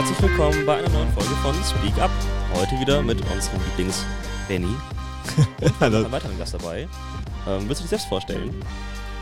Herzlich 0.00 0.22
willkommen 0.22 0.64
bei 0.64 0.78
einer 0.78 0.88
neuen 0.88 1.12
Folge 1.12 1.28
von 1.42 1.54
Speak 1.62 2.02
Up. 2.02 2.10
Heute 2.54 2.80
wieder 2.80 3.02
mit 3.02 3.20
unserem 3.20 3.60
Lieblings-Benny. 3.66 4.74
Und 5.60 5.74
Hallo. 5.80 5.98
einem 5.98 6.10
weiteren 6.10 6.38
Gast 6.38 6.54
dabei. 6.54 6.88
Ähm, 7.46 7.68
willst 7.68 7.80
du 7.80 7.82
dich 7.82 7.90
selbst 7.90 8.06
vorstellen? 8.06 8.64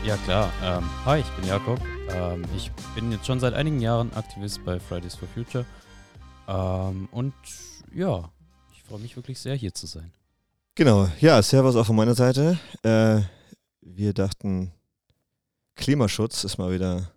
Ja 0.05 0.15
klar. 0.23 0.49
Ähm, 0.63 0.89
hi, 1.03 1.19
ich 1.19 1.29
bin 1.31 1.49
Jakob. 1.49 1.81
Ähm, 2.11 2.45
ich 2.55 2.71
bin 2.95 3.11
jetzt 3.11 3.25
schon 3.25 3.41
seit 3.41 3.55
einigen 3.55 3.81
Jahren 3.81 4.13
Aktivist 4.13 4.63
bei 4.63 4.79
Fridays 4.79 5.15
for 5.15 5.27
Future. 5.27 5.65
Ähm, 6.47 7.09
und 7.11 7.33
ja, 7.93 8.31
ich 8.71 8.81
freue 8.83 8.99
mich 8.99 9.17
wirklich 9.17 9.37
sehr, 9.37 9.55
hier 9.55 9.73
zu 9.73 9.85
sein. 9.85 10.13
Genau, 10.75 11.09
ja, 11.19 11.41
Servus 11.41 11.75
auch 11.75 11.87
von 11.87 11.97
meiner 11.97 12.15
Seite. 12.15 12.57
Äh, 12.83 13.23
wir 13.81 14.13
dachten, 14.13 14.71
Klimaschutz 15.75 16.45
ist 16.45 16.57
mal 16.57 16.71
wieder, 16.71 17.11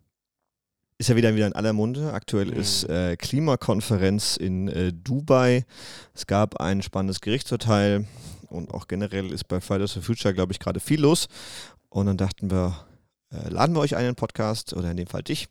ist 1.02 1.09
ja 1.09 1.16
wieder 1.16 1.34
wieder 1.34 1.48
in 1.48 1.52
aller 1.52 1.73
Munde. 1.73 2.12
Aktuell 2.12 2.47
Mhm. 2.47 2.61
ist 2.61 2.84
äh, 2.84 3.16
Klimakonferenz 3.16 4.37
in 4.37 4.69
äh, 4.69 4.92
Dubai. 4.92 5.65
Es 6.15 6.28
gab 6.28 6.61
ein 6.61 6.80
spannendes 6.80 7.20
Gerichtsurteil 7.20 8.06
und 8.48 8.73
auch 8.73 8.87
generell 8.87 9.33
ist 9.33 9.48
bei 9.48 9.61
Fridays 9.61 9.92
for 9.92 10.02
Future, 10.02 10.33
glaube 10.33 10.52
ich, 10.52 10.61
gerade 10.61 10.78
viel 10.78 11.01
los. 11.01 11.27
Und 11.88 12.06
dann 12.06 12.16
dachten 12.16 12.52
wir, 12.52 12.87
äh, 13.33 13.48
laden 13.48 13.75
wir 13.75 13.80
euch 13.80 13.97
einen 13.97 14.15
Podcast 14.15 14.75
oder 14.75 14.92
in 14.92 14.97
dem 14.97 15.09
Fall 15.09 15.25
dich 15.25 15.48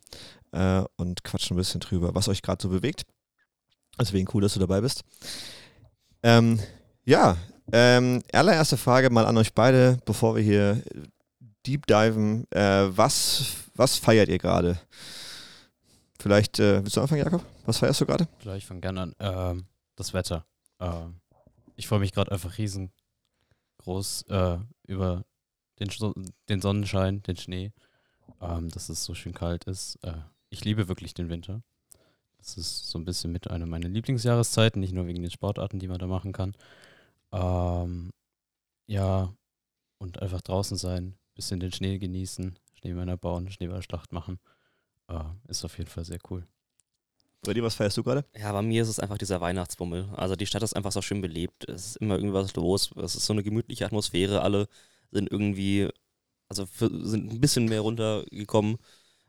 äh, 0.53 0.83
und 0.95 1.25
quatschen 1.25 1.55
ein 1.55 1.57
bisschen 1.57 1.81
drüber, 1.81 2.15
was 2.15 2.29
euch 2.29 2.41
gerade 2.41 2.63
so 2.63 2.69
bewegt. 2.69 3.03
Deswegen 3.99 4.29
cool, 4.33 4.41
dass 4.41 4.53
du 4.53 4.61
dabei 4.61 4.79
bist. 4.79 5.01
Ähm, 6.23 6.61
ja, 7.03 7.35
ähm, 7.73 8.23
allererste 8.31 8.77
Frage 8.77 9.09
mal 9.09 9.25
an 9.25 9.35
euch 9.37 9.53
beide, 9.53 9.97
bevor 10.05 10.37
wir 10.37 10.43
hier 10.43 10.81
deep 11.65 11.87
diven. 11.87 12.49
Äh, 12.51 12.87
was, 12.95 13.43
was 13.75 13.97
feiert 13.97 14.29
ihr 14.29 14.37
gerade? 14.37 14.79
Vielleicht, 16.21 16.59
äh, 16.59 16.83
willst 16.83 16.95
du 16.95 17.01
anfangen, 17.01 17.23
Jakob? 17.23 17.43
Was 17.65 17.79
feierst 17.79 17.99
du 17.99 18.05
gerade? 18.05 18.27
Klar, 18.39 18.55
ich 18.55 18.67
fange 18.67 18.81
gerne 18.81 19.01
an. 19.01 19.15
Ähm, 19.17 19.65
das 19.95 20.13
Wetter. 20.13 20.45
Ähm, 20.79 21.19
ich 21.75 21.87
freue 21.87 21.99
mich 21.99 22.11
gerade 22.11 22.31
einfach 22.31 22.59
riesengroß 22.59 24.25
äh, 24.29 24.59
über 24.85 25.25
den, 25.79 25.89
den 26.47 26.61
Sonnenschein, 26.61 27.23
den 27.23 27.37
Schnee, 27.37 27.71
ähm, 28.39 28.69
dass 28.69 28.89
es 28.89 29.03
so 29.03 29.15
schön 29.15 29.33
kalt 29.33 29.63
ist. 29.63 29.95
Äh, 30.03 30.13
ich 30.51 30.63
liebe 30.63 30.87
wirklich 30.87 31.15
den 31.15 31.29
Winter. 31.29 31.63
Das 32.37 32.55
ist 32.55 32.91
so 32.91 32.99
ein 32.99 33.05
bisschen 33.05 33.31
mit 33.31 33.49
einer 33.49 33.65
meiner 33.65 33.89
Lieblingsjahreszeiten, 33.89 34.79
nicht 34.79 34.93
nur 34.93 35.07
wegen 35.07 35.23
den 35.23 35.31
Sportarten, 35.31 35.79
die 35.79 35.87
man 35.87 35.97
da 35.97 36.05
machen 36.05 36.33
kann. 36.33 36.55
Ähm, 37.31 38.11
ja, 38.85 39.33
und 39.97 40.21
einfach 40.21 40.41
draußen 40.41 40.77
sein, 40.77 41.15
bisschen 41.33 41.59
den 41.59 41.71
Schnee 41.71 41.97
genießen, 41.97 42.59
Schneemänner 42.75 43.17
bauen, 43.17 43.49
Schneeballschlacht 43.49 44.11
machen. 44.11 44.39
Äh, 45.07 45.19
ist 45.47 45.65
auf 45.65 45.77
jeden 45.77 45.89
Fall 45.89 46.05
sehr 46.05 46.19
cool. 46.29 46.45
Bei 47.43 47.53
dir, 47.53 47.63
was 47.63 47.73
feierst 47.75 47.97
du 47.97 48.03
gerade? 48.03 48.23
Ja, 48.37 48.51
bei 48.51 48.61
mir 48.61 48.83
ist 48.83 48.89
es 48.89 48.99
einfach 48.99 49.17
dieser 49.17 49.41
Weihnachtsbummel. 49.41 50.09
Also 50.15 50.35
die 50.35 50.45
Stadt 50.45 50.61
ist 50.61 50.75
einfach 50.75 50.91
so 50.91 51.01
schön 51.01 51.21
belebt. 51.21 51.67
Es 51.67 51.87
ist 51.87 51.95
immer 51.97 52.15
irgendwas 52.15 52.55
los. 52.55 52.91
Es 52.97 53.15
ist 53.15 53.25
so 53.25 53.33
eine 53.33 53.41
gemütliche 53.41 53.85
Atmosphäre. 53.85 54.41
Alle 54.41 54.67
sind 55.11 55.31
irgendwie, 55.31 55.89
also 56.47 56.67
für, 56.67 56.89
sind 57.07 57.33
ein 57.33 57.41
bisschen 57.41 57.65
mehr 57.65 57.81
runtergekommen. 57.81 58.77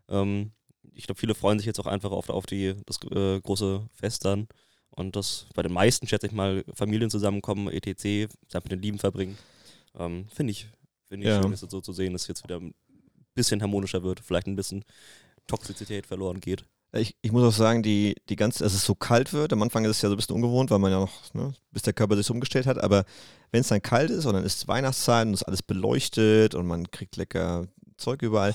Ähm, 0.09 0.53
ich 0.95 1.07
glaube, 1.07 1.21
viele 1.21 1.35
freuen 1.35 1.59
sich 1.59 1.67
jetzt 1.67 1.81
auch 1.81 1.87
einfach 1.87 2.11
auf, 2.11 2.29
auf 2.29 2.45
die, 2.45 2.75
das 2.85 2.99
äh, 3.11 3.41
große 3.41 3.89
Fest 3.95 4.27
dann. 4.27 4.47
Und 4.91 5.17
das 5.17 5.47
bei 5.55 5.63
den 5.63 5.73
meisten, 5.73 6.07
schätze 6.07 6.27
ich 6.27 6.33
mal, 6.33 6.65
Familien 6.75 7.09
zusammenkommen, 7.09 7.69
etc., 7.69 8.29
Zeit 8.49 8.65
mit 8.65 8.73
den 8.73 8.83
Lieben 8.83 8.99
verbringen. 8.99 9.39
Ähm, 9.99 10.27
Finde 10.29 10.51
ich, 10.51 10.69
finde 11.09 11.27
ich 11.27 11.33
Ja. 11.33 11.41
schön, 11.41 11.51
das 11.51 11.61
so 11.61 11.81
zu 11.81 11.95
sehen, 11.95 12.13
dass 12.13 12.23
es 12.23 12.29
jetzt 12.29 12.45
wieder 12.45 12.61
ein 12.61 12.75
bisschen 13.35 13.63
harmonischer 13.63 14.03
wird, 14.03 14.21
vielleicht 14.21 14.47
ein 14.47 14.57
bisschen 14.57 14.85
Toxizität 15.47 16.07
verloren 16.07 16.41
geht. 16.41 16.65
Ich, 16.95 17.17
ich 17.23 17.33
muss 17.33 17.43
auch 17.43 17.57
sagen, 17.57 17.83
die, 17.83 18.17
die 18.29 18.37
ganze, 18.37 18.65
dass 18.65 18.75
es 18.75 18.85
so 18.85 18.95
kalt 18.95 19.33
wird, 19.33 19.53
am 19.55 19.63
Anfang 19.63 19.85
ist 19.85 19.93
es 19.93 20.03
ja 20.03 20.11
so 20.11 20.15
ein 20.15 20.17
bisschen 20.17 20.37
ungewohnt, 20.37 20.71
weil 20.71 20.79
man 20.79 20.93
ja 20.93 21.01
noch, 21.01 21.35
ne, 21.35 21.55
bis 21.71 21.83
der 21.83 21.95
Körper 21.95 22.17
sich 22.17 22.27
so 22.27 22.35
umgestellt 22.35 22.67
hat, 22.67 22.79
aber 22.79 23.05
wenn 23.51 23.63
es 23.63 23.69
dann 23.69 23.81
kalt 23.81 24.11
ist 24.11 24.27
und 24.27 24.35
dann 24.35 24.45
ist 24.45 24.69
Weihnachtszeit 24.69 25.27
und 25.27 25.33
ist 25.33 25.45
alles 25.45 25.63
beleuchtet 25.63 26.55
und 26.55 26.67
man 26.67 26.91
kriegt 26.91 27.17
lecker 27.17 27.67
Zeug 27.97 28.21
überall, 28.23 28.55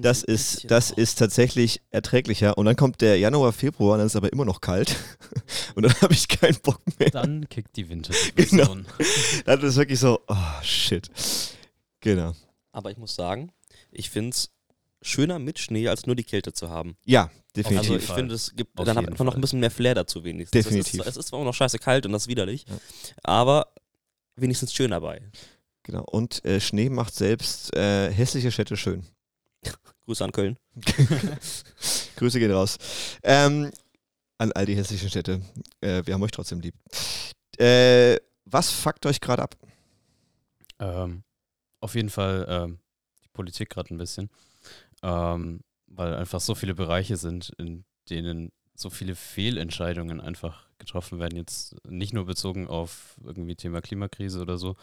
das 0.00 0.22
ist, 0.22 0.70
das 0.70 0.90
ist 0.90 1.18
tatsächlich 1.18 1.80
erträglicher. 1.90 2.58
Und 2.58 2.66
dann 2.66 2.76
kommt 2.76 3.00
der 3.00 3.18
Januar, 3.18 3.52
Februar, 3.52 3.92
und 3.92 3.98
dann 3.98 4.06
ist 4.06 4.12
es 4.12 4.16
aber 4.16 4.32
immer 4.32 4.44
noch 4.44 4.60
kalt. 4.60 4.96
Und 5.76 5.84
dann 5.84 5.94
habe 6.00 6.12
ich 6.12 6.26
keinen 6.26 6.58
Bock 6.62 6.80
mehr. 6.98 7.10
Dann 7.10 7.48
kickt 7.48 7.76
die 7.76 7.88
Winterdepression. 7.88 8.86
Dann 9.44 9.60
ist 9.60 9.64
es 9.64 9.76
wirklich 9.76 10.00
so, 10.00 10.20
oh 10.26 10.62
shit. 10.62 11.08
Genau. 12.00 12.32
Aber 12.72 12.90
ich 12.90 12.96
muss 12.96 13.14
sagen, 13.14 13.52
ich 13.92 14.10
finde 14.10 14.30
es 14.30 14.50
schöner 15.02 15.38
mit 15.38 15.58
Schnee, 15.58 15.88
als 15.88 16.06
nur 16.06 16.14
die 16.16 16.24
Kälte 16.24 16.52
zu 16.52 16.68
haben. 16.70 16.96
Ja, 17.04 17.30
definitiv. 17.56 17.90
Also 17.90 17.96
ich 17.96 18.10
finde, 18.10 18.34
es 18.34 18.54
gibt 18.54 18.78
Auf 18.78 18.84
dann 18.84 18.96
hat 18.96 19.08
einfach 19.08 19.24
noch 19.24 19.34
ein 19.34 19.40
bisschen 19.40 19.60
mehr 19.60 19.70
Flair 19.70 19.94
dazu 19.94 20.24
wenigstens. 20.24 20.62
Definitiv. 20.64 21.00
Es 21.00 21.06
ist, 21.06 21.10
es 21.12 21.16
ist 21.16 21.28
zwar 21.28 21.40
auch 21.40 21.44
noch 21.44 21.54
scheiße 21.54 21.78
kalt 21.78 22.04
und 22.06 22.12
das 22.12 22.22
ist 22.24 22.28
widerlich, 22.28 22.64
Ja. 22.68 22.76
aber 23.22 23.72
wenigstens 24.36 24.72
schön 24.74 24.90
dabei. 24.90 25.22
genau. 25.82 26.04
Und 26.04 26.44
äh, 26.44 26.60
Schnee 26.60 26.88
macht 26.90 27.14
selbst 27.14 27.74
äh, 27.74 28.12
hässliche 28.12 28.50
Städte 28.52 28.76
schön. 28.76 29.04
Grüße 30.04 30.24
an 30.24 30.32
Köln. 30.32 30.56
Grüße 32.16 32.38
gehen 32.38 32.52
raus. 32.52 32.76
Ähm, 33.22 33.70
an 34.38 34.52
all 34.52 34.66
die 34.66 34.76
hässlichen 34.76 35.08
Städte. 35.08 35.40
Äh, 35.80 36.02
wir 36.06 36.14
haben 36.14 36.22
euch 36.22 36.30
trotzdem 36.30 36.60
lieb. 36.60 36.74
Äh, 37.58 38.16
was 38.44 38.70
fuckt 38.70 39.04
euch 39.06 39.20
gerade 39.20 39.42
ab? 39.42 39.56
Ähm, 40.78 41.22
auf 41.80 41.94
jeden 41.94 42.10
Fall 42.10 42.46
ähm, 42.48 42.78
die 43.24 43.28
Politik 43.32 43.70
gerade 43.70 43.94
ein 43.94 43.98
bisschen, 43.98 44.30
ähm, 45.02 45.60
weil 45.86 46.14
einfach 46.14 46.40
so 46.40 46.54
viele 46.54 46.74
Bereiche 46.74 47.16
sind, 47.16 47.52
in 47.58 47.84
denen 48.08 48.52
so 48.74 48.90
viele 48.90 49.14
Fehlentscheidungen 49.14 50.20
einfach 50.20 50.68
getroffen 50.78 51.18
werden. 51.18 51.36
Jetzt 51.36 51.76
nicht 51.86 52.12
nur 52.12 52.26
bezogen 52.26 52.68
auf 52.68 53.16
irgendwie 53.22 53.56
Thema 53.56 53.80
Klimakrise 53.80 54.40
oder 54.40 54.56
so, 54.58 54.76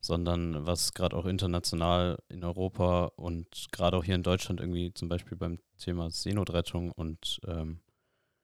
sondern 0.00 0.66
was 0.66 0.94
gerade 0.94 1.16
auch 1.16 1.26
international 1.26 2.18
in 2.28 2.44
Europa 2.44 3.06
und 3.16 3.66
gerade 3.72 3.96
auch 3.96 4.04
hier 4.04 4.14
in 4.14 4.22
Deutschland 4.22 4.60
irgendwie 4.60 4.92
zum 4.94 5.08
Beispiel 5.08 5.36
beim 5.36 5.58
Thema 5.78 6.10
Seenotrettung 6.10 6.90
und 6.90 7.40
ähm, 7.46 7.80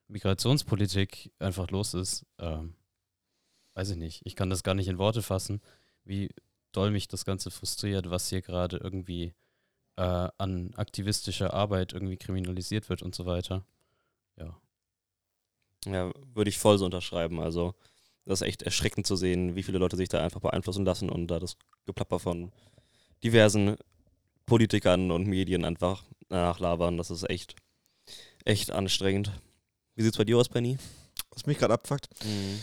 Migrationspolitik 0.07 1.31
einfach 1.39 1.71
los 1.71 1.93
ist. 1.93 2.25
Ähm, 2.39 2.75
weiß 3.73 3.91
ich 3.91 3.97
nicht. 3.97 4.21
Ich 4.25 4.35
kann 4.35 4.49
das 4.49 4.63
gar 4.63 4.75
nicht 4.75 4.87
in 4.87 4.97
Worte 4.97 5.21
fassen, 5.21 5.61
wie 6.03 6.29
doll 6.71 6.91
mich 6.91 7.07
das 7.07 7.25
Ganze 7.25 7.51
frustriert, 7.51 8.09
was 8.09 8.29
hier 8.29 8.41
gerade 8.41 8.77
irgendwie 8.77 9.33
äh, 9.97 10.29
an 10.37 10.73
aktivistischer 10.75 11.53
Arbeit 11.53 11.93
irgendwie 11.93 12.17
kriminalisiert 12.17 12.89
wird 12.89 13.01
und 13.01 13.15
so 13.15 13.25
weiter. 13.25 13.65
Ja. 14.37 14.57
Ja, 15.85 16.11
würde 16.33 16.49
ich 16.49 16.57
voll 16.57 16.77
so 16.77 16.85
unterschreiben. 16.85 17.39
Also, 17.39 17.75
das 18.25 18.41
ist 18.41 18.47
echt 18.47 18.61
erschreckend 18.61 19.07
zu 19.07 19.15
sehen, 19.15 19.55
wie 19.55 19.63
viele 19.63 19.79
Leute 19.79 19.97
sich 19.97 20.09
da 20.09 20.23
einfach 20.23 20.41
beeinflussen 20.41 20.85
lassen 20.85 21.09
und 21.09 21.27
da 21.27 21.39
das 21.39 21.57
Geplapper 21.85 22.19
von 22.19 22.51
diversen 23.23 23.77
Politikern 24.45 25.11
und 25.11 25.27
Medien 25.27 25.65
einfach 25.65 26.03
nachlabern. 26.29 26.97
Das 26.97 27.09
ist 27.09 27.29
echt, 27.29 27.55
echt 28.45 28.71
anstrengend. 28.71 29.31
Wie 29.95 30.03
sieht's 30.03 30.17
bei 30.17 30.23
dir 30.23 30.37
aus, 30.37 30.49
Benny? 30.49 30.77
Was 31.31 31.45
mich 31.45 31.57
gerade 31.57 31.73
abfuckt? 31.73 32.09
Mhm. 32.23 32.59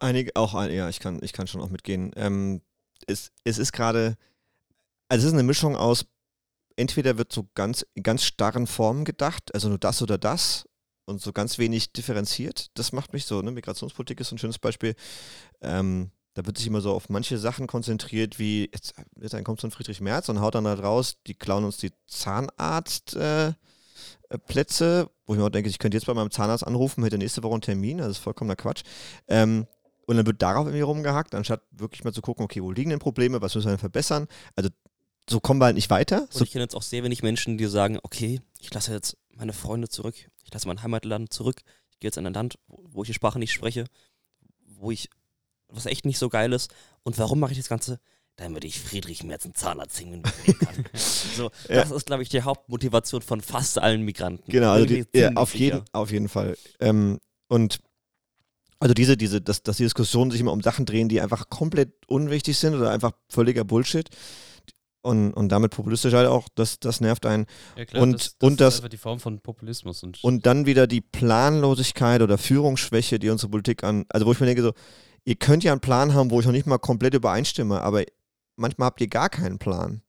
Einige, 0.00 0.36
auch 0.36 0.54
ein, 0.54 0.72
ja, 0.72 0.88
ich 0.88 1.00
kann, 1.00 1.20
ich 1.22 1.32
kann 1.32 1.46
schon 1.46 1.60
auch 1.60 1.70
mitgehen. 1.70 2.12
Ähm, 2.16 2.62
es, 3.06 3.32
es 3.44 3.58
ist 3.58 3.72
gerade, 3.72 4.16
also 5.08 5.26
es 5.26 5.32
ist 5.32 5.38
eine 5.38 5.42
Mischung 5.42 5.76
aus, 5.76 6.06
entweder 6.76 7.18
wird 7.18 7.32
so 7.32 7.48
ganz, 7.54 7.86
ganz 8.02 8.24
starren 8.24 8.66
Formen 8.66 9.04
gedacht, 9.04 9.54
also 9.54 9.68
nur 9.68 9.78
das 9.78 10.02
oder 10.02 10.18
das 10.18 10.68
und 11.06 11.20
so 11.20 11.32
ganz 11.32 11.58
wenig 11.58 11.92
differenziert. 11.92 12.70
Das 12.74 12.92
macht 12.92 13.12
mich 13.12 13.24
so, 13.24 13.40
ne? 13.40 13.50
Migrationspolitik 13.50 14.20
ist 14.20 14.32
ein 14.32 14.38
schönes 14.38 14.58
Beispiel. 14.58 14.94
Ähm, 15.60 16.10
da 16.34 16.44
wird 16.44 16.58
sich 16.58 16.66
immer 16.66 16.82
so 16.82 16.92
auf 16.92 17.08
manche 17.08 17.38
Sachen 17.38 17.66
konzentriert, 17.66 18.38
wie 18.38 18.68
jetzt, 18.72 18.94
jetzt 19.18 19.42
kommt 19.44 19.60
so 19.60 19.68
ein 19.68 19.70
Friedrich 19.70 20.02
Merz 20.02 20.28
und 20.28 20.40
haut 20.40 20.54
dann 20.54 20.66
halt 20.66 20.82
raus, 20.82 21.16
die 21.26 21.34
klauen 21.34 21.64
uns 21.64 21.78
die 21.78 21.92
Zahnarztplätze, 22.06 23.56
äh, 24.28 24.38
Plätze, 24.38 25.10
wo 25.24 25.32
ich 25.32 25.40
mir 25.40 25.46
auch 25.46 25.50
denke, 25.50 25.70
ich 25.70 25.78
könnte 25.78 25.96
jetzt 25.96 26.06
bei 26.06 26.12
meinem 26.12 26.30
Zahnarzt 26.30 26.66
anrufen, 26.66 27.04
hätte 27.04 27.16
nächste 27.16 27.42
Woche 27.42 27.54
einen 27.54 27.62
Termin, 27.62 27.98
das 27.98 28.08
ist 28.08 28.18
vollkommener 28.18 28.56
Quatsch. 28.56 28.82
Ähm, 29.28 29.66
und 30.06 30.16
dann 30.16 30.26
wird 30.26 30.40
darauf 30.40 30.66
irgendwie 30.66 30.82
rumgehackt, 30.82 31.34
anstatt 31.34 31.62
wirklich 31.72 32.04
mal 32.04 32.12
zu 32.12 32.22
gucken, 32.22 32.44
okay, 32.44 32.62
wo 32.62 32.70
liegen 32.70 32.90
denn 32.90 32.98
Probleme, 32.98 33.42
was 33.42 33.54
müssen 33.54 33.66
wir 33.66 33.72
denn 33.72 33.78
verbessern? 33.78 34.28
Also 34.54 34.70
so 35.28 35.40
kommen 35.40 35.60
wir 35.60 35.66
halt 35.66 35.74
nicht 35.74 35.90
weiter. 35.90 36.22
Und 36.22 36.32
So, 36.32 36.44
ich 36.44 36.52
kenne 36.52 36.62
jetzt 36.62 36.76
auch 36.76 36.82
sehr 36.82 37.02
wenig 37.02 37.22
Menschen, 37.22 37.58
die 37.58 37.66
sagen, 37.66 37.98
okay, 38.02 38.40
ich 38.60 38.72
lasse 38.72 38.92
jetzt 38.92 39.16
meine 39.34 39.52
Freunde 39.52 39.88
zurück, 39.88 40.14
ich 40.44 40.54
lasse 40.54 40.68
mein 40.68 40.82
Heimatland 40.82 41.32
zurück, 41.32 41.62
ich 41.90 41.98
gehe 41.98 42.08
jetzt 42.08 42.16
in 42.16 42.26
ein 42.26 42.34
Land, 42.34 42.58
wo 42.68 43.02
ich 43.02 43.08
die 43.08 43.14
Sprache 43.14 43.38
nicht 43.38 43.52
spreche, 43.52 43.84
wo 44.64 44.90
ich, 44.90 45.10
was 45.68 45.86
echt 45.86 46.04
nicht 46.04 46.18
so 46.18 46.28
geil 46.28 46.52
ist. 46.52 46.72
Und 47.02 47.18
warum 47.18 47.40
mache 47.40 47.52
ich 47.52 47.58
das 47.58 47.68
Ganze? 47.68 47.98
Damit 48.36 48.64
ich 48.64 48.78
Friedrich 48.78 49.24
Merz 49.24 49.44
einen 49.44 49.54
Zahnarzt 49.54 49.98
hängen 49.98 50.22
kann. 50.22 50.84
so, 50.94 51.50
Ja. 51.68 51.80
Das 51.80 51.90
ist, 51.90 52.06
glaube 52.06 52.22
ich, 52.22 52.28
die 52.28 52.42
Hauptmotivation 52.42 53.22
von 53.22 53.40
fast 53.40 53.78
allen 53.78 54.02
Migranten. 54.02 54.50
Genau, 54.50 54.72
also 54.72 54.86
die, 54.86 55.06
ja, 55.14 55.32
auf, 55.32 55.54
jeden, 55.54 55.82
auf 55.92 56.12
jeden 56.12 56.28
Fall. 56.28 56.56
Ähm, 56.78 57.18
und 57.48 57.80
also 58.78 58.94
diese, 58.94 59.16
diese, 59.16 59.40
dass, 59.40 59.62
dass 59.62 59.76
die 59.78 59.82
Diskussionen 59.84 60.30
sich 60.30 60.40
immer 60.40 60.52
um 60.52 60.60
Sachen 60.62 60.84
drehen, 60.86 61.08
die 61.08 61.20
einfach 61.20 61.48
komplett 61.48 61.92
unwichtig 62.08 62.58
sind 62.58 62.74
oder 62.74 62.90
einfach 62.90 63.12
völliger 63.28 63.64
Bullshit. 63.64 64.08
Und, 65.02 65.32
und 65.34 65.50
damit 65.50 65.70
populistisch 65.70 66.14
halt 66.14 66.26
auch, 66.26 66.48
das, 66.56 66.80
das 66.80 67.00
nervt 67.00 67.26
einen. 67.26 67.46
Ja, 67.76 67.84
klar, 67.84 68.02
Und- 68.02 68.14
das, 68.14 68.36
das 68.38 68.48
und 68.50 68.60
das- 68.60 68.74
ist 68.74 68.80
einfach 68.80 68.88
die 68.88 68.96
Form 68.96 69.20
von 69.20 69.38
Populismus. 69.40 70.02
Und, 70.02 70.22
Und 70.24 70.46
dann 70.46 70.66
wieder 70.66 70.88
die 70.88 71.00
Planlosigkeit 71.00 72.22
oder 72.22 72.38
Führungsschwäche, 72.38 73.20
die 73.20 73.30
unsere 73.30 73.50
Politik 73.50 73.84
an, 73.84 74.04
also 74.08 74.26
wo 74.26 74.32
ich 74.32 74.40
mir 74.40 74.46
denke, 74.46 74.62
so, 74.62 74.72
ihr 75.24 75.36
könnt 75.36 75.62
ja 75.62 75.70
einen 75.70 75.80
Plan 75.80 76.12
haben, 76.12 76.30
wo 76.32 76.40
ich 76.40 76.46
noch 76.46 76.52
nicht 76.52 76.66
mal 76.66 76.78
komplett 76.78 77.14
übereinstimme, 77.14 77.82
aber 77.82 78.02
manchmal 78.56 78.86
habt 78.86 79.00
ihr 79.00 79.06
gar 79.08 79.28
keinen 79.28 79.58
Plan. 79.58 80.02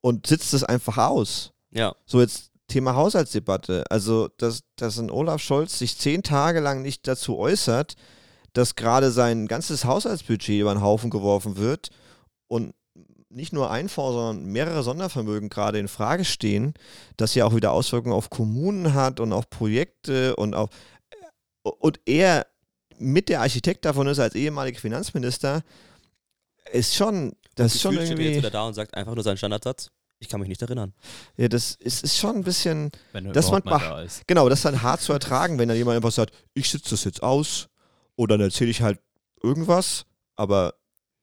Und 0.00 0.28
sitzt 0.28 0.54
es 0.54 0.62
einfach 0.62 0.96
aus. 0.98 1.52
Ja, 1.72 1.94
So 2.06 2.20
jetzt 2.20 2.47
Thema 2.68 2.94
Haushaltsdebatte. 2.94 3.84
Also, 3.90 4.28
dass, 4.38 4.62
dass 4.76 4.98
ein 4.98 5.10
Olaf 5.10 5.42
Scholz 5.42 5.78
sich 5.78 5.98
zehn 5.98 6.22
Tage 6.22 6.60
lang 6.60 6.82
nicht 6.82 7.08
dazu 7.08 7.38
äußert, 7.38 7.96
dass 8.52 8.76
gerade 8.76 9.10
sein 9.10 9.48
ganzes 9.48 9.84
Haushaltsbudget 9.84 10.60
über 10.60 10.74
den 10.74 10.82
Haufen 10.82 11.10
geworfen 11.10 11.56
wird 11.56 11.90
und 12.46 12.74
nicht 13.30 13.52
nur 13.52 13.70
ein 13.70 13.88
Fonds, 13.88 14.14
sondern 14.14 14.46
mehrere 14.46 14.82
Sondervermögen 14.82 15.48
gerade 15.48 15.78
in 15.78 15.88
Frage 15.88 16.24
stehen, 16.24 16.74
das 17.16 17.34
ja 17.34 17.44
auch 17.44 17.54
wieder 17.54 17.72
Auswirkungen 17.72 18.14
auf 18.14 18.30
Kommunen 18.30 18.94
hat 18.94 19.20
und 19.20 19.32
auf 19.32 19.50
Projekte 19.50 20.34
und 20.36 20.54
auf 20.54 20.70
und 21.62 22.00
er 22.06 22.46
mit 22.98 23.28
der 23.28 23.40
Architekt 23.40 23.84
davon 23.84 24.06
ist 24.06 24.18
als 24.18 24.34
ehemaliger 24.34 24.80
Finanzminister, 24.80 25.62
ist 26.72 26.94
schon, 26.94 27.32
das 27.54 27.74
ist 27.74 27.82
schon 27.82 27.92
Gefühlt 27.92 28.08
steht 28.08 28.18
er 28.18 28.24
jetzt 28.24 28.30
irgendwie, 28.30 28.38
wieder 28.38 28.50
da 28.50 28.66
und 28.66 28.74
sagt 28.74 28.94
einfach 28.94 29.14
nur 29.14 29.24
seinen 29.24 29.36
Standardsatz. 29.36 29.90
Ich 30.20 30.28
kann 30.28 30.40
mich 30.40 30.48
nicht 30.48 30.62
erinnern. 30.62 30.94
ja, 31.36 31.48
das 31.48 31.76
ist, 31.76 32.02
ist 32.02 32.16
schon 32.16 32.36
ein 32.36 32.44
bisschen, 32.44 32.90
wenn 33.12 33.26
er 33.26 33.32
das 33.32 33.46
überhaupt 33.46 33.66
mal 33.66 33.78
da 33.78 34.02
ist. 34.02 34.26
Genau, 34.26 34.48
das 34.48 34.58
ist 34.60 34.64
dann 34.64 34.82
hart 34.82 35.00
zu 35.00 35.12
ertragen, 35.12 35.58
wenn 35.58 35.68
dann 35.68 35.76
jemand 35.76 35.96
einfach 35.96 36.10
sagt, 36.12 36.34
ich 36.54 36.68
sitze 36.68 36.90
das 36.90 37.04
jetzt 37.04 37.22
aus 37.22 37.68
oder 38.16 38.36
dann 38.36 38.46
erzähle 38.46 38.70
ich 38.70 38.82
halt 38.82 38.98
irgendwas, 39.42 40.06
aber 40.34 40.74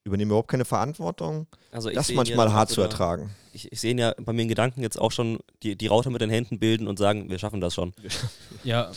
übernehme 0.06 0.30
überhaupt 0.30 0.50
keine 0.50 0.66
Verantwortung. 0.66 1.48
Also 1.72 1.90
ich 1.90 1.96
das 1.96 2.10
ist 2.10 2.16
manchmal 2.16 2.48
ja 2.48 2.54
hart 2.54 2.70
zu 2.70 2.82
ertragen. 2.82 3.36
Ich, 3.52 3.72
ich 3.72 3.82
sehe 3.82 3.92
ihn 3.92 3.98
ja 3.98 4.14
bei 4.20 4.32
mir 4.34 4.44
in 4.44 4.48
Gedanken 4.50 4.82
jetzt 4.82 4.98
auch 5.00 5.12
schon 5.12 5.40
die, 5.64 5.76
die 5.76 5.88
Raute 5.88 6.10
mit 6.10 6.22
den 6.22 6.30
Händen 6.30 6.60
bilden 6.60 6.88
und 6.88 6.98
sagen, 6.98 7.30
wir 7.30 7.40
schaffen 7.40 7.60
das 7.62 7.74
schon. 7.74 7.94
Ja, 8.64 8.92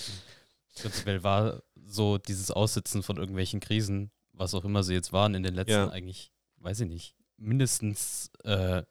prinzipiell 0.80 1.22
war 1.24 1.62
so 1.86 2.18
dieses 2.18 2.50
Aussitzen 2.50 3.02
von 3.02 3.16
irgendwelchen 3.16 3.60
Krisen, 3.60 4.10
was 4.32 4.54
auch 4.54 4.64
immer 4.64 4.82
sie 4.84 4.94
jetzt 4.94 5.12
waren, 5.12 5.34
in 5.34 5.42
den 5.42 5.54
letzten 5.54 5.72
Ja. 5.72 5.88
eigentlich, 5.88 6.30
weiß 6.58 6.80
ich 6.80 6.88
nicht, 6.88 7.14
mindestens 7.36 8.30
äh, 8.44 8.82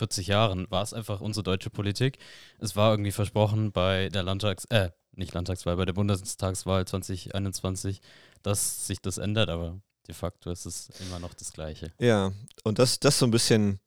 40 0.00 0.28
Jahren 0.28 0.66
war 0.70 0.82
es 0.82 0.94
einfach 0.94 1.20
unsere 1.20 1.44
deutsche 1.44 1.68
Politik. 1.68 2.18
Es 2.58 2.74
war 2.74 2.92
irgendwie 2.92 3.12
versprochen 3.12 3.70
bei 3.70 4.08
der 4.08 4.22
Landtags-, 4.22 4.64
äh, 4.70 4.90
nicht 5.12 5.34
Landtagswahl, 5.34 5.76
bei 5.76 5.84
der 5.84 5.92
Bundestagswahl 5.92 6.86
2021, 6.86 8.00
dass 8.42 8.86
sich 8.86 9.02
das 9.02 9.18
ändert, 9.18 9.50
aber 9.50 9.78
de 10.08 10.14
facto 10.14 10.50
ist 10.50 10.64
es 10.64 10.88
immer 11.00 11.18
noch 11.18 11.34
das 11.34 11.52
Gleiche. 11.52 11.92
Ja, 12.00 12.32
und 12.64 12.78
das, 12.78 12.98
das 12.98 13.18
so 13.18 13.26
ein 13.26 13.30
bisschen, 13.30 13.78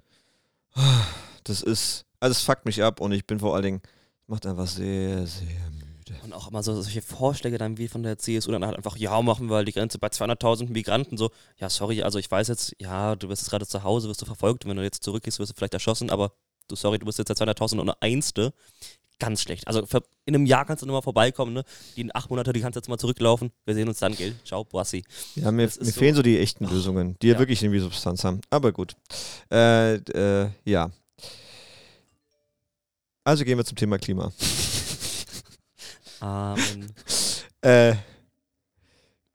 das 1.44 1.64
ist, 1.64 2.06
also 2.20 2.32
es 2.32 2.44
fuckt 2.44 2.66
mich 2.66 2.84
ab 2.84 3.00
und 3.02 3.12
ich 3.12 3.26
bin 3.26 3.40
vor 3.40 3.56
allen 3.56 3.64
Dingen, 3.64 3.82
macht 4.28 4.46
einfach 4.46 4.68
sehr, 4.68 5.26
sehr. 5.26 5.72
Und 6.24 6.34
auch 6.34 6.50
immer 6.50 6.64
so 6.64 6.80
solche 6.82 7.02
Vorschläge 7.02 7.58
dann 7.58 7.78
wie 7.78 7.88
von 7.88 8.04
der 8.04 8.18
CSU, 8.18 8.52
dann 8.52 8.66
halt 8.66 8.76
einfach, 8.78 8.98
ja, 8.98 9.22
machen 9.22 9.50
wir 9.50 9.56
halt 9.58 9.68
die 9.68 9.74
Grenze 9.74 9.98
bei 10.00 10.08
200.000 10.08 10.70
Migranten, 10.70 11.18
so, 11.18 11.32
ja, 11.60 11.70
sorry, 11.70 12.04
also 12.04 12.20
ich 12.20 12.30
weiß 12.30 12.48
jetzt, 12.48 12.76
ja, 12.80 13.16
du 13.16 13.28
bist 13.28 13.42
jetzt 13.42 13.50
gerade 13.50 13.66
zu 13.68 13.84
Hause, 13.84 14.08
wirst 14.10 14.22
du 14.22 14.26
verfolgt, 14.26 14.66
wenn 14.66 14.78
du 14.78 14.84
jetzt 14.84 15.04
zurückgehst, 15.04 15.40
wirst 15.40 15.52
du 15.52 15.56
vielleicht 15.56 15.74
erschossen, 15.74 16.10
aber 16.10 16.34
du, 16.68 16.76
sorry, 16.76 17.00
du 17.00 17.06
bist 17.06 17.18
jetzt 17.20 17.30
der 17.30 17.36
200.000 17.38 17.74
und 17.74 17.82
eine 17.82 18.02
Einste. 18.02 18.54
Ganz 19.20 19.42
schlecht. 19.42 19.68
Also 19.68 19.86
in 20.26 20.36
einem 20.36 20.46
Jahr 20.46 20.66
kannst 20.66 20.82
du 20.82 20.88
nochmal 20.88 21.04
vorbeikommen, 21.04 21.54
ne? 21.54 21.64
Die 21.96 22.02
in 22.02 22.14
acht 22.14 22.30
Monate, 22.30 22.52
die 22.52 22.60
kannst 22.62 22.76
du 22.76 22.80
jetzt 22.80 22.90
mal 22.90 22.98
zurücklaufen. 22.98 23.52
Wir 23.64 23.76
sehen 23.76 23.88
uns 23.88 24.00
dann, 24.00 24.16
gell? 24.16 24.34
Ciao, 24.44 24.66
Boassi. 24.66 25.04
Ja, 25.36 25.52
mir, 25.52 25.64
mir 25.64 25.70
so- 25.70 25.86
fehlen 25.92 26.16
so 26.16 26.24
die 26.24 26.40
echten 26.40 26.66
Lösungen, 26.66 27.16
die 27.22 27.28
ja. 27.28 27.34
ja. 27.34 27.40
wirklich 27.40 27.62
irgendwie 27.64 27.80
Substanz 27.80 28.24
haben. 28.24 28.42
Aber 28.50 28.72
gut. 28.72 28.96
Äh, 29.52 29.96
äh, 29.96 30.50
ja. 30.66 30.90
Also 33.24 33.46
gehen 33.46 33.58
wir 33.58 33.66
zum 33.66 33.78
Thema 33.78 33.98
Klima. 33.98 34.34
Amen. 36.24 36.94
Äh, 37.66 37.96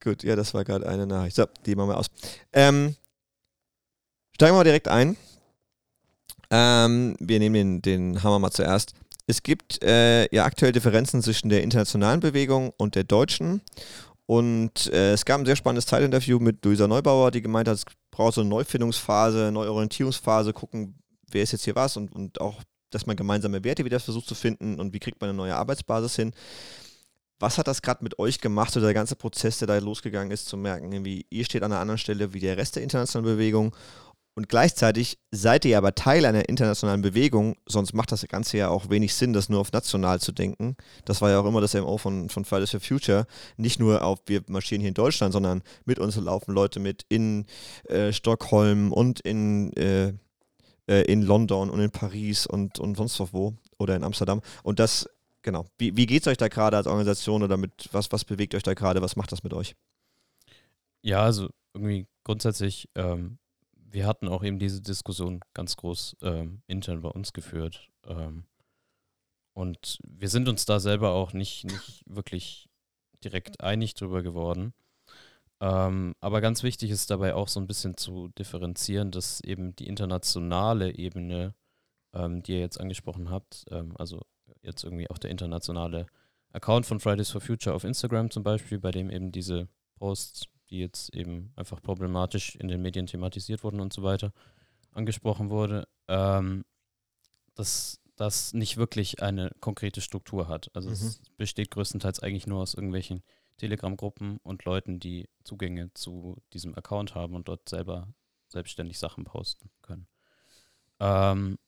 gut, 0.04 0.22
ja, 0.22 0.36
das 0.36 0.52
war 0.52 0.62
gerade 0.64 0.86
eine 0.86 1.06
Nachricht. 1.06 1.34
So, 1.34 1.46
die 1.64 1.74
machen 1.74 1.88
wir 1.88 1.96
aus. 1.96 2.08
Ähm, 2.52 2.94
steigen 4.34 4.52
wir 4.52 4.58
mal 4.58 4.64
direkt 4.64 4.86
ein. 4.86 5.16
Ähm, 6.50 7.16
wir 7.20 7.38
nehmen 7.38 7.54
den, 7.54 7.80
den 7.80 8.22
Hammer 8.22 8.38
mal 8.38 8.50
zuerst. 8.50 8.92
Es 9.26 9.42
gibt 9.42 9.82
äh, 9.82 10.28
ja 10.34 10.44
aktuell 10.44 10.72
Differenzen 10.72 11.22
zwischen 11.22 11.48
der 11.48 11.62
internationalen 11.62 12.20
Bewegung 12.20 12.74
und 12.76 12.96
der 12.96 13.04
deutschen. 13.04 13.62
Und 14.26 14.92
äh, 14.92 15.12
es 15.14 15.24
gab 15.24 15.40
ein 15.40 15.46
sehr 15.46 15.56
spannendes 15.56 15.86
Zeitinterview 15.86 16.38
mit 16.38 16.62
Luisa 16.66 16.86
Neubauer, 16.86 17.30
die 17.30 17.40
gemeint 17.40 17.66
hat, 17.66 17.76
es 17.76 17.84
braucht 18.10 18.34
so 18.34 18.42
eine 18.42 18.50
Neufindungsphase, 18.50 19.50
Neuorientierungsphase, 19.52 20.52
gucken, 20.52 20.98
wer 21.30 21.42
ist 21.42 21.52
jetzt 21.52 21.64
hier 21.64 21.76
was 21.76 21.96
und, 21.96 22.12
und 22.12 22.42
auch, 22.42 22.62
dass 22.90 23.06
man 23.06 23.16
gemeinsame 23.16 23.64
Werte 23.64 23.84
wieder 23.84 24.00
versucht 24.00 24.28
zu 24.28 24.34
finden 24.34 24.78
und 24.78 24.92
wie 24.92 25.00
kriegt 25.00 25.20
man 25.20 25.30
eine 25.30 25.36
neue 25.36 25.56
Arbeitsbasis 25.56 26.16
hin. 26.16 26.32
Was 27.40 27.56
hat 27.56 27.68
das 27.68 27.82
gerade 27.82 28.02
mit 28.02 28.18
euch 28.18 28.40
gemacht, 28.40 28.76
oder 28.76 28.86
der 28.86 28.94
ganze 28.94 29.14
Prozess, 29.14 29.58
der 29.58 29.68
da 29.68 29.78
losgegangen 29.78 30.32
ist, 30.32 30.46
zu 30.46 30.56
merken, 30.56 30.92
irgendwie, 30.92 31.24
ihr 31.30 31.44
steht 31.44 31.62
an 31.62 31.72
einer 31.72 31.80
anderen 31.80 31.98
Stelle 31.98 32.34
wie 32.34 32.40
der 32.40 32.56
Rest 32.56 32.74
der 32.74 32.82
internationalen 32.82 33.36
Bewegung 33.36 33.72
und 34.38 34.48
gleichzeitig 34.48 35.18
seid 35.32 35.64
ihr 35.64 35.76
aber 35.76 35.96
Teil 35.96 36.24
einer 36.24 36.48
internationalen 36.48 37.02
Bewegung, 37.02 37.56
sonst 37.66 37.92
macht 37.92 38.12
das 38.12 38.24
Ganze 38.28 38.56
ja 38.56 38.68
auch 38.68 38.88
wenig 38.88 39.12
Sinn, 39.16 39.32
das 39.32 39.48
nur 39.48 39.58
auf 39.58 39.72
national 39.72 40.20
zu 40.20 40.30
denken. 40.30 40.76
Das 41.04 41.20
war 41.20 41.30
ja 41.30 41.40
auch 41.40 41.44
immer 41.44 41.60
das 41.60 41.74
MO 41.74 41.98
von, 41.98 42.28
von 42.28 42.44
Fridays 42.44 42.70
for 42.70 42.78
Future. 42.78 43.26
Nicht 43.56 43.80
nur 43.80 44.04
auf, 44.04 44.20
wir 44.26 44.44
marschieren 44.46 44.80
hier 44.80 44.90
in 44.90 44.94
Deutschland, 44.94 45.32
sondern 45.32 45.62
mit 45.86 45.98
uns 45.98 46.14
laufen 46.14 46.52
Leute 46.52 46.78
mit 46.78 47.04
in 47.08 47.46
äh, 47.88 48.12
Stockholm 48.12 48.92
und 48.92 49.18
in, 49.18 49.72
äh, 49.72 50.12
äh, 50.88 51.02
in 51.02 51.22
London 51.22 51.70
und 51.70 51.80
in 51.80 51.90
Paris 51.90 52.46
und, 52.46 52.78
und 52.78 52.96
sonst 52.96 53.20
wo 53.32 53.54
oder 53.78 53.94
in 53.94 54.04
Amsterdam. 54.04 54.40
Und 54.62 54.78
das 54.78 55.08
Genau. 55.42 55.66
Wie, 55.78 55.96
wie 55.96 56.06
geht 56.06 56.22
es 56.22 56.28
euch 56.28 56.36
da 56.36 56.48
gerade 56.48 56.76
als 56.76 56.86
Organisation 56.86 57.42
oder 57.42 57.56
mit 57.56 57.88
was, 57.92 58.10
was 58.12 58.24
bewegt 58.24 58.54
euch 58.54 58.62
da 58.62 58.74
gerade? 58.74 59.00
Was 59.02 59.16
macht 59.16 59.32
das 59.32 59.44
mit 59.44 59.54
euch? 59.54 59.76
Ja, 61.00 61.22
also 61.22 61.48
irgendwie 61.74 62.06
grundsätzlich, 62.24 62.88
ähm, 62.94 63.38
wir 63.72 64.06
hatten 64.06 64.28
auch 64.28 64.42
eben 64.42 64.58
diese 64.58 64.82
Diskussion 64.82 65.40
ganz 65.54 65.76
groß 65.76 66.16
ähm, 66.22 66.62
intern 66.66 67.00
bei 67.02 67.08
uns 67.08 67.32
geführt. 67.32 67.88
Ähm, 68.04 68.44
und 69.54 69.98
wir 70.06 70.28
sind 70.28 70.48
uns 70.48 70.66
da 70.66 70.80
selber 70.80 71.12
auch 71.12 71.32
nicht, 71.32 71.64
nicht 71.64 72.02
wirklich 72.06 72.68
direkt 73.24 73.62
einig 73.62 73.94
drüber 73.94 74.22
geworden. 74.22 74.74
Ähm, 75.60 76.14
aber 76.20 76.40
ganz 76.40 76.62
wichtig 76.62 76.90
ist 76.90 77.10
dabei 77.10 77.34
auch 77.34 77.48
so 77.48 77.58
ein 77.60 77.66
bisschen 77.66 77.96
zu 77.96 78.28
differenzieren, 78.38 79.10
dass 79.10 79.40
eben 79.40 79.74
die 79.74 79.86
internationale 79.88 80.94
Ebene, 80.96 81.54
ähm, 82.12 82.42
die 82.42 82.52
ihr 82.52 82.60
jetzt 82.60 82.78
angesprochen 82.80 83.30
habt, 83.30 83.64
ähm, 83.70 83.96
also 83.96 84.22
jetzt 84.62 84.84
irgendwie 84.84 85.10
auch 85.10 85.18
der 85.18 85.30
internationale 85.30 86.06
Account 86.52 86.86
von 86.86 87.00
Fridays 87.00 87.30
for 87.30 87.40
Future 87.40 87.74
auf 87.74 87.84
Instagram 87.84 88.30
zum 88.30 88.42
Beispiel, 88.42 88.78
bei 88.78 88.90
dem 88.90 89.10
eben 89.10 89.32
diese 89.32 89.68
Posts, 89.96 90.44
die 90.70 90.78
jetzt 90.78 91.14
eben 91.14 91.52
einfach 91.56 91.82
problematisch 91.82 92.54
in 92.56 92.68
den 92.68 92.80
Medien 92.80 93.06
thematisiert 93.06 93.64
wurden 93.64 93.80
und 93.80 93.92
so 93.92 94.02
weiter, 94.02 94.32
angesprochen 94.92 95.50
wurde, 95.50 95.88
ähm, 96.08 96.64
dass 97.54 98.00
das 98.16 98.52
nicht 98.52 98.76
wirklich 98.76 99.22
eine 99.22 99.50
konkrete 99.60 100.00
Struktur 100.00 100.48
hat. 100.48 100.70
Also 100.74 100.88
Mhm. 100.88 100.94
es 100.94 101.20
besteht 101.36 101.70
größtenteils 101.70 102.20
eigentlich 102.20 102.46
nur 102.46 102.60
aus 102.60 102.74
irgendwelchen 102.74 103.22
Telegram-Gruppen 103.58 104.38
und 104.42 104.64
Leuten, 104.64 104.98
die 105.00 105.28
Zugänge 105.44 105.92
zu 105.94 106.38
diesem 106.52 106.74
Account 106.76 107.14
haben 107.14 107.34
und 107.34 107.48
dort 107.48 107.68
selber 107.68 108.08
selbstständig 108.48 108.98
Sachen 108.98 109.24
posten 109.24 109.70
können. 109.82 110.06
Ähm, 111.00 111.58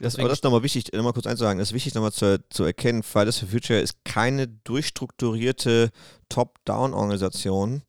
Das, 0.00 0.18
aber 0.18 0.28
das 0.28 0.38
ist 0.38 0.44
nochmal 0.44 0.62
wichtig, 0.62 0.92
nochmal 0.92 1.12
kurz 1.12 1.26
einzusagen, 1.26 1.58
das 1.58 1.68
ist 1.68 1.74
wichtig 1.74 1.94
nochmal 1.94 2.12
zu, 2.12 2.42
zu 2.50 2.64
erkennen, 2.64 3.02
Fridays 3.02 3.38
for 3.38 3.48
Future 3.48 3.80
ist 3.80 4.04
keine 4.04 4.48
durchstrukturierte 4.48 5.90
Top-Down-Organisation, 6.28 7.82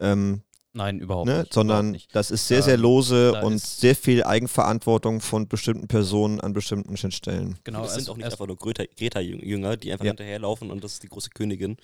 ähm, 0.00 0.42
nein, 0.78 0.98
überhaupt 1.00 1.26
ne, 1.28 1.40
nicht. 1.40 1.52
sondern 1.52 1.78
überhaupt 1.88 1.92
nicht. 1.92 2.14
das 2.16 2.30
ist 2.30 2.48
sehr, 2.48 2.62
sehr 2.62 2.74
Ähm, 2.76 2.80
lose 2.80 3.32
da 3.32 3.42
und 3.42 3.58
sehr 3.60 3.94
viel 3.94 4.24
Eigenverantwortung 4.24 5.20
von 5.20 5.46
bestimmten 5.48 5.86
Personen 5.88 6.40
an 6.40 6.54
bestimmten 6.54 6.96
Schnittstellen. 6.96 7.58
Genau, 7.64 7.82
das 7.82 7.90
sind 7.92 8.00
erst- 8.00 8.10
auch 8.10 8.16
nicht 8.16 8.24
einfach 8.26 8.46
nur 8.46 8.56
Greta- 8.56 8.86
Greta-Jünger, 8.96 9.76
die 9.76 9.92
einfach 9.92 10.06
Ja. 10.06 10.12
hinterherlaufen 10.12 10.70
und 10.70 10.82
das 10.82 10.94
ist 10.94 11.02
die 11.02 11.08
große 11.08 11.28
Königin. 11.30 11.76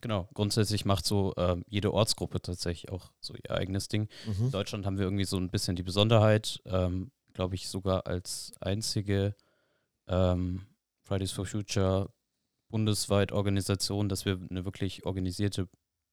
Genau, 0.00 0.28
grundsätzlich 0.32 0.84
macht 0.86 1.04
so 1.04 1.34
ähm, 1.36 1.64
jede 1.68 1.92
Ortsgruppe 1.92 2.40
tatsächlich 2.40 2.90
auch 2.90 3.10
so 3.20 3.34
ihr 3.34 3.50
eigenes 3.50 3.88
Ding. 3.88 4.08
Mhm. 4.26 4.46
In 4.46 4.50
Deutschland 4.50 4.86
haben 4.86 4.96
wir 4.96 5.04
irgendwie 5.04 5.24
so 5.26 5.36
ein 5.36 5.50
bisschen 5.50 5.76
die 5.76 5.82
Besonderheit, 5.82 6.60
ähm, 6.64 7.10
glaube 7.34 7.54
ich, 7.56 7.68
sogar 7.68 8.06
als 8.06 8.52
einzige 8.60 9.34
ähm, 10.08 10.62
Fridays 11.02 11.32
for 11.32 11.46
Future 11.46 12.08
bundesweit 12.70 13.32
Organisation, 13.32 14.08
dass 14.08 14.24
wir 14.24 14.38
eine 14.50 14.64
wirklich 14.64 15.06
organisierte 15.06 15.68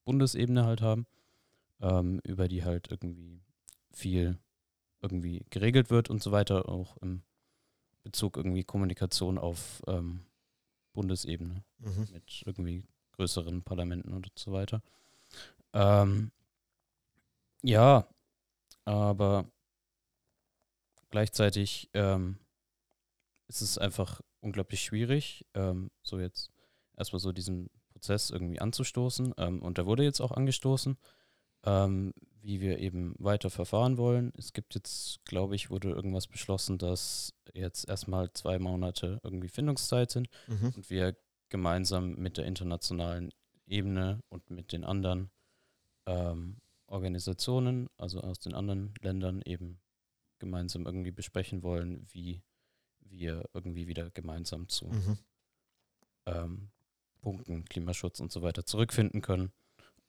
Bundesebene 0.05 0.65
halt 0.65 0.81
haben, 0.81 1.05
ähm, 1.81 2.19
über 2.23 2.47
die 2.47 2.63
halt 2.63 2.89
irgendwie 2.91 3.41
viel 3.91 4.37
irgendwie 5.01 5.45
geregelt 5.49 5.89
wird 5.89 6.09
und 6.09 6.21
so 6.23 6.31
weiter, 6.31 6.67
auch 6.69 6.97
im 6.97 7.23
Bezug 8.03 8.37
irgendwie 8.37 8.63
Kommunikation 8.63 9.37
auf 9.37 9.81
ähm, 9.87 10.25
Bundesebene 10.93 11.63
Mhm. 11.79 12.07
mit 12.11 12.43
irgendwie 12.45 12.85
größeren 13.13 13.63
Parlamenten 13.63 14.13
und 14.13 14.31
so 14.35 14.51
weiter. 14.51 14.81
Ähm, 15.73 16.31
ja, 17.61 18.07
aber 18.85 19.49
gleichzeitig 21.09 21.89
ähm, 21.93 22.37
ist 23.47 23.61
es 23.61 23.77
einfach 23.77 24.21
unglaublich 24.41 24.81
schwierig, 24.83 25.45
ähm, 25.53 25.89
so 26.03 26.19
jetzt 26.19 26.51
erstmal 26.95 27.19
so 27.19 27.31
diesen 27.31 27.69
Prozess 27.89 28.29
irgendwie 28.29 28.59
anzustoßen. 28.59 29.33
Ähm, 29.37 29.61
und 29.61 29.77
der 29.77 29.85
wurde 29.85 30.03
jetzt 30.03 30.21
auch 30.21 30.31
angestoßen, 30.31 30.97
ähm, 31.65 32.13
wie 32.41 32.61
wir 32.61 32.77
eben 32.79 33.15
weiter 33.17 33.49
verfahren 33.49 33.97
wollen. 33.97 34.31
Es 34.37 34.53
gibt 34.53 34.75
jetzt, 34.75 35.25
glaube 35.25 35.55
ich, 35.55 35.69
wurde 35.71 35.89
irgendwas 35.89 36.27
beschlossen, 36.27 36.77
dass 36.77 37.33
jetzt 37.53 37.87
erstmal 37.89 38.31
zwei 38.33 38.59
Monate 38.59 39.19
irgendwie 39.23 39.47
Findungszeit 39.47 40.11
sind 40.11 40.27
Mhm. 40.47 40.73
und 40.75 40.89
wir 40.89 41.15
gemeinsam 41.49 42.15
mit 42.15 42.37
der 42.37 42.45
internationalen 42.45 43.31
Ebene 43.65 44.19
und 44.29 44.49
mit 44.51 44.71
den 44.73 44.83
anderen 44.83 45.31
ähm, 46.05 46.57
Organisationen, 46.87 47.89
also 47.97 48.21
aus 48.21 48.37
den 48.37 48.53
anderen 48.53 48.93
Ländern 49.01 49.41
eben 49.43 49.79
gemeinsam 50.37 50.85
irgendwie 50.85 51.11
besprechen 51.11 51.63
wollen, 51.63 52.05
wie 52.11 52.43
wir 52.99 53.49
irgendwie 53.53 53.87
wieder 53.87 54.11
gemeinsam 54.11 54.67
zu 54.69 54.85
Mhm. 54.87 55.17
ähm, 56.27 56.69
Punkten 57.21 57.65
Klimaschutz 57.65 58.19
und 58.19 58.31
so 58.31 58.43
weiter 58.43 58.65
zurückfinden 58.65 59.21
können, 59.21 59.51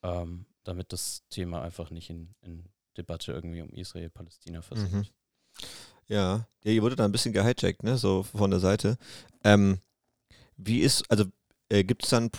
ähm, 0.03 0.45
damit 0.67 0.93
das 0.93 1.23
Thema 1.29 1.61
einfach 1.61 1.89
nicht 1.89 2.09
in, 2.09 2.35
in 2.41 2.65
Debatte 2.97 3.31
irgendwie 3.31 3.61
um 3.61 3.69
Israel-Palästina 3.69 4.61
versinkt. 4.61 4.93
Mhm. 4.93 5.05
Ja, 6.07 6.47
ihr 6.63 6.81
wurde 6.81 6.95
da 6.95 7.05
ein 7.05 7.11
bisschen 7.11 7.33
gehijackt, 7.33 7.83
ne, 7.83 7.97
so 7.97 8.23
von 8.23 8.51
der 8.51 8.59
Seite. 8.59 8.97
Ähm, 9.43 9.79
wie 10.55 10.79
ist, 10.79 11.09
also 11.11 11.25
äh, 11.69 11.83
gibt 11.83 12.03
es 12.03 12.09
dann 12.09 12.31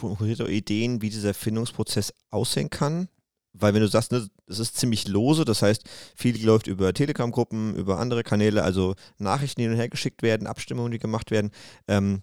Ideen, 0.48 1.02
wie 1.02 1.10
dieser 1.10 1.34
Findungsprozess 1.34 2.14
aussehen 2.30 2.70
kann? 2.70 3.08
Weil 3.52 3.74
wenn 3.74 3.80
du 3.80 3.88
sagst, 3.88 4.12
ne, 4.12 4.28
es 4.46 4.58
ist 4.58 4.76
ziemlich 4.76 5.08
lose, 5.08 5.44
das 5.44 5.62
heißt, 5.62 5.84
viel 6.14 6.42
läuft 6.44 6.66
über 6.66 6.92
Telegram-Gruppen, 6.92 7.74
über 7.76 7.98
andere 7.98 8.22
Kanäle, 8.22 8.62
also 8.62 8.94
Nachrichten, 9.18 9.60
die 9.60 9.64
hin 9.64 9.72
und 9.72 9.78
her 9.78 9.88
geschickt 9.88 10.22
werden, 10.22 10.46
Abstimmungen, 10.46 10.92
die 10.92 10.98
gemacht 10.98 11.30
werden. 11.30 11.50
Ähm, 11.86 12.22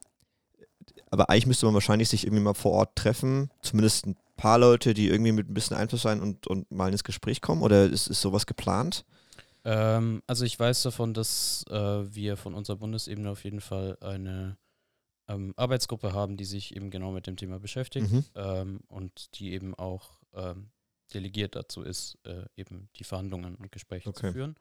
aber 1.11 1.29
eigentlich 1.29 1.47
müsste 1.47 1.65
man 1.65 1.75
wahrscheinlich 1.75 2.09
sich 2.09 2.25
irgendwie 2.25 2.43
mal 2.43 2.53
vor 2.53 2.71
Ort 2.71 2.95
treffen, 2.95 3.49
zumindest 3.61 4.07
ein 4.07 4.15
paar 4.35 4.57
Leute, 4.57 4.93
die 4.93 5.07
irgendwie 5.07 5.31
mit 5.31 5.49
ein 5.49 5.53
bisschen 5.53 5.77
Einfluss 5.77 6.01
sein 6.03 6.21
und, 6.21 6.47
und 6.47 6.69
mal 6.71 6.91
ins 6.91 7.03
Gespräch 7.03 7.41
kommen. 7.41 7.61
Oder 7.61 7.85
ist, 7.85 8.07
ist 8.07 8.21
sowas 8.21 8.45
geplant? 8.45 9.05
Ähm, 9.63 10.21
also 10.27 10.45
ich 10.45 10.59
weiß 10.59 10.83
davon, 10.83 11.13
dass 11.13 11.65
äh, 11.69 11.75
wir 12.13 12.37
von 12.37 12.53
unserer 12.53 12.77
Bundesebene 12.77 13.29
auf 13.29 13.43
jeden 13.43 13.61
Fall 13.61 13.97
eine 14.01 14.57
ähm, 15.27 15.53
Arbeitsgruppe 15.57 16.13
haben, 16.13 16.37
die 16.37 16.45
sich 16.45 16.75
eben 16.75 16.91
genau 16.91 17.11
mit 17.11 17.27
dem 17.27 17.35
Thema 17.37 17.59
beschäftigt 17.59 18.11
Mhm. 18.11 18.25
ähm, 18.35 18.79
und 18.87 19.39
die 19.39 19.53
eben 19.53 19.73
auch 19.73 20.19
ähm, 20.33 20.69
delegiert 21.13 21.55
dazu 21.55 21.81
ist, 21.81 22.17
äh, 22.25 22.45
eben 22.55 22.89
die 22.97 23.03
Verhandlungen 23.03 23.55
und 23.55 23.71
Gespräche 23.71 24.09
Okay. 24.09 24.27
zu 24.27 24.33
führen. 24.33 24.55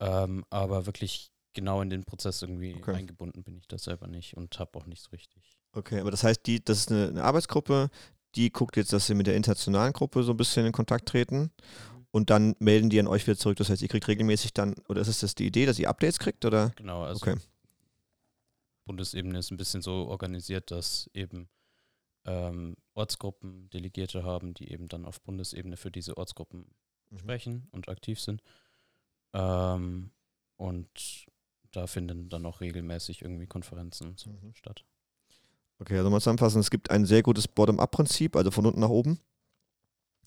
Ähm, 0.00 0.44
aber 0.50 0.86
wirklich 0.86 1.30
genau 1.52 1.82
in 1.82 1.90
den 1.90 2.04
Prozess 2.04 2.40
irgendwie 2.42 2.74
Okay. 2.76 2.94
eingebunden 2.94 3.42
bin 3.42 3.56
ich 3.56 3.68
da 3.68 3.76
selber 3.78 4.06
nicht 4.06 4.36
und 4.36 4.58
habe 4.58 4.78
auch 4.78 4.86
nicht 4.86 5.02
so 5.02 5.10
richtig. 5.10 5.60
Okay, 5.74 6.00
aber 6.00 6.10
das 6.10 6.24
heißt, 6.24 6.46
die, 6.46 6.64
das 6.64 6.78
ist 6.78 6.90
eine, 6.90 7.08
eine 7.08 7.24
Arbeitsgruppe, 7.24 7.90
die 8.34 8.50
guckt 8.50 8.76
jetzt, 8.76 8.92
dass 8.92 9.06
sie 9.06 9.14
mit 9.14 9.26
der 9.26 9.36
internationalen 9.36 9.92
Gruppe 9.92 10.22
so 10.22 10.32
ein 10.32 10.36
bisschen 10.36 10.66
in 10.66 10.72
Kontakt 10.72 11.08
treten 11.08 11.50
und 12.10 12.30
dann 12.30 12.54
melden 12.58 12.90
die 12.90 12.98
an 13.00 13.06
euch 13.06 13.26
wieder 13.26 13.36
zurück. 13.36 13.56
Das 13.58 13.68
heißt, 13.70 13.82
ihr 13.82 13.88
kriegt 13.88 14.08
regelmäßig 14.08 14.52
dann, 14.52 14.74
oder 14.88 15.00
ist 15.00 15.08
es 15.08 15.20
das 15.20 15.34
die 15.34 15.46
Idee, 15.46 15.66
dass 15.66 15.78
ihr 15.78 15.88
Updates 15.88 16.18
kriegt, 16.18 16.44
oder? 16.44 16.70
Genau, 16.76 17.02
also 17.04 17.20
Okay. 17.26 17.38
Bundesebene 18.84 19.38
ist 19.38 19.50
ein 19.50 19.56
bisschen 19.56 19.82
so 19.82 20.08
organisiert, 20.08 20.70
dass 20.70 21.08
eben 21.14 21.48
ähm, 22.24 22.76
Ortsgruppen 22.94 23.70
Delegierte 23.70 24.24
haben, 24.24 24.54
die 24.54 24.70
eben 24.70 24.88
dann 24.88 25.04
auf 25.04 25.20
Bundesebene 25.22 25.76
für 25.76 25.90
diese 25.90 26.16
Ortsgruppen 26.16 26.66
Mhm. 27.10 27.18
sprechen 27.18 27.68
und 27.72 27.88
aktiv 27.88 28.20
sind. 28.20 28.42
Ähm, 29.34 30.10
und 30.56 31.26
da 31.72 31.86
finden 31.86 32.28
dann 32.28 32.46
auch 32.46 32.60
regelmäßig 32.60 33.22
irgendwie 33.22 33.46
Konferenzen 33.46 34.16
so 34.16 34.30
Mhm. 34.30 34.54
statt. 34.54 34.84
Okay, 35.82 35.98
also 35.98 36.10
mal 36.10 36.20
zusammenfassen, 36.20 36.60
es 36.60 36.70
gibt 36.70 36.92
ein 36.92 37.04
sehr 37.06 37.24
gutes 37.24 37.48
Bottom-up-Prinzip, 37.48 38.36
also 38.36 38.52
von 38.52 38.66
unten 38.66 38.78
nach 38.78 38.88
oben, 38.88 39.18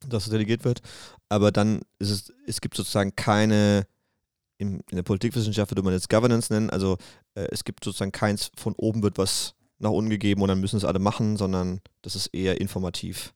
dass 0.06 0.26
es 0.26 0.30
delegiert 0.30 0.66
wird. 0.66 0.82
Aber 1.30 1.54
dann 1.54 1.80
ist 1.98 2.10
es, 2.10 2.34
es 2.46 2.60
gibt 2.60 2.76
sozusagen 2.76 3.16
keine, 3.16 3.88
in, 4.58 4.82
in 4.90 4.98
der 4.98 5.04
Politikwissenschaft 5.04 5.72
würde 5.72 5.82
man 5.82 5.94
jetzt 5.94 6.10
Governance 6.10 6.52
nennen, 6.52 6.70
also 6.70 6.98
äh, 7.36 7.48
es 7.52 7.64
gibt 7.64 7.86
sozusagen 7.86 8.12
keins, 8.12 8.52
von 8.58 8.74
oben 8.76 9.02
wird 9.02 9.18
was 9.18 9.56
nach 9.80 9.92
unten 9.92 10.10
gegeben 10.10 10.42
und 10.42 10.50
dann 10.50 10.60
müssen 10.60 10.76
es 10.76 10.84
alle 10.84 11.00
machen, 11.00 11.38
sondern 11.38 11.80
das 12.02 12.18
ist 12.18 12.28
eher 12.28 12.60
informativ. 12.60 13.34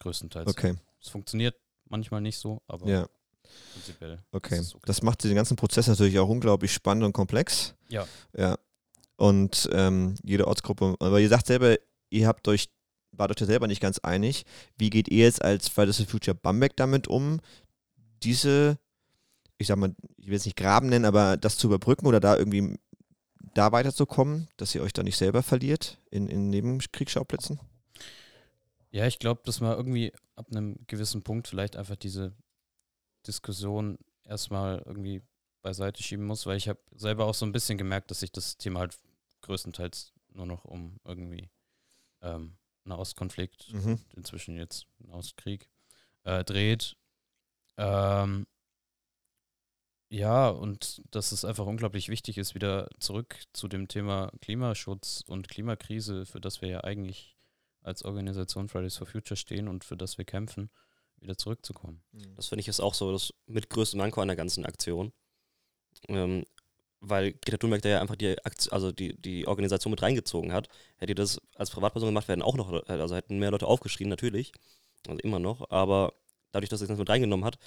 Größtenteils. 0.00 0.46
Okay, 0.46 0.74
Es 1.00 1.08
funktioniert 1.08 1.56
manchmal 1.88 2.20
nicht 2.20 2.36
so, 2.36 2.60
aber 2.68 2.86
ja, 2.86 3.06
prinzipiell. 3.72 4.22
okay. 4.32 4.60
okay. 4.60 4.78
Das 4.84 5.00
macht 5.00 5.24
den 5.24 5.34
ganzen 5.34 5.56
Prozess 5.56 5.86
natürlich 5.86 6.18
auch 6.18 6.28
unglaublich 6.28 6.74
spannend 6.74 7.04
und 7.04 7.14
komplex. 7.14 7.74
Ja. 7.88 8.06
Ja. 8.36 8.58
Und 9.16 9.68
ähm, 9.72 10.16
jede 10.24 10.46
Ortsgruppe, 10.46 10.96
aber 10.98 11.20
ihr 11.20 11.28
sagt 11.28 11.46
selber, 11.46 11.76
ihr 12.10 12.26
habt 12.26 12.48
euch, 12.48 12.68
wart 13.12 13.30
euch 13.30 13.40
ja 13.40 13.46
selber 13.46 13.66
nicht 13.66 13.80
ganz 13.80 13.98
einig. 14.00 14.44
Wie 14.76 14.90
geht 14.90 15.08
ihr 15.08 15.24
jetzt 15.24 15.42
als 15.42 15.68
Fridays 15.68 15.98
for 15.98 16.06
Future 16.06 16.34
Bamberg 16.34 16.76
damit 16.76 17.06
um, 17.06 17.40
diese, 18.22 18.78
ich 19.58 19.68
sag 19.68 19.76
mal, 19.76 19.94
ich 20.16 20.28
will 20.28 20.36
es 20.36 20.46
nicht 20.46 20.56
Graben 20.56 20.88
nennen, 20.88 21.04
aber 21.04 21.36
das 21.36 21.58
zu 21.58 21.68
überbrücken 21.68 22.06
oder 22.06 22.20
da 22.20 22.36
irgendwie 22.36 22.76
da 23.54 23.70
weiterzukommen, 23.70 24.48
dass 24.56 24.74
ihr 24.74 24.82
euch 24.82 24.92
da 24.92 25.02
nicht 25.02 25.16
selber 25.16 25.42
verliert 25.42 26.00
in, 26.10 26.28
in 26.28 26.50
Nebenkriegsschauplätzen? 26.50 27.60
Ja, 28.90 29.06
ich 29.06 29.18
glaube, 29.18 29.42
dass 29.44 29.60
man 29.60 29.76
irgendwie 29.76 30.12
ab 30.36 30.46
einem 30.50 30.76
gewissen 30.86 31.22
Punkt 31.22 31.48
vielleicht 31.48 31.76
einfach 31.76 31.96
diese 31.96 32.32
Diskussion 33.26 33.98
erstmal 34.24 34.82
irgendwie 34.86 35.22
beiseite 35.64 36.02
schieben 36.02 36.26
muss, 36.26 36.46
weil 36.46 36.56
ich 36.58 36.68
habe 36.68 36.78
selber 36.94 37.24
auch 37.26 37.34
so 37.34 37.44
ein 37.44 37.52
bisschen 37.52 37.78
gemerkt, 37.78 38.10
dass 38.10 38.20
sich 38.20 38.30
das 38.30 38.56
Thema 38.58 38.80
halt 38.80 38.96
größtenteils 39.40 40.12
nur 40.28 40.46
noch 40.46 40.64
um 40.64 41.00
irgendwie 41.04 41.50
ähm, 42.20 42.56
Nahostkonflikt, 42.84 43.72
Mhm. 43.72 43.98
inzwischen 44.14 44.56
jetzt 44.56 44.86
Nahostkrieg, 44.98 45.68
äh, 46.24 46.44
dreht. 46.44 46.96
Ähm, 47.78 48.46
ja, 50.10 50.48
und 50.48 51.02
dass 51.10 51.32
es 51.32 51.44
einfach 51.44 51.66
unglaublich 51.66 52.08
wichtig 52.08 52.38
ist, 52.38 52.54
wieder 52.54 52.88
zurück 53.00 53.36
zu 53.52 53.66
dem 53.68 53.88
Thema 53.88 54.30
Klimaschutz 54.40 55.24
und 55.26 55.48
Klimakrise, 55.48 56.26
für 56.26 56.40
das 56.40 56.60
wir 56.62 56.68
ja 56.68 56.84
eigentlich 56.84 57.36
als 57.80 58.04
Organisation 58.04 58.68
Fridays 58.68 58.96
for 58.96 59.06
Future 59.06 59.36
stehen 59.36 59.66
und 59.66 59.82
für 59.84 59.96
das 59.96 60.16
wir 60.18 60.24
kämpfen, 60.24 60.70
wieder 61.20 61.36
zurückzukommen. 61.36 62.02
Das 62.36 62.48
finde 62.48 62.60
ich 62.60 62.68
ist 62.68 62.80
auch 62.80 62.94
so 62.94 63.12
das 63.12 63.32
mit 63.46 63.70
größte 63.70 63.96
Manko 63.96 64.20
an 64.20 64.28
der 64.28 64.36
ganzen 64.36 64.64
Aktion. 64.66 65.12
Ähm, 66.08 66.44
weil 67.08 67.32
Greta 67.32 67.58
Thunberg 67.58 67.82
da 67.82 67.88
ja 67.88 68.00
einfach 68.00 68.16
die, 68.16 68.38
Akt 68.44 68.72
also 68.72 68.90
die, 68.90 69.14
die 69.20 69.46
Organisation 69.46 69.90
mit 69.90 70.02
reingezogen 70.02 70.52
hat. 70.52 70.68
Hätte 70.96 71.14
das 71.14 71.40
als 71.54 71.70
Privatperson 71.70 72.08
gemacht, 72.08 72.28
werden 72.28 72.42
auch 72.42 72.56
noch, 72.56 72.72
also 72.88 73.14
hätten 73.14 73.38
mehr 73.38 73.50
Leute 73.50 73.66
aufgeschrien, 73.66 74.08
natürlich. 74.08 74.52
Also 75.06 75.18
immer 75.20 75.38
noch. 75.38 75.70
Aber 75.70 76.14
dadurch, 76.52 76.70
dass 76.70 76.80
sie 76.80 76.86
das 76.86 76.98
mit 76.98 77.08
reingenommen 77.10 77.44
hat, 77.44 77.58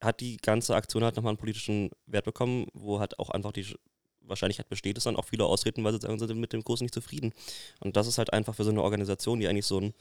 hat 0.00 0.20
die 0.20 0.36
ganze 0.38 0.74
Aktion 0.74 1.04
halt 1.04 1.16
nochmal 1.16 1.30
einen 1.30 1.38
politischen 1.38 1.90
Wert 2.06 2.24
bekommen, 2.24 2.66
wo 2.74 3.00
halt 3.00 3.18
auch 3.18 3.30
einfach 3.30 3.52
die 3.52 3.66
Wahrscheinlichkeit 4.20 4.68
besteht, 4.68 4.96
dass 4.96 5.04
dann 5.04 5.16
auch 5.16 5.24
viele 5.24 5.44
austreten, 5.44 5.84
weil 5.84 5.92
sie 5.92 6.00
sagen, 6.00 6.18
sie 6.18 6.26
sind 6.26 6.40
mit 6.40 6.52
dem 6.52 6.64
Kurs 6.64 6.80
nicht 6.80 6.94
zufrieden. 6.94 7.32
Und 7.80 7.96
das 7.96 8.06
ist 8.06 8.18
halt 8.18 8.32
einfach 8.32 8.54
für 8.54 8.64
so 8.64 8.70
eine 8.70 8.82
Organisation, 8.82 9.40
die 9.40 9.48
eigentlich 9.48 9.66
so 9.66 9.80
ein 9.80 9.94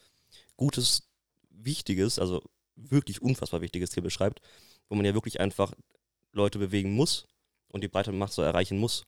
gutes, 0.57 1.03
wichtiges, 1.49 2.19
also 2.19 2.41
wirklich 2.75 3.21
unfassbar 3.21 3.61
wichtiges 3.61 3.91
Ziel 3.91 4.03
beschreibt, 4.03 4.41
wo 4.89 4.95
man 4.95 5.05
ja 5.05 5.13
wirklich 5.13 5.39
einfach 5.39 5.73
Leute 6.31 6.57
bewegen 6.57 6.93
muss 6.93 7.27
und 7.73 7.83
die 7.83 7.89
breite 7.89 8.13
Macht 8.13 8.33
so 8.33 8.43
erreichen 8.43 8.79
muss, 8.79 9.05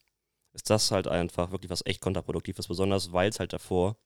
ist 0.52 0.70
das 0.70 0.90
halt 0.90 1.08
einfach 1.08 1.52
wirklich 1.52 1.70
was 1.70 1.86
echt 1.86 2.02
kontraproduktives, 2.02 2.68
besonders 2.68 3.12
weil 3.12 3.30
es 3.30 3.40
halt 3.40 3.54
davor 3.54 3.96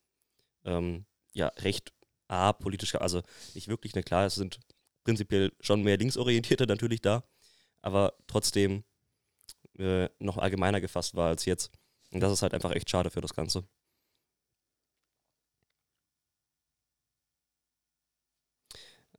ähm, 0.65 1.07
ja 1.33 1.49
recht 1.59 1.93
apolitisch, 2.29 2.95
also 2.97 3.23
nicht 3.55 3.69
wirklich, 3.69 3.95
ne, 3.95 4.03
klar, 4.03 4.27
es 4.27 4.37
sind 4.37 4.61
prinzipiell 5.05 5.53
schon 5.61 5.83
mehr 5.83 5.99
Linksorientierte 5.99 6.67
natürlich 6.67 7.03
da, 7.03 7.25
aber 7.83 8.15
trotzdem 8.29 8.85
äh, 9.79 10.09
noch 10.19 10.39
allgemeiner 10.39 10.81
gefasst 10.81 11.15
war 11.17 11.29
als 11.29 11.45
jetzt. 11.47 11.73
Und 12.13 12.21
das 12.21 12.33
ist 12.33 12.43
halt 12.43 12.55
einfach 12.55 12.73
echt 12.73 12.91
schade 12.91 13.11
für 13.11 13.21
das 13.21 13.35
Ganze. 13.35 13.65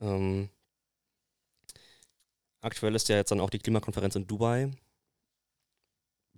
Ähm, 0.01 0.50
aktuell 2.62 2.95
ist 2.95 3.10
ja 3.10 3.17
jetzt 3.17 3.31
dann 3.31 3.39
auch 3.39 3.50
die 3.50 3.60
Klimakonferenz 3.60 4.15
in 4.15 4.27
Dubai. 4.27 4.71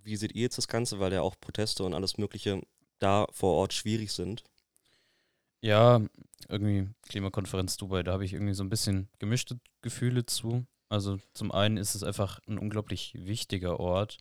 Wie 0.03 0.15
seht 0.15 0.33
ihr 0.35 0.43
jetzt 0.43 0.57
das 0.57 0.67
Ganze, 0.67 0.99
weil 0.99 1.13
ja 1.13 1.21
auch 1.21 1.35
Proteste 1.39 1.83
und 1.83 1.93
alles 1.93 2.17
Mögliche 2.17 2.61
da 2.99 3.27
vor 3.31 3.55
Ort 3.55 3.73
schwierig 3.73 4.11
sind? 4.11 4.43
Ja, 5.61 6.01
irgendwie 6.49 6.89
Klimakonferenz 7.03 7.77
Dubai, 7.77 8.03
da 8.03 8.11
habe 8.13 8.25
ich 8.25 8.33
irgendwie 8.33 8.53
so 8.53 8.63
ein 8.63 8.69
bisschen 8.69 9.09
gemischte 9.19 9.59
Gefühle 9.81 10.25
zu. 10.25 10.65
Also 10.89 11.19
zum 11.33 11.51
einen 11.51 11.77
ist 11.77 11.95
es 11.95 12.03
einfach 12.03 12.39
ein 12.47 12.57
unglaublich 12.57 13.13
wichtiger 13.17 13.79
Ort 13.79 14.17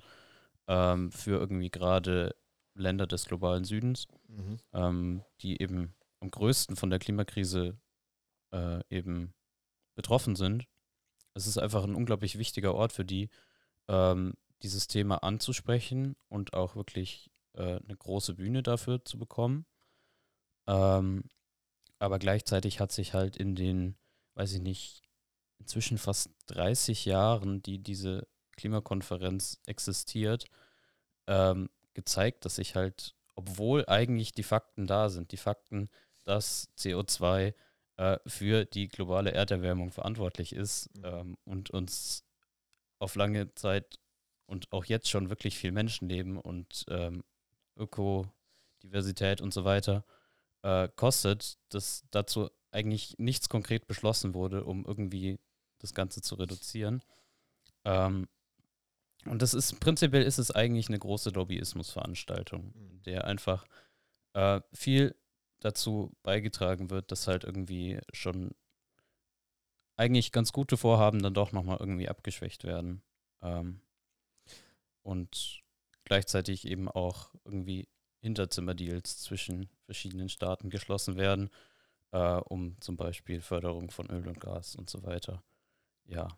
ähm, 0.69 1.11
für 1.11 1.39
irgendwie 1.39 1.71
gerade 1.71 2.35
Länder 2.75 3.07
des 3.07 3.27
globalen 3.27 3.65
Südens, 3.65 4.07
Mhm. 4.29 4.57
ähm, 4.73 5.23
die 5.43 5.61
eben 5.61 5.95
am 6.21 6.31
größten 6.31 6.77
von 6.77 6.89
der 6.91 6.99
Klimakrise 7.01 7.77
äh, 8.53 8.81
eben 8.89 9.35
betroffen 9.95 10.37
sind. 10.37 10.67
Es 11.35 11.47
ist 11.47 11.59
einfach 11.59 11.85
ein 11.85 11.95
unglaublich 11.95 12.39
wichtiger 12.39 12.75
Ort 12.75 12.93
für 12.93 13.05
die, 13.05 13.29
ähm, 13.89 14.35
dieses 14.63 14.87
Thema 14.87 15.23
anzusprechen 15.23 16.17
und 16.29 16.55
auch 16.55 16.77
wirklich 16.77 17.31
äh, 17.55 17.81
eine 17.81 17.97
große 17.97 18.35
Bühne 18.35 18.63
dafür 18.63 19.05
zu 19.05 19.19
bekommen. 19.19 19.67
Ähm, 20.67 21.25
aber 21.99 22.19
gleichzeitig 22.19 22.81
hat 22.81 22.93
sich 22.93 23.15
halt 23.15 23.37
in 23.37 23.55
den, 23.55 23.97
weiß 24.35 24.55
ich 24.55 24.61
nicht, 24.61 25.03
inzwischen 25.59 25.99
fast 25.99 26.31
30 26.47 27.05
Jahren, 27.05 27.63
die 27.63 27.79
diese 27.79 28.27
Klimakonferenz 28.57 29.61
existiert, 29.67 30.47
ähm, 31.27 31.71
gezeigt, 31.95 32.45
dass 32.45 32.57
sich 32.57 32.75
halt, 32.75 33.15
obwohl 33.35 33.87
eigentlich 33.87 34.33
die 34.33 34.43
Fakten 34.43 34.87
da 34.87 35.09
sind, 35.09 35.33
die 35.33 35.37
Fakten, 35.37 35.89
dass 36.25 36.69
CO2 36.77 37.55
äh, 37.97 38.19
für 38.27 38.65
die 38.65 38.89
globale 38.89 39.33
Erderwärmung 39.33 39.91
verantwortlich 39.91 40.55
ist 40.55 40.95
mhm. 40.97 41.05
ähm, 41.05 41.37
und 41.45 41.71
uns 41.71 42.25
auf 42.99 43.15
lange 43.17 43.55
Zeit 43.55 43.99
und 44.53 44.71
auch 44.71 44.85
jetzt 44.85 45.09
schon 45.09 45.31
wirklich 45.31 45.57
viel 45.57 45.73
Menschenleben 45.73 46.37
und 46.37 46.85
ähm, 46.89 47.25
Ökodiversität 47.77 49.41
und 49.41 49.53
so 49.55 49.65
weiter 49.65 50.05
äh, 50.63 50.89
kostet, 50.95 51.59
dass 51.71 52.05
dazu 52.11 52.51
eigentlich 52.71 53.19
nichts 53.19 53.49
konkret 53.49 53.87
beschlossen 53.87 54.35
wurde, 54.35 54.65
um 54.65 54.85
irgendwie 54.85 55.41
das 55.79 55.95
Ganze 55.95 56.21
zu 56.21 56.35
reduzieren. 56.35 57.03
Ähm, 57.85 58.29
und 59.25 59.41
das 59.41 59.55
ist 59.55 59.81
prinzipiell 59.81 60.23
ist 60.23 60.39
es 60.39 60.51
eigentlich 60.51 60.89
eine 60.89 60.99
große 60.99 61.31
Lobbyismusveranstaltung, 61.31 62.73
in 62.75 62.97
mhm. 62.97 63.03
der 63.05 63.25
einfach 63.25 63.65
äh, 64.35 64.61
viel 64.75 65.17
dazu 65.61 66.13
beigetragen 66.23 66.91
wird, 66.91 67.11
dass 67.11 67.27
halt 67.27 67.45
irgendwie 67.45 68.01
schon 68.13 68.51
eigentlich 69.97 70.31
ganz 70.31 70.53
gute 70.53 70.77
Vorhaben 70.77 71.23
dann 71.23 71.35
doch 71.35 71.53
nochmal 71.53 71.79
irgendwie 71.81 72.09
abgeschwächt 72.09 72.65
werden. 72.65 73.03
Ähm, 73.41 73.81
und 75.03 75.63
gleichzeitig 76.05 76.67
eben 76.67 76.89
auch 76.89 77.31
irgendwie 77.45 77.89
Hinterzimmerdeals 78.21 79.19
zwischen 79.19 79.69
verschiedenen 79.85 80.29
Staaten 80.29 80.71
geschlossen 80.71 81.17
werden, 81.17 81.51
äh, 82.13 82.37
um 82.37 82.81
zum 82.81 82.97
Beispiel 82.97 83.41
Förderung 83.41 83.91
von 83.91 84.09
Öl 84.11 84.29
und 84.29 84.41
Gas 84.41 84.77
und 84.77 84.89
so 84.89 85.03
weiter, 85.03 85.43
ja, 86.07 86.29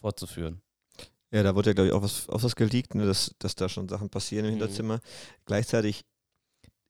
fortzuführen. 0.00 0.62
Ja, 1.30 1.42
da 1.42 1.54
wurde 1.54 1.70
ja, 1.70 1.74
glaube 1.74 1.88
ich, 1.88 1.92
auch 1.92 2.02
was, 2.02 2.28
auch 2.28 2.42
was 2.42 2.56
geleakt, 2.56 2.94
ne, 2.94 3.06
dass, 3.06 3.34
dass 3.38 3.54
da 3.54 3.68
schon 3.68 3.88
Sachen 3.88 4.10
passieren 4.10 4.46
im 4.46 4.54
mhm. 4.54 4.58
Hinterzimmer. 4.58 5.00
Gleichzeitig, 5.44 6.04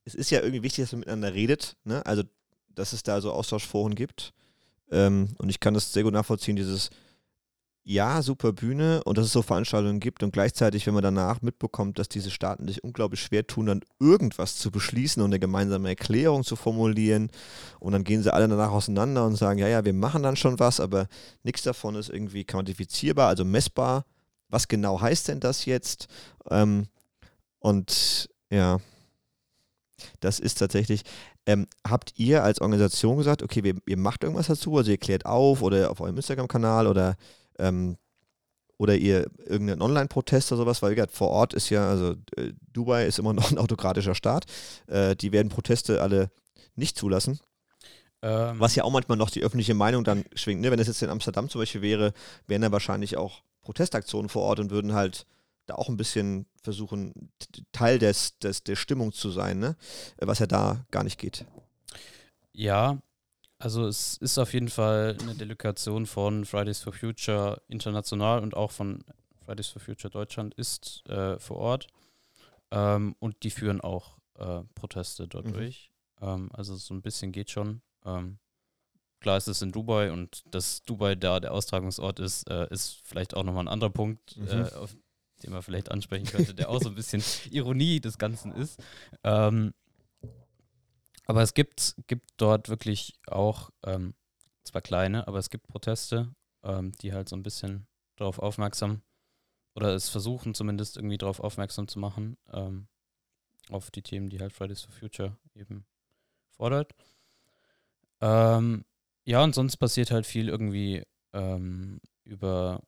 es 0.03 0.15
ist 0.15 0.31
ja 0.31 0.39
irgendwie 0.39 0.63
wichtig, 0.63 0.85
dass 0.85 0.93
man 0.93 1.01
miteinander 1.01 1.33
redet, 1.33 1.77
ne? 1.83 2.03
also 2.05 2.23
dass 2.69 2.93
es 2.93 3.03
da 3.03 3.21
so 3.21 3.31
Austauschforen 3.31 3.93
gibt. 3.93 4.33
Ähm, 4.89 5.35
und 5.37 5.49
ich 5.49 5.59
kann 5.59 5.73
das 5.73 5.93
sehr 5.93 6.03
gut 6.03 6.13
nachvollziehen, 6.13 6.55
dieses, 6.55 6.89
ja, 7.83 8.21
super 8.21 8.53
Bühne 8.53 9.03
und 9.05 9.17
dass 9.17 9.25
es 9.25 9.31
so 9.31 9.41
Veranstaltungen 9.41 9.99
gibt 9.99 10.21
und 10.21 10.31
gleichzeitig, 10.31 10.85
wenn 10.85 10.93
man 10.93 11.03
danach 11.03 11.41
mitbekommt, 11.41 11.97
dass 11.97 12.09
diese 12.09 12.29
Staaten 12.29 12.67
sich 12.67 12.83
unglaublich 12.83 13.21
schwer 13.21 13.47
tun, 13.47 13.65
dann 13.65 13.81
irgendwas 13.99 14.57
zu 14.57 14.69
beschließen 14.69 15.21
und 15.21 15.29
eine 15.29 15.39
gemeinsame 15.39 15.89
Erklärung 15.89 16.43
zu 16.43 16.55
formulieren 16.55 17.31
und 17.79 17.93
dann 17.93 18.03
gehen 18.03 18.21
sie 18.21 18.31
alle 18.31 18.47
danach 18.47 18.71
auseinander 18.71 19.25
und 19.25 19.35
sagen, 19.35 19.57
ja, 19.57 19.67
ja, 19.67 19.83
wir 19.83 19.93
machen 19.93 20.21
dann 20.21 20.35
schon 20.35 20.59
was, 20.59 20.79
aber 20.79 21.07
nichts 21.43 21.63
davon 21.63 21.95
ist 21.95 22.09
irgendwie 22.09 22.43
quantifizierbar, 22.43 23.27
also 23.29 23.45
messbar. 23.45 24.05
Was 24.49 24.67
genau 24.67 25.01
heißt 25.01 25.29
denn 25.29 25.39
das 25.39 25.65
jetzt? 25.65 26.07
Ähm, 26.49 26.87
und 27.59 28.29
ja, 28.51 28.79
das 30.19 30.39
ist 30.39 30.55
tatsächlich, 30.59 31.01
ähm, 31.47 31.67
habt 31.87 32.13
ihr 32.19 32.43
als 32.43 32.61
Organisation 32.61 33.17
gesagt, 33.17 33.41
okay, 33.41 33.63
wir, 33.63 33.75
ihr 33.87 33.97
macht 33.97 34.23
irgendwas 34.23 34.47
dazu, 34.47 34.77
also 34.77 34.91
ihr 34.91 34.97
klärt 34.97 35.25
auf 35.25 35.61
oder 35.61 35.89
auf 35.89 35.99
eurem 36.01 36.17
Instagram-Kanal 36.17 36.85
oder 36.85 37.15
ähm, 37.61 37.97
oder 38.77 38.95
ihr 38.95 39.29
irgendeinen 39.45 39.81
Online-Protest 39.81 40.51
oder 40.51 40.63
sowas, 40.63 40.81
weil 40.81 40.95
gesagt, 40.95 41.13
vor 41.13 41.29
Ort 41.29 41.53
ist 41.53 41.69
ja, 41.69 41.87
also 41.87 42.15
äh, 42.35 42.53
Dubai 42.73 43.05
ist 43.05 43.19
immer 43.19 43.33
noch 43.33 43.51
ein 43.51 43.59
autokratischer 43.59 44.15
Staat, 44.15 44.45
äh, 44.87 45.15
die 45.15 45.31
werden 45.31 45.49
Proteste 45.49 46.01
alle 46.01 46.31
nicht 46.75 46.97
zulassen. 46.97 47.39
Ähm. 48.23 48.59
Was 48.59 48.75
ja 48.75 48.83
auch 48.83 48.91
manchmal 48.91 49.17
noch 49.17 49.29
die 49.29 49.43
öffentliche 49.43 49.73
Meinung 49.73 50.03
dann 50.03 50.25
schwingt. 50.33 50.61
Ne? 50.61 50.71
Wenn 50.71 50.79
es 50.79 50.87
jetzt 50.87 51.01
in 51.01 51.09
Amsterdam 51.09 51.49
zum 51.49 51.61
Beispiel 51.61 51.81
wäre, 51.81 52.13
wären 52.47 52.61
da 52.63 52.71
wahrscheinlich 52.71 53.17
auch 53.17 53.43
Protestaktionen 53.61 54.29
vor 54.29 54.43
Ort 54.43 54.59
und 54.59 54.71
würden 54.71 54.93
halt 54.93 55.25
da 55.67 55.75
auch 55.75 55.89
ein 55.89 55.97
bisschen 55.97 56.47
versuchen, 56.63 57.31
Teil 57.71 57.99
des, 57.99 58.37
des, 58.39 58.63
der 58.63 58.75
Stimmung 58.75 59.11
zu 59.11 59.29
sein, 59.29 59.59
ne? 59.59 59.75
was 60.17 60.39
ja 60.39 60.47
da 60.47 60.85
gar 60.91 61.03
nicht 61.03 61.19
geht. 61.19 61.45
Ja, 62.53 62.97
also 63.61 63.87
es 63.87 64.17
ist 64.17 64.37
auf 64.37 64.53
jeden 64.53 64.69
Fall 64.69 65.17
eine 65.21 65.35
Delegation 65.35 66.05
von 66.05 66.45
Fridays 66.45 66.79
for 66.79 66.93
Future 66.93 67.61
international 67.67 68.41
und 68.41 68.55
auch 68.55 68.71
von 68.71 69.03
Fridays 69.45 69.69
for 69.69 69.81
Future 69.81 70.11
Deutschland 70.11 70.53
ist 70.55 71.07
äh, 71.07 71.39
vor 71.39 71.57
Ort. 71.57 71.87
Ähm, 72.71 73.15
und 73.19 73.43
die 73.43 73.51
führen 73.51 73.81
auch 73.81 74.17
äh, 74.37 74.61
Proteste 74.75 75.27
dort 75.27 75.45
mhm. 75.45 75.53
durch. 75.53 75.91
Ähm, 76.21 76.49
also 76.53 76.75
so 76.75 76.93
ein 76.93 77.01
bisschen 77.01 77.31
geht 77.31 77.51
schon. 77.51 77.81
Ähm, 78.05 78.39
klar 79.19 79.37
ist 79.37 79.47
es 79.47 79.61
in 79.61 79.71
Dubai 79.71 80.11
und 80.11 80.43
dass 80.53 80.83
Dubai 80.83 81.15
da 81.15 81.39
der 81.39 81.53
Austragungsort 81.53 82.19
ist, 82.19 82.49
äh, 82.49 82.67
ist 82.71 83.01
vielleicht 83.03 83.35
auch 83.35 83.43
nochmal 83.43 83.65
ein 83.65 83.73
anderer 83.73 83.91
Punkt, 83.91 84.37
mhm. 84.37 84.47
Äh, 84.47 84.73
auf 84.75 84.95
den 85.43 85.51
man 85.51 85.61
vielleicht 85.61 85.91
ansprechen 85.91 86.25
könnte, 86.25 86.53
der 86.53 86.69
auch 86.69 86.81
so 86.81 86.89
ein 86.89 86.95
bisschen 86.95 87.23
Ironie 87.51 87.99
des 87.99 88.17
Ganzen 88.17 88.51
ist. 88.53 88.79
Ähm, 89.23 89.73
aber 91.31 91.43
es 91.43 91.53
gibt, 91.53 91.95
gibt 92.07 92.29
dort 92.35 92.67
wirklich 92.67 93.13
auch, 93.25 93.69
ähm, 93.85 94.15
zwar 94.65 94.81
kleine, 94.81 95.29
aber 95.29 95.37
es 95.37 95.49
gibt 95.49 95.65
Proteste, 95.65 96.35
ähm, 96.61 96.91
die 97.01 97.13
halt 97.13 97.29
so 97.29 97.37
ein 97.37 97.41
bisschen 97.41 97.87
darauf 98.17 98.37
aufmerksam 98.37 99.01
oder 99.73 99.95
es 99.95 100.09
versuchen 100.09 100.53
zumindest 100.53 100.97
irgendwie 100.97 101.17
darauf 101.17 101.39
aufmerksam 101.39 101.87
zu 101.87 101.99
machen, 101.99 102.35
ähm, 102.51 102.89
auf 103.69 103.91
die 103.91 104.01
Themen, 104.01 104.29
die 104.29 104.41
halt 104.41 104.51
Fridays 104.51 104.81
for 104.81 104.91
Future 104.91 105.37
eben 105.55 105.85
fordert. 106.49 106.93
Ähm, 108.19 108.83
ja, 109.23 109.41
und 109.41 109.55
sonst 109.55 109.77
passiert 109.77 110.11
halt 110.11 110.25
viel 110.25 110.49
irgendwie 110.49 111.01
ähm, 111.31 112.01
über 112.25 112.81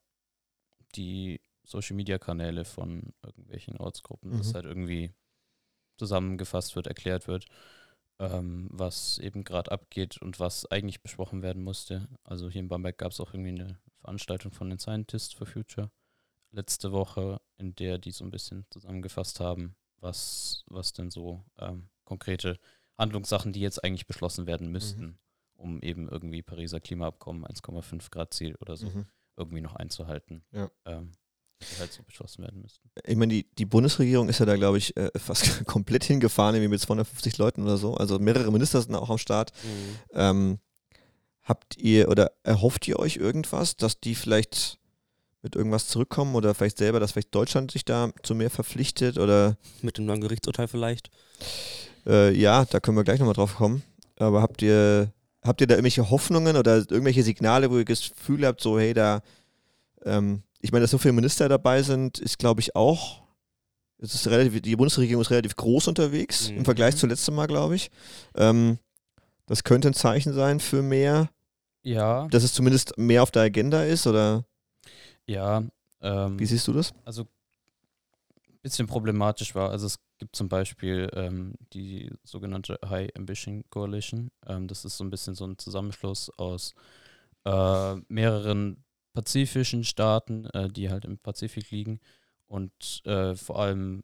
die 0.96 1.40
Social 1.64 1.96
Media 1.96 2.18
Kanäle 2.18 2.66
von 2.66 3.14
irgendwelchen 3.24 3.78
Ortsgruppen, 3.78 4.32
mhm. 4.32 4.38
dass 4.40 4.54
halt 4.54 4.66
irgendwie 4.66 5.14
zusammengefasst 5.96 6.76
wird, 6.76 6.88
erklärt 6.88 7.30
wird 7.30 7.46
ähm, 8.20 8.68
was 8.72 9.18
eben 9.20 9.44
gerade 9.44 9.72
abgeht 9.72 10.22
und 10.22 10.40
was 10.40 10.66
eigentlich 10.66 11.02
besprochen 11.02 11.42
werden 11.42 11.64
musste. 11.64 12.08
Also 12.24 12.50
hier 12.50 12.62
in 12.62 12.70
Bamberg 12.70 12.98
gab 12.98 13.12
es 13.12 13.20
auch 13.20 13.34
irgendwie 13.34 13.62
eine 13.62 13.80
Veranstaltung 14.00 14.52
von 14.52 14.70
den 14.70 14.80
Scientists 14.80 15.34
for 15.34 15.48
Future 15.48 15.92
letzte 16.54 16.92
Woche, 16.92 17.42
in 17.58 17.76
der 17.76 17.98
die 17.98 18.12
so 18.12 18.24
ein 18.24 18.32
bisschen 18.32 18.66
zusammengefasst 18.70 19.40
haben, 19.40 19.76
was, 19.98 20.64
was 20.68 20.94
denn 20.94 21.10
so 21.10 21.44
ähm, 21.58 21.90
konkrete 22.06 22.60
Handlungssachen, 22.98 23.54
die 23.54 23.60
jetzt 23.60 23.84
eigentlich 23.84 24.08
beschlossen 24.08 24.46
werden 24.46 24.72
müssten, 24.72 25.04
mhm. 25.04 25.20
um 25.56 25.82
eben 25.82 26.08
irgendwie 26.08 26.42
Pariser 26.42 26.80
Klimaabkommen 26.80 27.46
1,5 27.46 28.12
Grad 28.12 28.34
Ziel 28.34 28.56
oder 28.62 28.78
so 28.78 28.88
mhm. 28.88 29.08
irgendwie 29.36 29.62
noch 29.62 29.76
einzuhalten. 29.76 30.46
Ja. 30.52 30.70
Ähm, 30.86 31.12
die 31.72 31.80
halt 31.80 31.92
so 31.92 32.04
beschlossen 32.04 32.44
werden 32.44 32.62
müssten. 32.62 32.90
Ich 33.06 33.16
meine, 33.16 33.34
die, 33.34 33.46
die 33.58 33.66
Bundesregierung 33.66 34.30
ist 34.30 34.40
ja 34.40 34.46
da, 34.46 34.56
glaube 34.56 34.78
ich, 34.78 34.96
äh, 34.98 35.12
fast 35.18 35.66
komplett 35.66 36.04
hingefahren, 36.04 36.56
irgendwie 36.56 36.72
mit 36.72 36.82
250 36.82 37.38
Leuten 37.38 37.64
oder 37.64 37.78
so. 37.78 37.96
Also 37.96 38.20
mehrere 38.20 38.52
Minister 38.52 38.82
sind 38.82 38.96
auch 38.96 39.10
am 39.10 39.18
Start. 39.18 39.52
Mhm. 39.64 40.00
Ähm, 40.14 40.60
habt 41.44 41.78
ihr 41.78 42.10
oder 42.10 42.32
erhofft 42.44 42.88
ihr 42.88 43.00
euch 43.00 43.18
irgendwas, 43.18 43.76
dass 43.76 44.00
die 44.00 44.16
vielleicht 44.16 44.80
mit 45.42 45.56
irgendwas 45.56 45.88
zurückkommen 45.88 46.36
oder 46.36 46.54
vielleicht 46.54 46.78
selber, 46.78 47.00
dass 47.00 47.12
vielleicht 47.12 47.36
Deutschland 47.36 47.72
sich 47.72 47.84
da 47.84 48.12
zu 48.24 48.34
mehr 48.34 48.50
verpflichtet 48.50 49.18
oder. 49.18 49.58
Mit 49.82 49.98
dem 49.98 50.06
neuen 50.06 50.22
Gerichtsurteil 50.22 50.70
vielleicht? 50.70 51.12
Äh, 52.06 52.34
ja, 52.36 52.66
da 52.66 52.80
können 52.80 52.98
wir 52.98 53.04
gleich 53.04 53.20
nochmal 53.20 53.36
drauf 53.36 53.56
kommen. 53.56 53.84
Aber 54.18 54.42
habt 54.42 54.62
ihr, 54.62 55.12
habt 55.42 55.60
ihr 55.60 55.68
da 55.68 55.76
irgendwelche 55.76 56.10
Hoffnungen 56.10 56.56
oder 56.56 56.78
irgendwelche 56.78 57.24
Signale, 57.24 57.70
wo 57.70 57.78
ihr 57.78 57.86
das 57.86 58.10
Gefühl 58.10 58.46
habt, 58.46 58.62
so, 58.62 58.80
hey, 58.80 58.94
da 58.94 59.22
ähm, 60.06 60.44
ich 60.64 60.72
meine, 60.72 60.84
dass 60.84 60.92
so 60.92 60.98
viele 60.98 61.14
Minister 61.14 61.50
dabei 61.50 61.84
sind, 61.84 62.20
ist, 62.20 62.40
glaube 62.40 62.62
ich, 62.62 62.74
auch. 62.74 63.22
Es 63.98 64.16
ist 64.16 64.28
relativ, 64.28 64.62
die 64.62 64.76
Bundesregierung 64.78 65.22
ist 65.22 65.30
relativ 65.30 65.58
groß 65.58 65.90
unterwegs 65.90 66.50
mhm. 66.50 66.58
im 66.58 66.66
Vergleich 66.66 66.96
zu 66.96 67.06
letztem 67.06 67.36
Mal, 67.36 67.48
glaube 67.48 67.76
ich. 67.76 67.92
Ähm, 68.36 68.80
das 69.46 69.66
könnte 69.66 69.90
ein 69.90 69.94
Zeichen 69.94 70.32
sein 70.32 70.62
für 70.62 70.82
mehr. 70.82 71.30
Ja. 71.84 72.30
Dass 72.30 72.44
es 72.44 72.54
zumindest 72.54 72.98
mehr 72.98 73.24
auf 73.24 73.32
der 73.32 73.44
Agenda 73.44 73.84
ist, 73.84 74.08
oder? 74.08 74.46
Ja. 75.26 75.64
Ähm, 76.02 76.40
Wie 76.40 76.46
siehst 76.46 76.66
du 76.70 76.72
das? 76.72 76.94
Also 77.04 77.24
ein 77.24 78.60
bisschen 78.62 78.88
problematisch 78.88 79.54
war. 79.56 79.70
Also 79.70 79.88
es 79.88 80.00
gibt 80.18 80.34
zum 80.34 80.48
Beispiel 80.48 81.10
ähm, 81.14 81.56
die 81.74 82.10
sogenannte 82.24 82.80
High 82.88 83.10
Ambition 83.18 83.66
Coalition. 83.70 84.32
Ähm, 84.48 84.70
das 84.70 84.86
ist 84.86 84.96
so 84.96 85.04
ein 85.04 85.10
bisschen 85.10 85.36
so 85.36 85.46
ein 85.46 85.58
Zusammenschluss 85.58 86.30
aus 86.38 86.74
äh, 87.44 87.96
mehreren 88.08 88.83
pazifischen 89.14 89.84
Staaten, 89.84 90.46
äh, 90.48 90.70
die 90.70 90.90
halt 90.90 91.06
im 91.06 91.18
Pazifik 91.18 91.72
liegen 91.72 92.00
und 92.48 93.02
äh, 93.06 93.36
vor 93.36 93.60
allem 93.60 94.04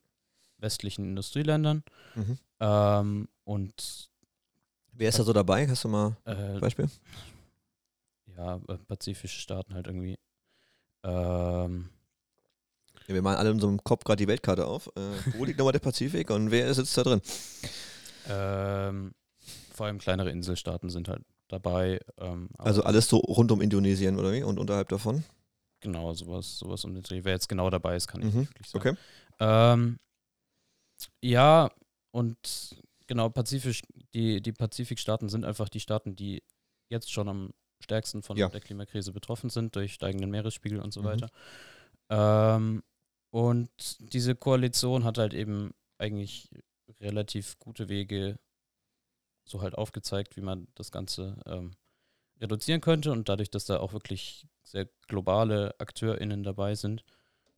westlichen 0.58 1.06
Industrieländern. 1.06 1.84
Mhm. 2.16 2.38
Ähm, 2.60 3.30
und 3.44 4.10
wer 4.92 5.10
ist 5.10 5.20
da 5.20 5.24
so 5.24 5.34
dabei? 5.34 5.68
Hast 5.68 5.84
du 5.84 5.90
mal 5.90 6.18
ein 6.26 6.58
äh, 6.58 6.60
Beispiel? 6.60 6.90
Ja, 8.38 8.56
äh, 8.68 8.78
pazifische 8.88 9.40
Staaten 9.40 9.74
halt 9.74 9.88
irgendwie. 9.88 10.18
Ähm, 11.04 11.90
Ja, 13.08 13.16
wir 13.16 13.22
machen 13.22 13.38
alle 13.38 13.50
in 13.50 13.56
unserem 13.56 13.84
Kopf 13.84 14.04
gerade 14.04 14.22
die 14.24 14.28
Weltkarte 14.28 14.66
auf. 14.68 14.88
Äh, 14.96 15.34
wo 15.34 15.46
liegt 15.46 15.58
nochmal 15.58 15.74
der 15.74 15.80
Pazifik 15.80 16.30
und 16.30 16.52
wer 16.52 16.74
sitzt 16.74 16.98
da 16.98 17.04
drin? 17.04 17.22
Ähm, 18.28 19.14
vor 19.74 19.88
allem 19.88 19.98
kleinere 19.98 20.30
Inselstaaten 20.30 20.90
sind 20.90 21.08
halt 21.08 21.24
dabei. 21.50 22.00
Ähm, 22.18 22.50
Also 22.58 22.84
alles 22.84 23.08
so 23.10 23.18
rund 23.18 23.52
um 23.52 23.62
Indonesien 23.62 24.18
oder 24.18 24.32
wie? 24.32 24.44
Und 24.44 24.58
unterhalb 24.60 24.90
davon? 24.90 25.24
Genau, 25.82 26.14
sowas, 26.14 26.58
sowas 26.60 26.84
um 26.86 26.94
den 26.94 27.04
Dreh. 27.04 27.24
Wer 27.24 27.34
jetzt 27.34 27.48
genau 27.50 27.70
dabei 27.70 27.96
ist, 27.96 28.08
kann 28.08 28.22
ich 28.22 28.34
Mhm, 28.34 28.40
nicht 28.42 28.50
wirklich 28.50 28.70
sagen. 28.70 28.90
Okay. 28.90 28.98
Ähm, 29.40 30.00
ja, 31.24 31.70
und 32.12 32.76
genau, 33.08 33.30
Pazifisch, 33.30 33.82
die, 34.14 34.42
die 34.42 34.52
Pazifikstaaten 34.52 35.30
sind 35.30 35.46
einfach 35.46 35.70
die 35.70 35.80
Staaten, 35.80 36.16
die 36.16 36.44
jetzt 36.90 37.12
schon 37.12 37.30
am 37.30 37.52
stärksten 37.82 38.22
von 38.24 38.36
Ja. 38.38 38.50
der 38.50 38.60
Klimakrise 38.60 39.14
betroffen 39.14 39.50
sind, 39.50 39.76
durch 39.76 39.94
steigenden 39.94 40.30
Meeresspiegel 40.30 40.80
und 40.82 40.94
so 40.94 41.02
Mhm. 41.02 41.06
weiter. 41.06 41.30
Ähm, 42.10 42.84
und 43.32 43.70
diese 44.00 44.36
Koalition 44.36 45.04
hat 45.04 45.18
halt 45.18 45.34
eben 45.34 45.72
eigentlich 45.98 46.50
relativ 47.00 47.58
gute 47.60 47.88
Wege 47.88 48.40
so 49.50 49.62
halt 49.62 49.76
aufgezeigt, 49.76 50.36
wie 50.38 50.42
man 50.42 50.68
das 50.76 50.92
Ganze 50.92 51.38
ähm, 51.46 51.72
reduzieren 52.40 52.82
könnte. 52.82 53.12
Und 53.12 53.30
dadurch, 53.30 53.50
dass 53.50 53.66
da 53.66 53.80
auch 53.80 53.94
wirklich 53.94 54.48
sehr 54.64 54.88
globale 55.08 55.76
AkteurInnen 55.80 56.44
dabei 56.44 56.76
sind, 56.76 57.04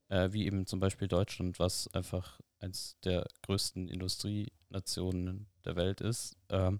äh, 0.09 0.29
wie 0.31 0.45
eben 0.45 0.65
zum 0.65 0.79
Beispiel 0.79 1.07
Deutschland, 1.07 1.59
was 1.59 1.87
einfach 1.93 2.39
eins 2.59 2.97
der 3.03 3.27
größten 3.43 3.87
Industrienationen 3.87 5.47
der 5.65 5.75
Welt 5.75 6.01
ist. 6.01 6.35
Ähm, 6.49 6.79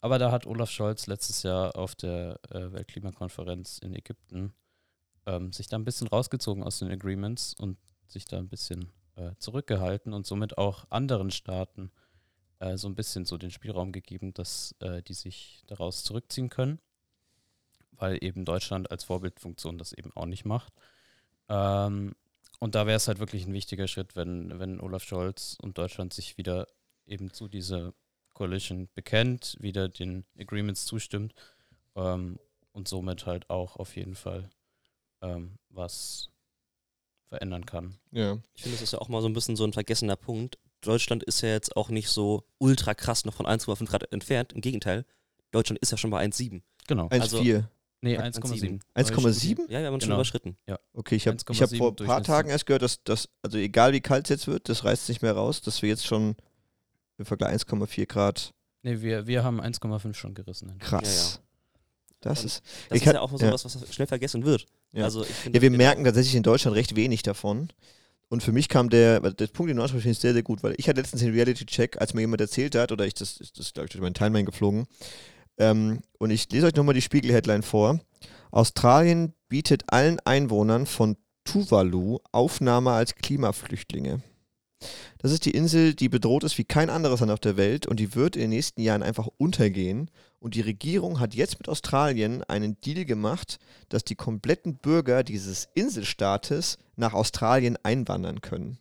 aber 0.00 0.18
da 0.18 0.30
hat 0.30 0.46
Olaf 0.46 0.70
Scholz 0.70 1.06
letztes 1.06 1.42
Jahr 1.42 1.76
auf 1.76 1.94
der 1.94 2.38
äh, 2.50 2.72
Weltklimakonferenz 2.72 3.78
in 3.78 3.94
Ägypten 3.94 4.52
ähm, 5.26 5.52
sich 5.52 5.68
da 5.68 5.76
ein 5.78 5.84
bisschen 5.84 6.08
rausgezogen 6.08 6.62
aus 6.62 6.78
den 6.78 6.90
Agreements 6.90 7.54
und 7.54 7.78
sich 8.06 8.26
da 8.26 8.38
ein 8.38 8.48
bisschen 8.48 8.92
äh, 9.16 9.30
zurückgehalten 9.38 10.12
und 10.12 10.26
somit 10.26 10.58
auch 10.58 10.84
anderen 10.90 11.30
Staaten 11.30 11.90
äh, 12.58 12.76
so 12.76 12.88
ein 12.88 12.94
bisschen 12.94 13.24
so 13.24 13.36
den 13.36 13.50
Spielraum 13.50 13.92
gegeben, 13.92 14.34
dass 14.34 14.74
äh, 14.80 15.02
die 15.02 15.14
sich 15.14 15.62
daraus 15.66 16.04
zurückziehen 16.04 16.48
können, 16.48 16.78
weil 17.92 18.22
eben 18.22 18.44
Deutschland 18.44 18.90
als 18.90 19.04
Vorbildfunktion 19.04 19.78
das 19.78 19.92
eben 19.92 20.12
auch 20.14 20.26
nicht 20.26 20.44
macht. 20.44 20.72
Ähm, 21.48 22.14
und 22.60 22.74
da 22.74 22.86
wäre 22.86 22.96
es 22.96 23.08
halt 23.08 23.18
wirklich 23.18 23.46
ein 23.46 23.52
wichtiger 23.52 23.88
Schritt, 23.88 24.16
wenn, 24.16 24.58
wenn 24.58 24.80
Olaf 24.80 25.02
Scholz 25.04 25.56
und 25.60 25.76
Deutschland 25.76 26.14
sich 26.14 26.38
wieder 26.38 26.66
eben 27.06 27.32
zu 27.32 27.48
dieser 27.48 27.92
Coalition 28.32 28.88
bekennt, 28.94 29.56
wieder 29.60 29.88
den 29.88 30.24
Agreements 30.38 30.86
zustimmt 30.86 31.34
ähm, 31.94 32.38
und 32.72 32.88
somit 32.88 33.26
halt 33.26 33.50
auch 33.50 33.76
auf 33.76 33.96
jeden 33.96 34.14
Fall 34.14 34.50
ähm, 35.22 35.58
was 35.70 36.30
verändern 37.28 37.66
kann. 37.66 37.98
Ja. 38.10 38.38
Ich 38.54 38.62
finde, 38.62 38.76
das 38.76 38.82
ist 38.82 38.92
ja 38.92 39.00
auch 39.00 39.08
mal 39.08 39.22
so 39.22 39.28
ein 39.28 39.32
bisschen 39.32 39.56
so 39.56 39.64
ein 39.64 39.72
vergessener 39.72 40.16
Punkt. 40.16 40.58
Deutschland 40.84 41.22
ist 41.24 41.40
ja 41.40 41.48
jetzt 41.50 41.76
auch 41.76 41.88
nicht 41.90 42.08
so 42.08 42.44
ultra 42.58 42.94
krass 42.94 43.24
noch 43.24 43.34
von 43.34 43.46
1,5 43.46 43.86
Grad 43.86 44.12
entfernt. 44.12 44.52
Im 44.52 44.60
Gegenteil, 44.60 45.04
Deutschland 45.50 45.78
ist 45.80 45.90
ja 45.92 45.98
schon 45.98 46.10
bei 46.10 46.20
1,7. 46.24 46.62
Genau. 46.86 47.08
1,4. 47.08 47.20
Also- 47.22 47.42
nee, 48.02 48.18
1,7. 48.18 48.80
1,7. 48.94 49.60
1,7? 49.64 49.70
Ja, 49.70 49.80
wir 49.80 49.86
haben 49.86 49.94
uns 49.94 50.04
schon 50.04 50.08
Genau. 50.10 50.16
überschritten. 50.20 50.56
Okay, 50.92 51.16
ich 51.16 51.26
habe 51.26 51.36
1,7 51.36 51.52
ich 51.52 51.62
hab 51.62 51.76
vor 51.76 51.90
ein 51.98 52.06
paar 52.06 52.22
Tagen 52.22 52.50
erst 52.50 52.66
gehört, 52.66 52.82
dass 52.82 53.02
das, 53.04 53.28
also 53.42 53.58
egal 53.58 53.92
wie 53.92 54.00
kalt 54.00 54.26
es 54.26 54.30
jetzt 54.30 54.46
wird, 54.46 54.68
das 54.68 54.84
reißt 54.84 55.08
nicht 55.08 55.22
mehr 55.22 55.32
raus, 55.32 55.60
dass 55.62 55.82
wir 55.82 55.88
jetzt 55.88 56.06
schon 56.06 56.36
im 57.18 57.24
Vergleich 57.24 57.52
1,4 57.52 58.06
Grad 58.06 58.52
Nee, 58.82 59.00
wir, 59.00 59.26
wir 59.26 59.42
haben 59.44 59.60
1,5 59.62 60.14
schon 60.14 60.34
gerissen. 60.34 60.76
krass. 60.78 61.40
Das 62.20 62.40
Und 62.40 62.46
ist. 62.46 62.62
Das 62.64 62.72
Ich 62.90 62.96
ist 62.96 63.04
kann- 63.04 63.14
ja 63.14 63.20
auch 63.20 63.30
so 63.30 63.38
ja. 63.44 63.52
was, 63.52 63.64
was 63.64 63.94
schnell 63.94 64.06
vergessen 64.06 64.44
wird. 64.44 64.66
Ja. 64.92 65.04
Also 65.04 65.24
Ja, 65.24 65.28
wir 65.52 65.60
genau- 65.60 65.76
merken 65.76 66.04
tatsächlich 66.04 66.34
in 66.34 66.42
Deutschland 66.42 66.76
recht 66.76 66.94
wenig 66.96 67.22
davon. 67.22 67.68
Und 68.34 68.42
für 68.42 68.50
mich 68.50 68.68
kam 68.68 68.90
der, 68.90 69.20
der 69.20 69.46
Punkt, 69.46 69.70
den 69.70 69.76
du 69.76 69.82
ansprichst, 69.84 70.02
finde 70.02 70.12
ich 70.14 70.18
sehr, 70.18 70.32
sehr 70.32 70.42
gut, 70.42 70.64
weil 70.64 70.74
ich 70.76 70.88
hatte 70.88 71.00
letztens 71.00 71.22
den 71.22 71.32
Reality-Check, 71.32 72.00
als 72.00 72.14
mir 72.14 72.22
jemand 72.22 72.40
erzählt 72.40 72.74
hat, 72.74 72.90
oder 72.90 73.06
ich, 73.06 73.14
das 73.14 73.38
das 73.38 73.50
ist, 73.56 73.74
glaube 73.74 73.86
ich, 73.86 73.92
durch 73.92 74.02
meinen 74.02 74.14
Timeline 74.14 74.44
geflogen. 74.44 74.88
Ähm, 75.56 76.00
und 76.18 76.32
ich 76.32 76.50
lese 76.50 76.66
euch 76.66 76.74
nochmal 76.74 76.96
die 76.96 77.00
Spiegel-Headline 77.00 77.62
vor. 77.62 78.00
Australien 78.50 79.34
bietet 79.48 79.84
allen 79.86 80.18
Einwohnern 80.24 80.86
von 80.86 81.16
Tuvalu 81.44 82.18
Aufnahme 82.32 82.90
als 82.90 83.14
Klimaflüchtlinge. 83.14 84.20
Das 85.18 85.32
ist 85.32 85.44
die 85.44 85.52
Insel, 85.52 85.94
die 85.94 86.08
bedroht 86.08 86.44
ist 86.44 86.58
wie 86.58 86.64
kein 86.64 86.90
anderes 86.90 87.20
Land 87.20 87.32
auf 87.32 87.40
der 87.40 87.56
Welt 87.56 87.86
und 87.86 87.98
die 88.00 88.14
wird 88.14 88.36
in 88.36 88.42
den 88.42 88.50
nächsten 88.50 88.80
Jahren 88.80 89.02
einfach 89.02 89.28
untergehen. 89.38 90.10
Und 90.40 90.54
die 90.54 90.60
Regierung 90.60 91.20
hat 91.20 91.34
jetzt 91.34 91.58
mit 91.58 91.68
Australien 91.68 92.44
einen 92.44 92.80
Deal 92.80 93.04
gemacht, 93.04 93.58
dass 93.88 94.04
die 94.04 94.16
kompletten 94.16 94.76
Bürger 94.76 95.24
dieses 95.24 95.68
Inselstaates 95.74 96.78
nach 96.96 97.14
Australien 97.14 97.78
einwandern 97.82 98.40
können. 98.40 98.78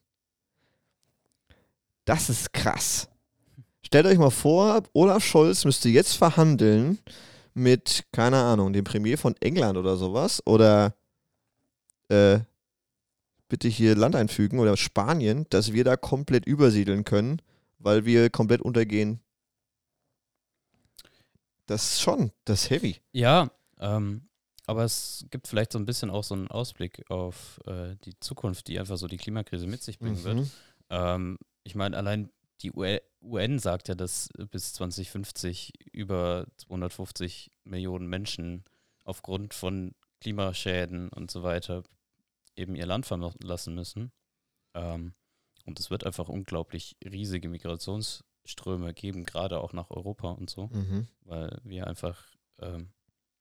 Das 2.05 2.29
ist 2.29 2.51
krass. 2.51 3.07
Stellt 3.81 4.05
euch 4.05 4.17
mal 4.17 4.29
vor, 4.29 4.83
Olaf 4.93 5.23
Scholz 5.23 5.65
müsste 5.65 5.87
jetzt 5.89 6.13
verhandeln 6.13 6.99
mit, 7.53 8.05
keine 8.11 8.37
Ahnung, 8.37 8.73
dem 8.73 8.83
Premier 8.83 9.17
von 9.17 9.35
England 9.39 9.77
oder 9.77 9.95
sowas 9.95 10.45
oder 10.45 10.95
äh, 12.09 12.39
bitte 13.53 13.67
hier 13.67 13.95
Land 13.95 14.15
einfügen 14.15 14.57
oder 14.57 14.75
Spanien, 14.75 15.45
dass 15.51 15.73
wir 15.73 15.83
da 15.83 15.95
komplett 15.95 16.47
übersiedeln 16.47 17.03
können, 17.03 17.39
weil 17.77 18.03
wir 18.03 18.31
komplett 18.31 18.63
untergehen. 18.63 19.19
Das 21.67 21.91
ist 21.91 22.01
schon, 22.01 22.31
das 22.45 22.63
ist 22.63 22.69
heavy. 22.71 22.97
Ja, 23.11 23.51
ähm, 23.77 24.27
aber 24.65 24.85
es 24.85 25.27
gibt 25.29 25.47
vielleicht 25.47 25.71
so 25.71 25.77
ein 25.77 25.85
bisschen 25.85 26.09
auch 26.09 26.23
so 26.23 26.33
einen 26.33 26.47
Ausblick 26.47 27.07
auf 27.11 27.61
äh, 27.67 27.95
die 28.05 28.19
Zukunft, 28.19 28.69
die 28.69 28.79
einfach 28.79 28.97
so 28.97 29.07
die 29.07 29.17
Klimakrise 29.17 29.67
mit 29.67 29.83
sich 29.83 29.99
bringen 29.99 30.23
wird. 30.23 30.37
Mhm. 30.37 30.51
Ähm, 30.89 31.37
ich 31.63 31.75
meine, 31.75 31.95
allein 31.95 32.31
die 32.63 32.71
UN 32.71 33.59
sagt 33.59 33.87
ja, 33.87 33.93
dass 33.93 34.29
bis 34.49 34.73
2050 34.73 35.73
über 35.91 36.47
250 36.57 37.51
Millionen 37.65 38.07
Menschen 38.07 38.63
aufgrund 39.03 39.53
von 39.53 39.93
Klimaschäden 40.21 41.09
und 41.09 41.29
so 41.29 41.43
weiter 41.43 41.83
eben 42.55 42.75
ihr 42.75 42.85
Land 42.85 43.05
verlassen 43.05 43.75
müssen. 43.75 44.11
Ähm, 44.73 45.13
und 45.65 45.79
es 45.79 45.89
wird 45.89 46.05
einfach 46.05 46.29
unglaublich 46.29 46.97
riesige 47.03 47.47
Migrationsströme 47.49 48.93
geben, 48.93 49.25
gerade 49.25 49.59
auch 49.61 49.73
nach 49.73 49.89
Europa 49.91 50.31
und 50.31 50.49
so, 50.49 50.67
Mhm. 50.67 51.07
weil 51.21 51.59
wir 51.63 51.87
einfach 51.87 52.21
ähm, 52.59 52.91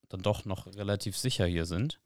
dann 0.09 0.23
doch 0.23 0.45
noch 0.45 0.67
relativ 0.67 1.17
sicher 1.17 1.47
hier 1.47 1.67
sind. 1.67 2.01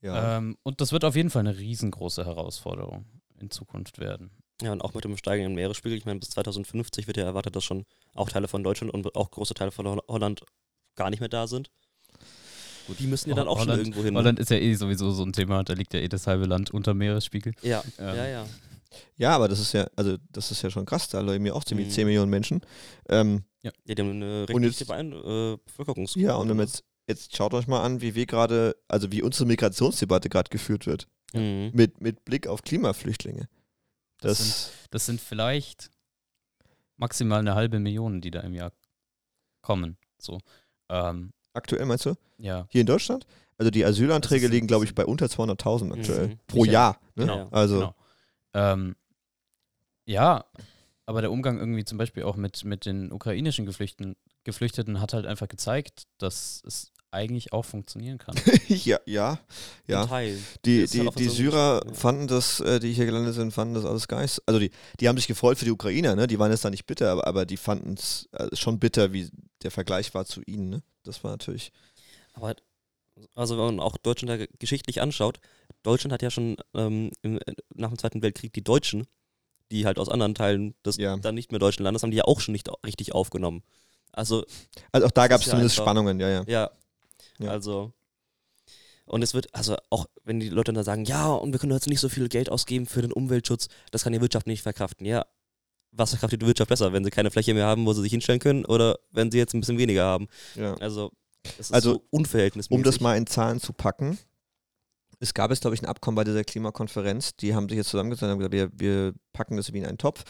Ja. 0.00 0.38
Ähm, 0.38 0.58
und 0.62 0.80
das 0.80 0.92
wird 0.92 1.04
auf 1.04 1.14
jeden 1.14 1.30
Fall 1.30 1.40
eine 1.46 1.56
riesengroße 1.56 2.24
Herausforderung 2.24 3.06
in 3.38 3.50
Zukunft 3.50 3.98
werden. 3.98 4.30
Ja, 4.60 4.72
und 4.72 4.82
auch 4.82 4.94
mit 4.94 5.04
dem 5.04 5.16
steigenden 5.16 5.54
Meeresspiegel. 5.54 5.96
Ich 5.96 6.04
meine, 6.04 6.20
bis 6.20 6.30
2050 6.30 7.06
wird 7.06 7.16
ja 7.16 7.24
erwartet, 7.24 7.54
dass 7.56 7.64
schon 7.64 7.84
auch 8.14 8.28
Teile 8.28 8.48
von 8.48 8.62
Deutschland 8.64 8.92
und 8.92 9.14
auch 9.14 9.30
große 9.30 9.54
Teile 9.54 9.70
von 9.70 9.86
Holl- 9.86 10.02
Holland 10.08 10.42
gar 10.96 11.10
nicht 11.10 11.20
mehr 11.20 11.28
da 11.28 11.46
sind. 11.46 11.70
Gut, 12.86 12.98
die 12.98 13.06
müssen 13.06 13.28
ja 13.30 13.34
dann 13.36 13.48
auch 13.48 13.58
schon 13.58 13.68
Holland- 13.68 13.82
irgendwo 13.82 14.02
hin. 14.04 14.16
Holland 14.16 14.38
ist 14.38 14.50
ja 14.50 14.56
eh 14.58 14.74
sowieso 14.74 15.10
so 15.12 15.22
ein 15.24 15.32
Thema, 15.32 15.62
da 15.64 15.72
liegt 15.74 15.94
ja 15.94 16.00
eh 16.00 16.08
das 16.08 16.26
halbe 16.26 16.44
Land 16.46 16.70
unter 16.70 16.94
Meeresspiegel. 16.94 17.54
Ja, 17.62 17.82
Ähm, 17.98 18.16
ja, 18.16 18.26
ja. 18.26 18.46
ja, 19.16 19.30
aber 19.36 19.48
das 19.48 19.60
ist 19.60 19.72
ja, 19.72 19.86
also 19.96 20.16
das 20.30 20.50
ist 20.50 20.62
ja 20.62 20.70
schon 20.70 20.84
krass, 20.84 21.08
da 21.08 21.20
leben 21.20 21.46
ja 21.46 21.52
auch 21.54 21.64
ziemlich 21.64 21.88
Mhm. 21.88 21.92
10 21.92 22.06
Millionen 22.06 22.30
Menschen. 22.30 22.60
Ähm, 23.08 23.44
Ja, 23.62 23.70
die 23.86 23.94
haben 23.94 24.10
eine 24.22 24.46
Bein 24.86 25.12
äh, 25.12 25.56
Bevölkerungs 25.64 26.14
ja, 26.16 26.34
und 26.34 26.48
wenn 26.48 26.58
jetzt, 26.58 26.82
jetzt 27.06 27.36
schaut 27.36 27.54
euch 27.54 27.66
mal 27.68 27.82
an, 27.82 28.00
wie 28.00 28.14
wir 28.14 28.26
gerade, 28.26 28.76
also 28.88 29.12
wie 29.12 29.22
unsere 29.22 29.46
Migrationsdebatte 29.46 30.28
gerade 30.28 30.50
geführt 30.50 30.86
wird. 30.86 31.06
Mhm. 31.32 31.70
Mit, 31.72 32.00
mit 32.00 32.24
Blick 32.24 32.46
auf 32.46 32.62
Klimaflüchtlinge. 32.62 33.48
Das 34.18 34.38
Das, 34.38 34.70
Das 34.90 35.06
sind 35.06 35.20
vielleicht 35.20 35.90
maximal 36.96 37.38
eine 37.40 37.54
halbe 37.54 37.78
Million, 37.78 38.20
die 38.20 38.30
da 38.30 38.40
im 38.40 38.54
Jahr 38.54 38.72
kommen. 39.62 39.96
So. 40.18 40.38
Ähm, 40.88 41.32
aktuell 41.54 41.84
meinst 41.86 42.06
du? 42.06 42.14
ja. 42.38 42.66
Hier 42.70 42.80
in 42.82 42.86
Deutschland? 42.86 43.26
Also 43.58 43.70
die 43.70 43.84
Asylanträge 43.84 44.48
liegen, 44.48 44.66
glaube 44.66 44.84
ich, 44.84 44.94
bei 44.94 45.04
unter 45.04 45.26
200.000 45.26 45.92
aktuell. 45.92 46.28
Mhm. 46.28 46.38
Pro 46.46 46.62
Sicher. 46.62 46.72
Jahr. 46.72 47.00
Ne? 47.14 47.26
Genau. 47.26 47.48
Also, 47.50 47.74
Genau. 47.78 47.94
Ähm, 48.54 48.96
ja, 50.04 50.44
aber 51.06 51.20
der 51.20 51.30
Umgang 51.30 51.58
irgendwie 51.58 51.84
zum 51.84 51.98
Beispiel 51.98 52.24
auch 52.24 52.36
mit, 52.36 52.64
mit 52.64 52.86
den 52.86 53.12
ukrainischen 53.12 53.66
Geflüchteten, 53.66 54.16
Geflüchteten 54.44 55.00
hat 55.00 55.12
halt 55.12 55.26
einfach 55.26 55.48
gezeigt, 55.48 56.04
dass 56.18 56.62
es 56.66 56.92
eigentlich 57.12 57.52
auch 57.52 57.64
funktionieren 57.64 58.18
kann. 58.18 58.34
ja, 58.68 58.98
ja, 59.06 59.38
ja. 59.86 60.06
Teil. 60.06 60.38
Die, 60.64 60.86
die, 60.86 61.10
die 61.16 61.24
so 61.28 61.34
Syrer 61.34 61.82
ja. 61.86 61.92
fanden 61.92 62.26
das, 62.26 62.60
äh, 62.60 62.80
die 62.80 62.92
hier 62.92 63.04
gelandet 63.06 63.34
sind, 63.34 63.52
fanden 63.52 63.74
das 63.74 63.84
alles 63.84 64.08
geist. 64.08 64.42
Also 64.46 64.58
die, 64.58 64.70
die 64.98 65.08
haben 65.08 65.16
sich 65.16 65.26
gefreut 65.26 65.58
für 65.58 65.64
die 65.64 65.70
Ukrainer, 65.70 66.16
ne? 66.16 66.26
Die 66.26 66.38
waren 66.38 66.50
jetzt 66.50 66.64
da 66.64 66.70
nicht 66.70 66.86
bitter, 66.86 67.10
aber, 67.10 67.26
aber 67.26 67.44
die 67.46 67.56
fanden 67.56 67.94
es 67.94 68.28
äh, 68.32 68.54
schon 68.56 68.78
bitter, 68.78 69.12
wie 69.12 69.28
der 69.62 69.70
Vergleich 69.70 70.12
war 70.14 70.24
zu 70.24 70.40
ihnen, 70.46 70.70
ne? 70.70 70.82
Das 71.04 71.22
war 71.22 71.30
natürlich. 71.32 71.72
Aber 72.32 72.54
also 73.34 73.56
wenn 73.58 73.64
man 73.76 73.80
auch 73.80 73.96
Deutschland 73.98 74.40
da 74.40 74.46
geschichtlich 74.58 75.00
anschaut, 75.02 75.38
Deutschland 75.82 76.12
hat 76.12 76.22
ja 76.22 76.30
schon 76.30 76.56
ähm, 76.74 77.10
im, 77.22 77.38
äh, 77.38 77.52
nach 77.74 77.88
dem 77.90 77.98
Zweiten 77.98 78.22
Weltkrieg 78.22 78.52
die 78.52 78.64
Deutschen, 78.64 79.06
die 79.70 79.84
halt 79.84 79.98
aus 79.98 80.08
anderen 80.08 80.34
Teilen 80.34 80.74
des 80.84 80.96
Ja. 80.96 81.16
dann 81.16 81.34
nicht 81.34 81.50
mehr 81.52 81.58
deutschen 81.58 81.82
Landes, 81.82 82.02
haben 82.02 82.10
die 82.10 82.16
ja 82.18 82.24
auch 82.24 82.40
schon 82.40 82.52
nicht 82.52 82.68
richtig 82.86 83.14
aufgenommen. 83.14 83.62
Also 84.12 84.44
Also 84.92 85.06
auch 85.06 85.10
da 85.10 85.26
gab 85.28 85.40
es 85.40 85.46
ja 85.46 85.50
zumindest 85.52 85.78
einfach- 85.78 85.84
Spannungen, 85.90 86.20
ja, 86.20 86.28
ja. 86.28 86.44
ja, 86.46 86.70
Ja. 87.38 87.50
also 87.50 87.92
Und 89.06 89.22
es 89.22 89.34
wird, 89.34 89.54
also 89.54 89.76
auch 89.90 90.06
wenn 90.24 90.40
die 90.40 90.48
Leute 90.48 90.72
dann 90.72 90.84
sagen, 90.84 91.04
ja, 91.04 91.26
und 91.32 91.52
wir 91.52 91.58
können 91.58 91.72
jetzt 91.72 91.88
nicht 91.88 92.00
so 92.00 92.08
viel 92.08 92.28
Geld 92.28 92.48
ausgeben 92.50 92.86
für 92.86 93.02
den 93.02 93.12
Umweltschutz, 93.12 93.68
das 93.90 94.04
kann 94.04 94.12
die 94.12 94.20
Wirtschaft 94.20 94.46
nicht 94.46 94.62
verkraften. 94.62 95.06
Ja, 95.06 95.26
was 95.90 96.10
verkraftet 96.10 96.40
die 96.42 96.46
Wirtschaft 96.46 96.68
besser, 96.70 96.92
wenn 96.92 97.04
sie 97.04 97.10
keine 97.10 97.30
Fläche 97.30 97.52
mehr 97.52 97.66
haben, 97.66 97.84
wo 97.84 97.92
sie 97.92 98.02
sich 98.02 98.12
hinstellen 98.12 98.40
können, 98.40 98.64
oder 98.64 98.98
wenn 99.10 99.30
sie 99.30 99.38
jetzt 99.38 99.54
ein 99.54 99.60
bisschen 99.60 99.78
weniger 99.78 100.04
haben? 100.04 100.28
Ja. 100.54 100.74
Also, 100.74 101.10
das 101.42 101.58
ist 101.70 101.74
Also, 101.74 101.92
so 101.94 102.04
unverhältnismäßig. 102.10 102.78
Um 102.78 102.82
das 102.84 103.00
mal 103.00 103.16
in 103.16 103.26
Zahlen 103.26 103.60
zu 103.60 103.72
packen, 103.72 104.18
es 105.18 105.34
gab 105.34 105.50
jetzt, 105.50 105.60
glaube 105.60 105.74
ich, 105.76 105.82
ein 105.82 105.86
Abkommen 105.86 106.16
bei 106.16 106.24
dieser 106.24 106.42
Klimakonferenz. 106.44 107.36
Die 107.36 107.54
haben 107.54 107.68
sich 107.68 107.76
jetzt 107.76 107.90
zusammengesetzt 107.90 108.22
und 108.24 108.30
haben 108.30 108.38
gesagt, 108.38 108.52
wir, 108.54 108.70
wir 108.74 109.14
packen 109.32 109.56
das 109.56 109.72
wie 109.72 109.78
in 109.78 109.86
einen 109.86 109.98
Topf 109.98 110.24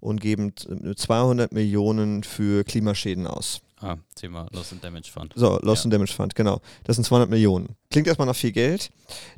und 0.00 0.20
geben 0.20 0.54
t- 0.54 0.94
200 0.94 1.52
Millionen 1.52 2.22
für 2.22 2.64
Klimaschäden 2.64 3.26
aus. 3.26 3.60
Ah, 3.80 3.96
Thema 4.16 4.48
Loss 4.52 4.72
and 4.72 4.82
Damage 4.82 5.10
Fund. 5.12 5.32
So, 5.36 5.58
Lost 5.62 5.82
Ja. 5.82 5.86
and 5.86 5.92
Damage 5.94 6.12
Fund, 6.12 6.34
genau. 6.34 6.60
Das 6.84 6.96
sind 6.96 7.04
200 7.04 7.30
Millionen. 7.30 7.76
Klingt 7.90 8.06
erstmal 8.08 8.26
nach 8.26 8.34
viel 8.36 8.52
Geld. 8.52 8.90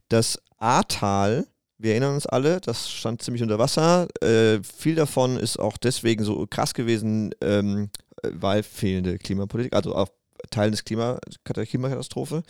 Das 0.09 0.39
Ahrtal, 0.57 1.47
wir 1.79 1.93
erinnern 1.93 2.15
uns 2.15 2.27
alle, 2.27 2.61
das 2.61 2.91
stand 2.91 3.23
ziemlich 3.23 3.43
unter 3.43 3.59
Wasser. 3.59 4.09
Äh, 4.23 4.63
viel 4.63 4.95
davon 4.95 5.37
ist 5.37 5.59
auch 5.59 5.77
deswegen 5.77 6.25
so 6.25 6.47
krass 6.49 6.73
gewesen, 6.75 7.35
ähm, 7.43 7.91
äh, 8.23 8.31
weil 8.33 8.63
fehlende 8.63 9.19
Klimapolitik, 9.19 9.75
also 9.75 9.95
auch 9.95 10.09
Teil 10.51 10.71
des 10.71 10.85
Klima, 10.85 11.19
Klimakatastrophe. 11.45 12.43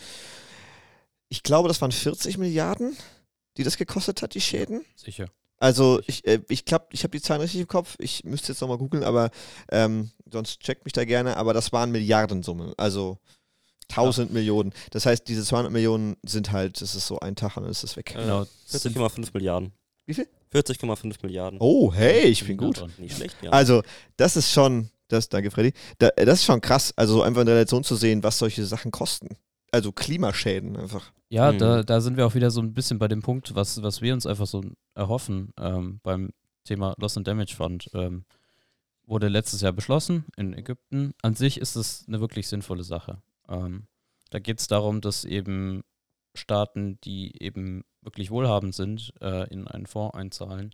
Ich 1.28 1.42
glaube, 1.42 1.68
das 1.68 1.80
waren 1.80 1.92
40 1.92 2.38
Milliarden, 2.38 2.96
die 3.56 3.64
das 3.64 3.76
gekostet 3.76 4.22
hat, 4.22 4.34
die 4.34 4.40
Schäden. 4.40 4.84
Sicher. 4.96 5.26
Also 5.60 6.00
ich, 6.06 6.26
äh, 6.26 6.40
ich 6.48 6.64
glaube, 6.64 6.86
ich 6.90 7.04
habe 7.04 7.12
die 7.16 7.20
Zahlen 7.22 7.42
richtig 7.42 7.60
im 7.60 7.68
Kopf. 7.68 7.94
Ich 7.98 8.24
müsste 8.24 8.48
jetzt 8.52 8.60
nochmal 8.60 8.78
googeln, 8.78 9.04
aber 9.04 9.30
ähm, 9.70 10.10
sonst 10.32 10.60
checkt 10.60 10.84
mich 10.84 10.92
da 10.94 11.04
gerne. 11.04 11.36
Aber 11.36 11.52
das 11.54 11.70
waren 11.72 11.92
Milliardensummen, 11.92 12.72
also 12.76 13.18
1000 13.90 14.32
Millionen. 14.32 14.72
Das 14.90 15.04
heißt, 15.06 15.28
diese 15.28 15.44
200 15.44 15.70
Millionen 15.72 16.16
sind 16.24 16.50
halt, 16.52 16.80
das 16.80 16.94
ist 16.94 17.06
so 17.06 17.18
ein 17.20 17.36
Tag 17.36 17.56
und 17.56 17.64
dann 17.64 17.70
ist 17.72 17.84
es 17.84 17.96
weg. 17.96 18.14
Genau. 18.14 18.46
sind- 18.64 18.96
40,5 18.96 19.30
Milliarden. 19.34 19.72
Wie 20.06 20.14
viel? 20.14 20.28
40,5 20.52 21.16
Milliarden. 21.22 21.58
Oh, 21.60 21.92
hey, 21.92 22.22
ich 22.28 22.44
bin 22.46 22.56
gut. 22.56 22.84
Nicht 22.98 23.16
schlecht, 23.16 23.36
ja. 23.42 23.50
Also, 23.50 23.82
das 24.16 24.36
ist 24.36 24.50
schon, 24.52 24.90
das, 25.08 25.28
danke 25.28 25.50
Freddy, 25.50 25.72
da, 25.98 26.08
das 26.16 26.40
ist 26.40 26.44
schon 26.46 26.60
krass, 26.60 26.92
also 26.96 27.14
so 27.14 27.22
einfach 27.22 27.42
in 27.42 27.48
Relation 27.48 27.84
zu 27.84 27.96
sehen, 27.96 28.22
was 28.22 28.38
solche 28.38 28.64
Sachen 28.64 28.90
kosten. 28.90 29.28
Also 29.72 29.92
Klimaschäden 29.92 30.76
einfach. 30.76 31.12
Ja, 31.30 31.52
Mhm. 31.52 31.58
da, 31.58 31.82
da 31.82 32.00
sind 32.00 32.16
wir 32.16 32.26
auch 32.26 32.34
wieder 32.34 32.50
so 32.50 32.60
ein 32.60 32.74
bisschen 32.74 32.98
bei 32.98 33.08
dem 33.08 33.22
Punkt, 33.22 33.54
was, 33.54 33.82
was 33.82 34.02
wir 34.02 34.12
uns 34.12 34.26
einfach 34.26 34.46
so 34.46 34.62
erhoffen 34.94 35.52
ähm, 35.58 36.00
beim 36.02 36.30
Thema 36.64 36.94
Loss 36.98 37.16
and 37.16 37.26
Damage 37.26 37.54
Fund. 37.54 37.88
Ähm, 37.94 38.24
wurde 39.06 39.28
letztes 39.28 39.60
Jahr 39.60 39.72
beschlossen 39.72 40.24
in 40.36 40.52
Ägypten. 40.54 41.14
An 41.22 41.34
sich 41.34 41.58
ist 41.60 41.76
es 41.76 42.04
eine 42.06 42.20
wirklich 42.20 42.46
sinnvolle 42.48 42.84
Sache. 42.84 43.22
Ähm, 43.48 43.86
da 44.30 44.38
geht 44.38 44.60
es 44.60 44.68
darum, 44.68 45.00
dass 45.00 45.24
eben 45.24 45.82
Staaten, 46.34 47.00
die 47.02 47.40
eben 47.42 47.82
wirklich 48.02 48.30
wohlhabend 48.30 48.74
sind, 48.74 49.12
äh, 49.20 49.48
in 49.52 49.66
einen 49.66 49.86
Fonds 49.86 50.14
einzahlen, 50.16 50.70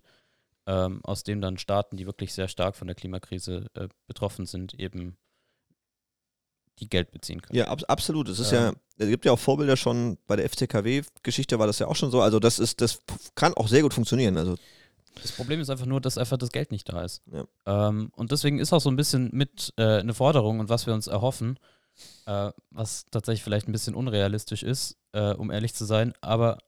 ähm, 0.67 1.01
aus 1.03 1.23
dem 1.23 1.41
dann 1.41 1.57
Staaten, 1.57 1.97
die 1.97 2.05
wirklich 2.05 2.33
sehr 2.33 2.47
stark 2.47 2.75
von 2.75 2.87
der 2.87 2.95
Klimakrise 2.95 3.67
äh, 3.73 3.87
betroffen 4.07 4.45
sind, 4.45 4.73
eben 4.79 5.17
die 6.79 6.89
Geld 6.89 7.11
beziehen 7.11 7.41
können. 7.41 7.57
Ja, 7.57 7.67
ab, 7.67 7.81
absolut. 7.87 8.29
Es 8.29 8.39
ist 8.39 8.51
Ähm. 8.51 8.57
ja, 8.59 8.73
es 8.97 9.07
gibt 9.09 9.25
ja 9.25 9.31
auch 9.31 9.39
Vorbilder 9.39 9.77
schon, 9.77 10.17
bei 10.27 10.35
der 10.35 10.49
FCKW-Geschichte 10.49 11.59
war 11.59 11.67
das 11.67 11.79
ja 11.79 11.87
auch 11.87 11.95
schon 11.95 12.11
so. 12.11 12.21
Also 12.21 12.39
das 12.39 12.59
ist, 12.59 12.81
das 12.81 12.99
kann 13.35 13.53
auch 13.55 13.67
sehr 13.67 13.81
gut 13.81 13.93
funktionieren. 13.93 14.37
Also 14.37 14.55
Das 15.21 15.31
Problem 15.31 15.59
ist 15.59 15.69
einfach 15.69 15.85
nur, 15.85 16.01
dass 16.01 16.17
einfach 16.17 16.37
das 16.37 16.51
Geld 16.51 16.71
nicht 16.71 16.87
da 16.89 17.03
ist. 17.03 17.21
Ja. 17.31 17.45
Ähm, 17.89 18.11
und 18.15 18.31
deswegen 18.31 18.59
ist 18.59 18.73
auch 18.73 18.81
so 18.81 18.89
ein 18.89 18.95
bisschen 18.95 19.29
mit 19.33 19.73
äh, 19.77 19.99
eine 19.99 20.13
Forderung 20.13 20.59
und 20.59 20.69
was 20.69 20.85
wir 20.87 20.93
uns 20.93 21.07
erhoffen, 21.07 21.57
äh, 22.27 22.51
was 22.71 23.05
tatsächlich 23.11 23.43
vielleicht 23.43 23.67
ein 23.67 23.71
bisschen 23.71 23.95
unrealistisch 23.95 24.61
ist, 24.63 24.97
äh, 25.13 25.33
um 25.33 25.49
ehrlich 25.51 25.73
zu 25.73 25.85
sein, 25.85 26.13
aber 26.21 26.59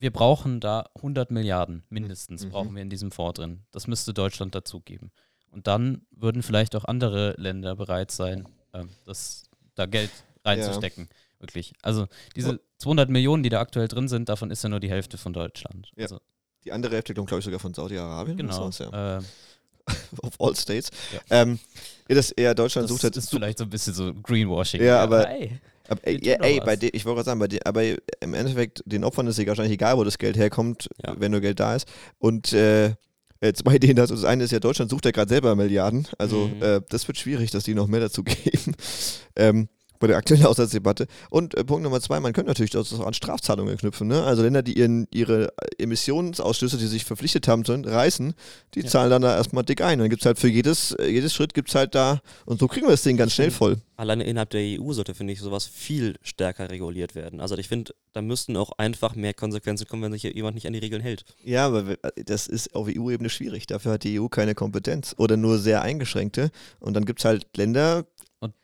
wir 0.00 0.12
brauchen 0.12 0.60
da 0.60 0.86
100 0.96 1.30
Milliarden 1.30 1.84
mindestens, 1.90 2.44
Mhm. 2.44 2.50
brauchen 2.50 2.74
wir 2.74 2.82
in 2.82 2.90
diesem 2.90 3.10
Fonds 3.12 3.38
drin. 3.38 3.64
Das 3.70 3.86
müsste 3.86 4.14
Deutschland 4.14 4.54
dazugeben. 4.54 5.12
Und 5.50 5.66
dann 5.66 6.06
würden 6.10 6.42
vielleicht 6.42 6.74
auch 6.74 6.84
andere 6.86 7.34
Länder 7.36 7.76
bereit 7.76 8.10
sein, 8.10 8.48
ähm, 8.74 8.88
das, 9.06 9.44
da 9.74 9.86
Geld 9.86 10.10
reinzustecken. 10.44 11.08
Wirklich. 11.38 11.72
Also 11.82 12.06
diese 12.36 12.60
200 12.78 13.08
Millionen, 13.08 13.42
die 13.42 13.48
da 13.48 13.60
aktuell 13.60 13.88
drin 13.88 14.08
sind, 14.08 14.28
davon 14.28 14.50
ist 14.50 14.62
ja 14.62 14.68
nur 14.68 14.80
die 14.80 14.90
Hälfte 14.90 15.16
von 15.18 15.32
Deutschland. 15.32 15.90
Ja. 15.96 16.02
Also, 16.04 16.20
die 16.64 16.72
andere 16.72 16.94
Hälfte 16.94 17.14
kommt, 17.14 17.28
glaube 17.28 17.38
ich, 17.38 17.44
sogar 17.46 17.58
von 17.60 17.72
Saudi-Arabien. 17.72 18.36
genau. 18.36 18.52
sowas, 18.70 18.78
ja. 18.78 19.18
Äh, 19.18 19.22
Of 20.22 20.34
all 20.38 20.54
states. 20.54 20.90
Ja. 21.12 21.42
Ähm, 21.42 21.58
ja, 22.08 22.14
das 22.14 22.30
eher 22.32 22.54
Deutschland 22.54 22.84
Das 22.84 22.90
sucht 22.90 23.04
halt. 23.04 23.16
ist 23.16 23.30
vielleicht 23.30 23.56
so 23.58 23.64
ein 23.64 23.70
bisschen 23.70 23.94
so 23.94 24.12
Greenwashing. 24.14 24.82
Ja, 24.82 25.02
aber- 25.02 25.26
Hey. 25.26 25.58
Aber, 25.88 26.06
ey, 26.06 26.24
ja, 26.24 26.34
ey 26.34 26.60
bei 26.60 26.76
de, 26.76 26.90
ich 26.92 27.04
wollte 27.04 27.16
gerade 27.16 27.26
sagen, 27.26 27.40
bei 27.40 27.48
de, 27.48 27.60
aber 27.64 27.82
im 27.82 28.34
Endeffekt, 28.34 28.80
den 28.86 29.02
Opfern 29.02 29.26
ist 29.26 29.38
es 29.40 29.46
wahrscheinlich 29.46 29.72
egal, 29.74 29.96
wo 29.96 30.04
das 30.04 30.18
Geld 30.18 30.36
herkommt, 30.36 30.88
Ja. 31.04 31.16
wenn 31.18 31.32
nur 31.32 31.40
Geld 31.40 31.58
da 31.58 31.74
ist. 31.74 31.88
Und 32.20 32.52
äh, 32.52 32.94
äh, 33.40 33.52
zwei 33.52 33.76
Ideen 33.76 33.96
dazu. 33.96 34.14
Das 34.14 34.24
eine 34.24 34.44
ist 34.44 34.50
ja, 34.52 34.60
Deutschland 34.60 34.90
sucht 34.90 35.04
ja 35.04 35.10
gerade 35.10 35.28
selber 35.28 35.54
Milliarden. 35.56 36.06
Also 36.18 36.48
Mhm. 36.48 36.62
äh, 36.62 36.80
das 36.88 37.06
wird 37.08 37.18
schwierig, 37.18 37.50
dass 37.50 37.64
die 37.64 37.74
noch 37.74 37.86
mehr 37.86 38.00
dazu 38.00 38.22
geben. 38.24 38.74
ähm, 39.36 39.68
bei 40.00 40.08
der 40.08 40.16
aktuellen 40.16 40.42
Haushaltsdebatte. 40.44 41.06
Und 41.30 41.54
äh, 41.56 41.62
Punkt 41.64 41.84
Nummer 41.84 42.00
zwei, 42.00 42.18
man 42.18 42.32
könnte 42.32 42.48
natürlich 42.50 42.70
das 42.72 42.92
auch 42.92 43.06
an 43.06 43.14
Strafzahlungen 43.14 43.76
knüpfen. 43.76 44.08
Ne? 44.08 44.24
Also 44.24 44.42
Länder, 44.42 44.62
die 44.62 44.76
ihren, 44.76 45.06
ihre 45.12 45.52
Emissionsausstöße, 45.78 46.78
die 46.78 46.86
sich 46.86 47.04
verpflichtet 47.04 47.46
haben, 47.48 47.64
zu 47.64 47.74
reißen, 47.74 48.34
die 48.74 48.80
Ja. 48.80 48.86
zahlen 48.88 49.10
dann 49.10 49.22
da 49.22 49.36
erstmal 49.36 49.64
dick 49.64 49.82
ein. 49.82 49.98
Dann 49.98 50.08
gibt 50.10 50.22
es 50.22 50.26
halt 50.26 50.38
für 50.38 50.48
jedes, 50.48 50.92
äh, 50.92 51.06
jedes 51.08 51.34
Schritt 51.34 51.54
gibt 51.54 51.68
es 51.68 51.74
halt 51.74 51.94
da, 51.94 52.20
und 52.46 52.58
so 52.60 52.66
kriegen 52.68 52.86
wir 52.86 52.90
das 52.92 53.02
Ding 53.02 53.16
ganz 53.16 53.34
schnell 53.34 53.50
voll. 53.50 53.76
Alleine 53.96 54.24
innerhalb 54.24 54.50
der 54.50 54.80
EU 54.80 54.92
sollte, 54.92 55.14
finde 55.14 55.34
ich, 55.34 55.40
sowas 55.40 55.66
viel 55.66 56.16
stärker 56.22 56.70
reguliert 56.70 57.14
werden. 57.14 57.40
Also 57.40 57.56
ich 57.58 57.68
finde, 57.68 57.92
da 58.14 58.22
müssten 58.22 58.56
auch 58.56 58.72
einfach 58.78 59.14
mehr 59.14 59.34
Konsequenzen 59.34 59.86
kommen, 59.86 60.02
wenn 60.02 60.12
sich 60.12 60.22
jemand 60.22 60.54
nicht 60.54 60.66
an 60.66 60.72
die 60.72 60.78
Regeln 60.78 61.02
hält. 61.02 61.24
Ja, 61.44 61.66
aber 61.66 61.86
we- 61.86 61.98
das 62.24 62.46
ist 62.46 62.74
auf 62.74 62.88
EU-Ebene 62.88 63.28
schwierig. 63.28 63.66
Dafür 63.66 63.92
hat 63.92 64.04
die 64.04 64.18
EU 64.18 64.28
keine 64.28 64.54
Kompetenz 64.54 65.14
oder 65.18 65.36
nur 65.36 65.58
sehr 65.58 65.82
eingeschränkte. 65.82 66.50
Und 66.78 66.94
dann 66.94 67.04
gibt 67.04 67.18
es 67.20 67.24
halt 67.26 67.46
Länder, 67.56 68.06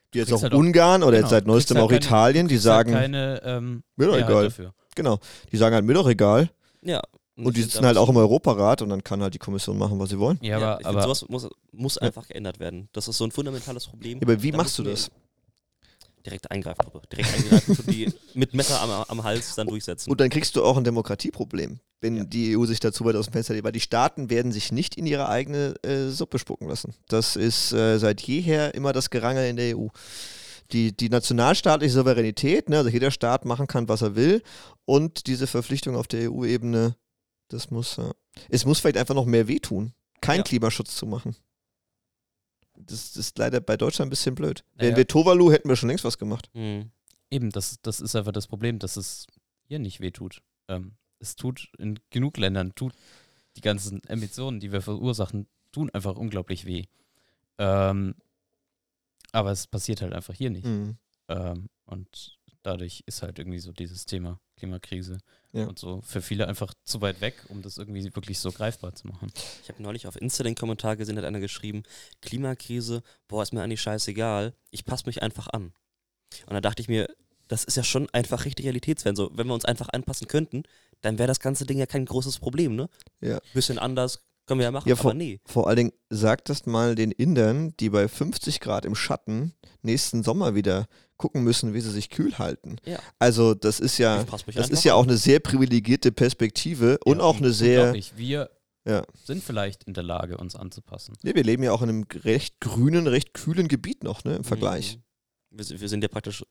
Und 0.07 0.14
wie 0.14 0.19
jetzt 0.19 0.33
auch 0.33 0.42
halt 0.42 0.53
auch- 0.55 0.59
Ungarn 0.59 1.03
oder 1.03 1.16
jetzt 1.19 1.25
genau, 1.25 1.31
seit 1.31 1.47
du 1.47 1.53
kriegst 1.53 1.71
neuestem 1.71 1.77
halt 1.77 1.85
auch 1.85 1.88
keine- 1.90 2.05
Italien, 2.05 2.49
die 2.49 2.55
halt 2.55 2.62
sagen, 2.62 2.92
keine 2.92 3.42
ähm, 3.45 3.83
mir 3.97 4.07
doch 4.07 4.16
egal. 4.16 4.45
dafür. 4.45 4.75
Genau, 4.95 5.19
die 5.53 5.57
sagen 5.57 5.75
halt, 5.75 5.85
mir 5.85 5.95
doch 5.95 6.09
egal. 6.09 6.51
Ja. 6.83 7.03
Und 7.37 7.55
die 7.55 7.61
ich 7.61 7.66
sitzen 7.66 7.85
halt 7.85 7.99
auch 7.99 8.09
im 8.09 8.16
Europarat 8.16 8.81
und 8.81 8.88
dann 8.88 9.05
kann 9.05 9.23
halt 9.23 9.35
die 9.35 9.38
Kommission 9.38 9.77
machen, 9.77 9.99
was 9.99 10.09
sie 10.09 10.19
wollen. 10.19 10.38
Ja, 10.40 10.59
Ja, 10.59 10.73
aber, 10.73 10.81
ich 10.81 10.87
finde, 10.87 11.03
aber 11.03 11.14
sowas 11.14 11.29
muss, 11.29 11.49
muss 11.73 11.99
einfach 11.99 12.27
geändert 12.29 12.59
werden. 12.61 12.88
Das 12.92 13.09
ist 13.09 13.19
so 13.19 13.25
ein 13.25 13.31
fundamentales 13.31 13.87
Problem. 13.87 14.19
Ja, 14.21 14.23
aber 14.23 14.42
wie 14.42 14.53
Da 14.53 14.57
machst 14.57 14.79
du 14.79 14.85
das? 14.85 15.11
Direkt 16.25 16.51
Eingreiftruppe. 16.51 17.03
Direkt 17.12 17.35
eingreifen 17.35 17.77
und 17.77 17.87
die 17.95 18.12
mit 18.35 18.55
Messer 18.55 18.81
am, 18.81 18.90
am 19.07 19.23
Hals 19.23 19.55
dann 19.55 19.66
durchsetzen. 19.69 20.11
Und 20.11 20.21
dann 20.21 20.31
kriegst 20.31 20.57
du 20.57 20.64
auch 20.64 20.77
ein 20.79 20.85
Demokratieproblem, 20.85 21.79
wenn 22.00 22.16
Ja. 22.16 22.24
die 22.24 22.56
EU 22.56 22.64
sich 22.66 22.80
dazu 22.80 23.04
weit 23.04 23.16
aus 23.16 23.26
dem 23.26 23.32
Fenster 23.32 23.54
legt. 23.54 23.64
Weil 23.64 23.72
die 23.72 23.80
Staaten 23.80 24.28
werden 24.30 24.52
sich 24.52 24.70
nicht 24.72 24.96
in 24.96 25.06
ihre 25.06 25.28
eigene 25.28 25.74
äh, 25.82 26.09
Suppe 26.09 26.38
spucken 26.38 26.68
lassen. 26.68 26.94
Das 27.09 27.37
ist 27.37 27.72
äh, 27.72 27.98
seit 27.98 28.20
jeher 28.22 28.74
immer 28.74 28.92
das 28.92 29.11
Gerangel 29.11 29.48
in 29.48 29.56
der 29.56 29.76
EU. 29.76 29.88
Die, 30.72 30.96
die 30.96 31.09
nationalstaatliche 31.09 31.94
Souveränität, 31.94 32.68
ne, 32.68 32.78
also 32.78 32.90
jeder 32.90 33.11
Staat 33.12 33.44
machen 33.44 33.66
kann, 33.68 33.88
was 33.88 34.02
er 34.02 34.16
will, 34.16 34.42
und 34.85 35.28
diese 35.28 35.46
Verpflichtung 35.46 35.94
auf 35.94 36.09
der 36.09 36.30
EU-Ebene, 36.32 36.96
das 37.48 37.70
muss, 37.70 37.96
ja. 37.96 38.11
es 38.48 38.64
muss 38.64 38.80
vielleicht 38.80 38.96
einfach 38.96 39.14
noch 39.14 39.26
mehr 39.26 39.46
wehtun, 39.46 39.92
keinen 40.20 40.38
Ja. 40.38 40.42
Klimaschutz 40.42 40.96
zu 40.96 41.06
machen. 41.06 41.37
Das, 42.78 43.12
das 43.12 43.16
ist 43.26 43.38
leider 43.38 43.61
bei 43.61 43.76
Deutschland 43.76 44.09
ein 44.09 44.11
bisschen 44.11 44.35
blöd. 44.35 44.64
Wären 44.74 44.96
wir 44.96 45.06
Tuvalu, 45.06 45.50
hätten 45.52 45.68
wir 45.68 45.76
schon 45.76 45.88
längst 45.88 46.04
was 46.04 46.18
gemacht. 46.18 46.50
Hm. 46.52 46.90
eben, 47.30 47.50
das, 47.50 47.76
das 47.82 48.00
ist 48.00 48.14
einfach 48.16 48.32
das 48.32 48.46
Problem, 48.48 48.78
dass 48.80 48.96
es 48.96 49.26
hier 49.68 49.78
nicht 49.78 50.00
wehtut. 50.00 50.42
Ähm, 50.68 50.92
es 51.27 51.37
tut 51.37 51.71
in 51.79 51.99
genug 52.11 52.37
Ländern, 52.39 52.75
tut 52.75 52.95
die 53.57 53.61
ganzen 53.61 54.03
Emissionen, 54.05 54.61
die 54.61 54.73
wir 54.73 54.83
verursachen, 54.83 55.47
tun 55.73 55.91
einfach 55.91 56.17
unglaublich 56.17 56.67
weh. 56.67 56.85
Ähm, 57.59 58.15
aber 59.33 59.51
es 59.51 59.67
passiert 59.67 60.03
halt 60.03 60.12
einfach 60.12 60.35
hier 60.35 60.51
nicht. 60.51 60.67
Mhm. 60.67 60.97
Ähm, 61.29 61.69
und 61.87 62.39
dadurch 62.62 63.03
ist 63.07 63.23
halt 63.23 63.39
irgendwie 63.39 63.59
so 63.59 63.73
dieses 63.73 64.07
Thema 64.07 64.41
Klimakrise 64.57 65.19
Ja. 65.53 65.67
und 65.67 65.79
so 65.79 66.01
für 66.03 66.21
viele 66.23 66.49
einfach 66.49 66.75
zu 66.85 67.01
weit 67.01 67.21
weg, 67.21 67.35
um 67.49 67.62
das 67.62 67.79
irgendwie 67.79 68.05
wirklich 68.15 68.39
so 68.39 68.51
greifbar 68.51 68.95
zu 68.95 69.07
machen. 69.07 69.31
Ich 69.62 69.69
habe 69.69 69.83
neulich 69.83 70.07
auf 70.07 70.17
Insta 70.21 70.43
den 70.45 70.55
Kommentar 70.55 70.97
gesehen, 70.97 71.17
hat 71.19 71.25
einer 71.25 71.41
geschrieben, 71.41 71.83
Klimakrise, 72.23 73.03
boah, 73.29 73.43
ist 73.43 73.53
mir 73.53 73.62
eigentlich 73.62 73.81
scheißegal, 73.83 74.55
ich 74.71 74.85
passe 74.85 75.07
mich 75.07 75.23
einfach 75.23 75.49
an. 75.49 75.73
Und 76.47 76.55
da 76.55 76.61
dachte 76.61 76.83
ich 76.83 76.89
mir, 76.89 77.09
das 77.49 77.62
ist 77.65 77.77
ja 77.77 77.85
schon 77.85 78.09
einfach 78.11 78.45
richtig 78.45 78.65
realitätsfern. 78.67 79.15
So, 79.15 79.31
wenn 79.35 79.47
wir 79.47 79.55
uns 79.55 79.65
einfach 79.65 79.89
anpassen 79.91 80.27
könnten, 80.27 80.65
dann 81.02 81.18
wäre 81.18 81.28
das 81.28 81.40
ganze 81.40 81.66
Ding 81.66 81.78
ja 81.78 81.87
kein 81.87 82.04
großes 82.04 82.38
Problem, 82.38 82.74
ne? 82.76 82.88
Ja. 83.20 83.38
Bisschen 83.54 83.78
anders 83.78 84.20
können 84.46 84.61
wir 84.61 84.64
ja 84.64 84.70
machen, 84.70 84.88
Ja, 84.88 84.94
aber 84.94 85.02
vor- 85.02 85.14
nee. 85.14 85.40
Vor 85.44 85.66
allen 85.66 85.76
Dingen, 85.76 85.92
sagt 86.09 86.48
das 86.50 86.66
mal 86.66 86.94
den 86.94 87.11
Indern, 87.11 87.74
die 87.80 87.90
bei 87.90 88.06
50 88.06 88.61
Grad 88.61 88.85
im 88.85 88.94
Schatten 88.94 89.54
nächsten 89.82 90.22
Sommer 90.22 90.54
wieder 90.54 90.87
gucken 91.16 91.42
müssen, 91.42 91.74
wie 91.74 91.80
sie 91.80 91.90
sich 91.90 92.11
kühl 92.11 92.38
halten. 92.38 92.76
Ja. 92.85 92.98
Also 93.18 93.54
das 93.54 93.80
ist 93.80 93.98
ja, 93.98 94.24
das 94.54 94.68
ist 94.70 94.85
ja 94.85 94.94
auch 94.94 95.02
eine 95.02 95.16
sehr 95.16 95.40
privilegierte 95.40 96.12
Perspektive 96.12 96.98
und 97.04 97.18
Ja, 97.18 97.24
auch 97.24 97.38
eine 97.38 97.52
sehr. 97.52 97.92
Wir 98.16 98.50
Ja. 98.87 99.02
sind 99.24 99.42
vielleicht 99.42 99.82
in 99.85 99.94
der 99.94 100.04
Lage, 100.04 100.37
uns 100.37 100.54
anzupassen. 100.54 101.16
nee, 101.24 101.35
wir 101.35 101.42
leben 101.42 101.64
ja 101.64 101.72
auch 101.72 101.82
in 101.82 101.88
einem 101.88 102.04
recht 102.22 102.61
grünen, 102.61 103.09
recht 103.09 103.35
kühlen 103.35 103.66
Gebiet 103.66 104.04
noch, 104.04 104.22
ne, 104.24 104.37
im 104.37 104.44
Vergleich. 104.44 104.98
Mhm. 105.50 105.59
Wir, 105.59 105.80
wir 105.80 105.88
sind 105.88 106.02
ja 106.02 106.09
praktisch 106.09 106.44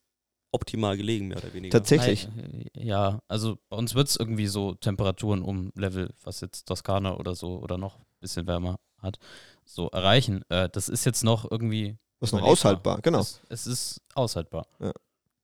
optimal 0.55 0.97
gelegen, 0.97 1.27
mehr 1.27 1.37
oder 1.37 1.53
weniger. 1.53 1.71
Tatsächlich. 1.77 2.27
Äh, 2.73 2.83
Ja, 2.83 3.19
also 3.27 3.57
bei 3.69 3.77
uns 3.77 3.93
wird 3.93 4.07
es 4.07 4.15
irgendwie 4.15 4.47
so 4.47 4.73
Temperaturen 4.73 5.41
um 5.43 5.71
Level, 5.75 6.11
was 6.23 6.41
jetzt 6.41 6.65
Toskana 6.65 7.17
oder 7.17 7.35
so 7.35 7.59
oder 7.59 7.77
noch 7.77 7.99
ein 7.99 8.05
bisschen 8.19 8.47
wärmer 8.47 8.79
hat, 8.97 9.19
so 9.63 9.89
erreichen. 9.89 10.43
Äh, 10.49 10.69
das 10.69 10.89
ist 10.89 11.05
jetzt 11.05 11.23
noch 11.23 11.49
irgendwie. 11.49 11.97
Das 12.19 12.29
ist 12.29 12.33
noch 12.33 12.41
aushaltbar, 12.41 13.01
genau. 13.01 13.19
Es, 13.19 13.41
es 13.49 13.67
ist 13.67 14.01
aushaltbar. 14.15 14.67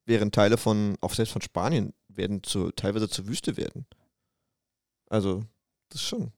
Während 0.05 0.33
Teile 0.33 0.57
von, 0.57 0.97
auch 1.01 1.13
selbst 1.13 1.31
von 1.31 1.41
Spanien, 1.41 1.93
werden 2.07 2.41
zu, 2.43 2.71
teilweise 2.71 3.07
zur 3.07 3.27
Wüste 3.27 3.55
werden. 3.57 3.85
Also, 5.09 5.43
das 5.89 6.01
ist 6.01 6.07
schon. 6.07 6.31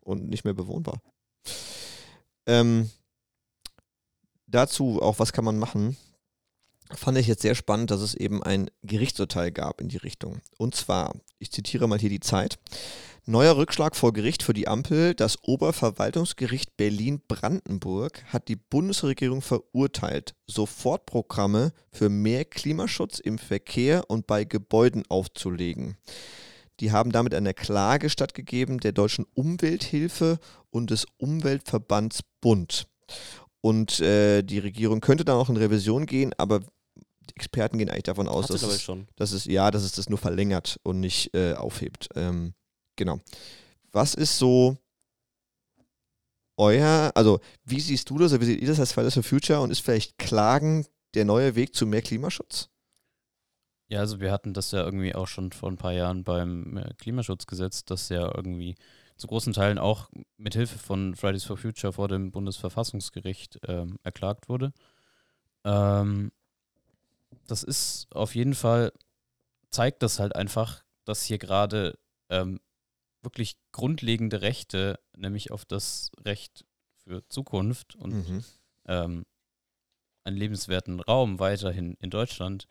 Und 0.00 0.28
nicht 0.28 0.44
mehr 0.44 0.54
bewohnbar. 0.54 1.00
Ähm, 2.46 2.90
dazu 4.46 5.00
auch, 5.02 5.18
was 5.18 5.32
kann 5.32 5.44
man 5.44 5.58
machen? 5.58 5.96
Fand 6.94 7.18
ich 7.18 7.26
jetzt 7.26 7.42
sehr 7.42 7.54
spannend, 7.54 7.90
dass 7.90 8.00
es 8.00 8.14
eben 8.14 8.42
ein 8.42 8.70
Gerichtsurteil 8.82 9.52
gab 9.52 9.80
in 9.80 9.88
die 9.88 9.96
Richtung. 9.96 10.40
Und 10.58 10.74
zwar, 10.74 11.14
ich 11.38 11.52
zitiere 11.52 11.86
mal 11.86 11.98
hier 11.98 12.10
die 12.10 12.20
Zeit. 12.20 12.58
Neuer 13.26 13.56
Rückschlag 13.56 13.94
vor 13.94 14.12
Gericht 14.12 14.42
für 14.42 14.54
die 14.54 14.66
Ampel. 14.66 15.14
Das 15.14 15.44
Oberverwaltungsgericht 15.44 16.76
Berlin-Brandenburg 16.76 18.24
hat 18.32 18.48
die 18.48 18.56
Bundesregierung 18.56 19.40
verurteilt, 19.40 20.34
Sofortprogramme 20.48 21.72
für 21.92 22.08
mehr 22.08 22.44
Klimaschutz 22.44 23.20
im 23.20 23.38
Verkehr 23.38 24.08
und 24.08 24.26
bei 24.26 24.44
Gebäuden 24.44 25.04
aufzulegen. 25.08 25.96
Die 26.80 26.92
haben 26.92 27.12
damit 27.12 27.34
eine 27.34 27.54
Klage 27.54 28.10
stattgegeben 28.10 28.80
der 28.80 28.92
Deutschen 28.92 29.26
Umwelthilfe 29.34 30.38
und 30.70 30.90
des 30.90 31.06
Umweltverbands 31.18 32.22
Bund. 32.40 32.88
Und 33.60 34.00
äh, 34.00 34.42
die 34.42 34.58
Regierung 34.58 35.00
könnte 35.00 35.24
dann 35.24 35.36
auch 35.36 35.50
in 35.50 35.58
Revision 35.58 36.06
gehen, 36.06 36.32
aber 36.38 36.62
Experten 37.36 37.78
gehen 37.78 37.90
eigentlich 37.90 38.04
davon 38.04 38.28
aus, 38.28 38.46
dass 38.46 38.62
es, 38.62 38.90
dass 39.16 39.32
es 39.32 39.44
ja, 39.44 39.70
dass 39.70 39.82
es 39.82 39.92
das 39.92 40.08
nur 40.08 40.18
verlängert 40.18 40.78
und 40.82 41.00
nicht 41.00 41.34
äh, 41.34 41.54
aufhebt. 41.54 42.08
Ähm, 42.14 42.54
genau. 42.96 43.20
Was 43.92 44.14
ist 44.14 44.38
so 44.38 44.76
euer, 46.56 47.10
also 47.14 47.40
wie 47.64 47.80
siehst 47.80 48.10
du 48.10 48.18
das, 48.18 48.32
oder 48.32 48.42
wie 48.42 48.46
seht 48.46 48.60
ihr 48.60 48.68
das 48.68 48.80
als 48.80 48.92
Fridays 48.92 49.14
for 49.14 49.22
Future 49.22 49.60
und 49.60 49.70
ist 49.70 49.80
vielleicht 49.80 50.18
Klagen 50.18 50.86
der 51.14 51.24
neue 51.24 51.54
Weg 51.54 51.74
zu 51.74 51.86
mehr 51.86 52.02
Klimaschutz? 52.02 52.68
Ja, 53.88 54.00
also 54.00 54.20
wir 54.20 54.30
hatten 54.30 54.54
das 54.54 54.70
ja 54.70 54.84
irgendwie 54.84 55.14
auch 55.14 55.26
schon 55.26 55.50
vor 55.50 55.68
ein 55.68 55.76
paar 55.76 55.92
Jahren 55.92 56.22
beim 56.22 56.76
äh, 56.76 56.94
Klimaschutzgesetz, 56.98 57.84
das 57.84 58.08
ja 58.08 58.30
irgendwie 58.36 58.76
zu 59.16 59.26
großen 59.26 59.52
Teilen 59.52 59.78
auch 59.78 60.10
mit 60.36 60.54
Hilfe 60.54 60.78
von 60.78 61.16
Fridays 61.16 61.44
for 61.44 61.56
Future 61.56 61.92
vor 61.92 62.08
dem 62.08 62.30
Bundesverfassungsgericht 62.30 63.58
ähm, 63.66 63.98
erklagt 64.02 64.48
wurde. 64.48 64.72
Ähm, 65.64 66.30
das 67.50 67.62
ist 67.62 68.06
auf 68.14 68.34
jeden 68.34 68.54
Fall, 68.54 68.92
zeigt 69.70 70.02
das 70.02 70.18
halt 70.18 70.34
einfach, 70.36 70.82
dass 71.04 71.24
hier 71.24 71.38
gerade 71.38 71.98
ähm, 72.28 72.60
wirklich 73.22 73.56
grundlegende 73.72 74.40
Rechte, 74.42 74.98
nämlich 75.16 75.50
auf 75.50 75.64
das 75.64 76.10
Recht 76.24 76.64
für 77.04 77.26
Zukunft 77.28 77.96
und 77.96 78.12
Mhm. 78.28 78.44
ähm, 78.86 79.26
einen 80.24 80.36
lebenswerten 80.36 81.00
Raum 81.00 81.38
weiterhin 81.38 81.94
in 82.00 82.10
Deutschland 82.10 82.66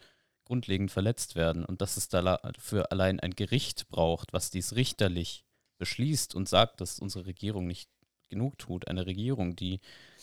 grundlegend 0.45 0.91
verletzt 0.91 1.35
werden 1.35 1.65
und 1.65 1.81
dass 1.81 1.97
es 1.97 2.09
dafür 2.09 2.91
allein 2.91 3.19
ein 3.19 3.35
Gericht 3.35 3.87
braucht, 3.89 4.33
was 4.33 4.49
dies 4.49 4.75
richterlich 4.75 5.45
beschließt 5.77 6.35
und 6.35 6.49
sagt, 6.49 6.81
dass 6.81 6.99
unsere 6.99 7.25
Regierung 7.25 7.67
nicht 7.67 7.89
genug 8.29 8.57
tut. 8.57 8.87
Eine 8.87 9.05
Regierung, 9.05 9.55
die, 9.55 9.79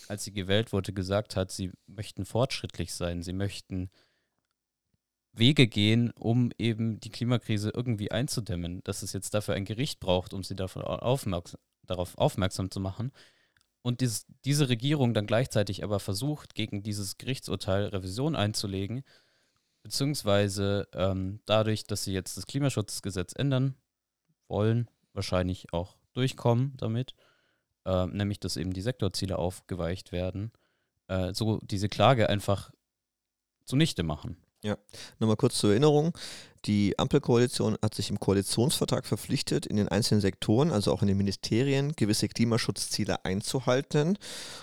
als 0.09 0.25
sie 0.25 0.33
gewählt 0.33 0.73
wurde, 0.73 0.93
gesagt 0.93 1.37
hat, 1.37 1.51
sie 1.51 1.73
möchten 1.87 2.25
fortschrittlich 2.25 2.93
sein, 2.95 3.23
sie 3.23 3.33
möchten 3.33 3.91
Wege 5.39 5.67
gehen, 5.67 6.11
um 6.13 6.51
eben 6.59 7.01
die 7.01 7.11
Klimakrise 7.11 7.71
irgendwie 7.75 8.11
einzudämmen, 8.11 8.83
dass 8.85 9.03
es 9.03 9.13
jetzt 9.13 9.35
dafür 9.35 9.55
ein 9.55 9.65
Gericht 9.65 10.01
braucht, 10.01 10.33
um 10.33 10.43
sie 10.43 10.57
davon 10.57 10.83
aufmerksam, 10.83 11.61
darauf 11.85 12.17
aufmerksam 12.19 12.71
zu 12.71 12.81
machen. 12.81 13.13
Und 13.83 14.01
dies, 14.01 14.27
diese 14.45 14.69
Regierung 14.69 15.15
dann 15.15 15.27
gleichzeitig 15.27 15.85
aber 15.85 16.01
versucht, 16.01 16.55
gegen 16.55 16.83
dieses 16.83 17.19
Gerichtsurteil 17.19 17.87
Revision 17.87 18.35
einzulegen, 18.35 19.05
beziehungsweise 19.83 20.89
ähm, 20.93 21.41
dadurch, 21.47 21.85
dass 21.85 22.03
sie 22.03 22.13
jetzt 22.13 22.37
das 22.37 22.47
Klimaschutzgesetz 22.47 23.33
ändern 23.37 23.77
wollen, 24.49 24.91
wahrscheinlich 25.13 25.73
auch 25.73 25.97
durchkommen 26.15 26.73
damit, 26.79 27.15
ähm, 27.85 28.17
nämlich 28.17 28.41
dass 28.41 28.57
eben 28.57 28.73
die 28.73 28.81
Sektorziele 28.81 29.39
aufgeweicht 29.39 30.11
werden, 30.11 30.51
äh, 31.07 31.33
so 31.33 31.61
diese 31.63 31.89
Klage 31.89 32.29
einfach 32.29 32.73
zunichte 33.65 34.03
machen. 34.03 34.37
Nochmal 35.19 35.37
kurz 35.37 35.59
zur 35.59 35.71
Erinnerung. 35.71 36.13
Die 36.65 36.99
Ampelkoalition 36.99 37.77
hat 37.81 37.95
sich 37.95 38.11
im 38.11 38.19
Koalitionsvertrag 38.19 39.07
verpflichtet, 39.07 39.67
in 39.67 39.77
den 39.77 39.87
einzelnen 39.87 40.21
Sektoren, 40.21 40.73
also 40.73 40.93
auch 40.93 41.01
in 41.03 41.07
den 41.07 41.17
Ministerien, 41.17 41.93
gewisse 41.93 42.27
Klimaschutzziele 42.27 43.25
einzuhalten. 43.25 44.19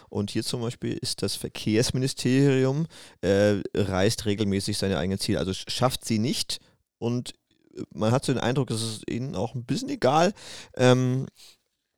Und 0.10 0.32
hier 0.32 0.44
zum 0.44 0.62
Beispiel 0.62 0.98
ist 0.98 1.22
das 1.22 1.36
Verkehrsministerium, 1.36 2.88
äh, 3.22 3.62
reißt 3.74 4.26
regelmäßig 4.26 4.78
seine 4.78 4.98
eigenen 4.98 5.20
Ziele. 5.20 5.40
Also 5.40 5.52
sch- 5.52 5.70
schafft 5.70 6.04
sie 6.04 6.20
nicht. 6.20 6.60
Und 7.00 7.36
äh, 7.74 7.84
man 7.94 8.12
hat 8.12 8.26
so 8.26 8.34
den 8.34 8.42
Eindruck, 8.42 8.70
es 8.72 8.82
ist 8.82 9.10
ihnen 9.10 9.36
auch 9.36 9.56
ein 9.56 9.64
bisschen 9.64 9.88
egal. 9.90 10.34
Ähm, 10.76 11.28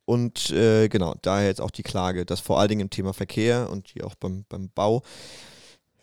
und 0.06 0.52
äh, 0.52 0.88
genau, 0.88 1.16
daher 1.24 1.48
jetzt 1.48 1.62
auch 1.62 1.72
die 1.72 1.82
Klage, 1.82 2.28
dass 2.28 2.42
vor 2.42 2.60
allen 2.60 2.70
Dingen 2.70 2.82
im 2.82 2.92
Thema 2.92 3.12
Verkehr 3.14 3.72
und 3.72 3.88
hier 3.88 4.06
auch 4.06 4.14
beim, 4.14 4.46
beim 4.50 4.70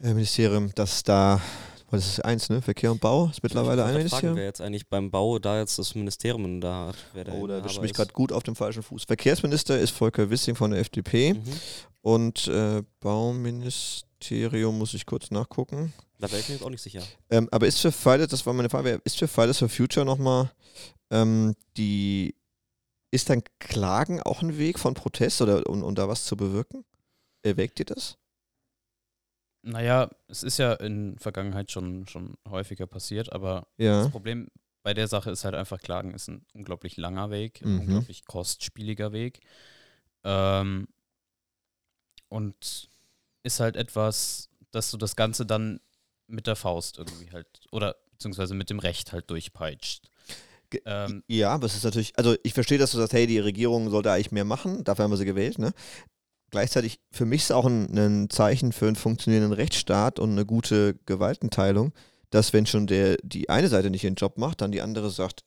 Bauministerium, 0.00 0.74
dass 0.74 1.04
da 1.04 1.40
was 1.92 2.06
ist 2.06 2.24
eins, 2.24 2.48
ne? 2.48 2.60
Verkehr 2.62 2.90
und 2.90 3.00
Bau 3.00 3.26
ist 3.30 3.42
mittlerweile 3.42 3.84
ein 3.84 3.94
Ministerium. 3.94 4.36
wer 4.36 4.44
jetzt 4.44 4.60
eigentlich 4.60 4.88
beim 4.88 5.10
Bau 5.10 5.38
da 5.38 5.58
jetzt 5.60 5.78
das 5.78 5.94
Ministerium 5.94 6.60
da 6.60 6.88
hat. 6.88 6.96
Wer 7.12 7.28
Oh, 7.34 7.46
da 7.46 7.58
erwischt 7.58 7.80
mich 7.80 7.92
gerade 7.92 8.12
gut 8.12 8.32
auf 8.32 8.42
dem 8.42 8.56
falschen 8.56 8.82
Fuß. 8.82 9.04
Verkehrsminister 9.04 9.78
ist 9.78 9.90
Volker 9.90 10.28
Wissing 10.30 10.54
von 10.56 10.70
der 10.72 10.80
FDP 10.80 11.34
Mhm. 11.34 11.42
und 12.00 12.48
äh, 12.48 12.82
Bauministerium 13.00 14.78
muss 14.78 14.94
ich 14.94 15.06
kurz 15.06 15.30
nachgucken. 15.30 15.92
Da 16.18 16.30
wäre 16.30 16.40
ich 16.40 16.48
mir 16.48 16.54
jetzt 16.54 16.64
auch 16.64 16.70
nicht 16.70 16.82
sicher. 16.82 17.02
Ähm, 17.30 17.48
aber 17.50 17.66
ist 17.66 17.80
für 17.80 17.92
Fridays, 17.92 18.28
das 18.28 18.46
war 18.46 18.52
meine 18.52 18.70
Frage, 18.70 19.00
ist 19.04 19.18
für 19.18 19.28
Fridays 19.28 19.58
for 19.58 19.68
Future 19.68 20.06
nochmal 20.06 20.50
ähm, 21.10 21.54
die, 21.76 22.34
ist 23.10 23.28
dann 23.28 23.42
Klagen 23.58 24.22
auch 24.22 24.40
ein 24.42 24.56
Weg 24.56 24.78
von 24.78 24.94
Protest 24.94 25.42
oder 25.42 25.66
um, 25.68 25.82
um 25.82 25.94
da 25.94 26.08
was 26.08 26.24
zu 26.24 26.36
bewirken? 26.36 26.84
Erwägt 27.42 27.80
ihr 27.80 27.86
das? 27.86 28.16
Naja, 29.62 30.10
es 30.28 30.42
ist 30.42 30.58
ja 30.58 30.72
in 30.74 31.16
Vergangenheit 31.18 31.70
schon, 31.70 32.06
schon 32.08 32.34
häufiger 32.48 32.86
passiert, 32.86 33.32
aber 33.32 33.66
Ja. 33.78 34.02
Das 34.02 34.10
Problem 34.10 34.48
bei 34.82 34.94
der 34.94 35.06
Sache 35.06 35.30
ist 35.30 35.44
halt 35.44 35.54
einfach, 35.54 35.80
Klagen 35.80 36.12
ist 36.12 36.28
ein 36.28 36.44
unglaublich 36.52 36.96
langer 36.96 37.30
Weg, 37.30 37.62
ein 37.62 37.74
Mhm. 37.74 37.80
unglaublich 37.82 38.24
kostspieliger 38.24 39.12
Weg. 39.12 39.40
Ähm, 40.24 40.88
und 42.28 42.88
ist 43.44 43.60
halt 43.60 43.76
etwas, 43.76 44.48
dass 44.70 44.90
du 44.90 44.96
das 44.96 45.16
Ganze 45.16 45.46
dann 45.46 45.80
mit 46.26 46.46
der 46.46 46.56
Faust 46.56 46.98
irgendwie 46.98 47.30
halt, 47.30 47.46
oder 47.70 47.96
beziehungsweise 48.12 48.54
mit 48.54 48.70
dem 48.70 48.78
Recht 48.78 49.12
halt 49.12 49.30
durchpeitscht. 49.30 50.08
Ähm, 50.86 51.22
Ja, 51.28 51.50
aber 51.50 51.66
es 51.66 51.74
ist 51.74 51.84
natürlich, 51.84 52.16
also 52.16 52.34
ich 52.42 52.54
verstehe, 52.54 52.78
dass 52.78 52.92
du 52.92 52.98
sagst, 52.98 53.12
hey, 53.12 53.26
die 53.26 53.38
Regierung 53.38 53.90
sollte 53.90 54.10
eigentlich 54.10 54.32
mehr 54.32 54.44
machen, 54.46 54.84
dafür 54.84 55.04
haben 55.04 55.10
wir 55.10 55.18
sie 55.18 55.26
gewählt, 55.26 55.58
ne? 55.58 55.72
Gleichzeitig, 56.52 57.00
für 57.10 57.24
mich 57.24 57.42
ist 57.44 57.52
auch 57.52 57.64
ein, 57.64 57.96
ein 57.96 58.28
Zeichen 58.28 58.72
für 58.72 58.86
einen 58.86 58.94
funktionierenden 58.94 59.54
Rechtsstaat 59.54 60.18
und 60.18 60.32
eine 60.32 60.44
gute 60.44 60.94
Gewaltenteilung, 61.06 61.94
dass 62.28 62.52
wenn 62.52 62.66
schon 62.66 62.86
der, 62.86 63.16
die 63.22 63.48
eine 63.48 63.68
Seite 63.68 63.88
nicht 63.88 64.04
ihren 64.04 64.16
Job 64.16 64.36
macht, 64.36 64.60
dann 64.60 64.70
die 64.70 64.82
andere 64.82 65.10
sagt, 65.10 65.44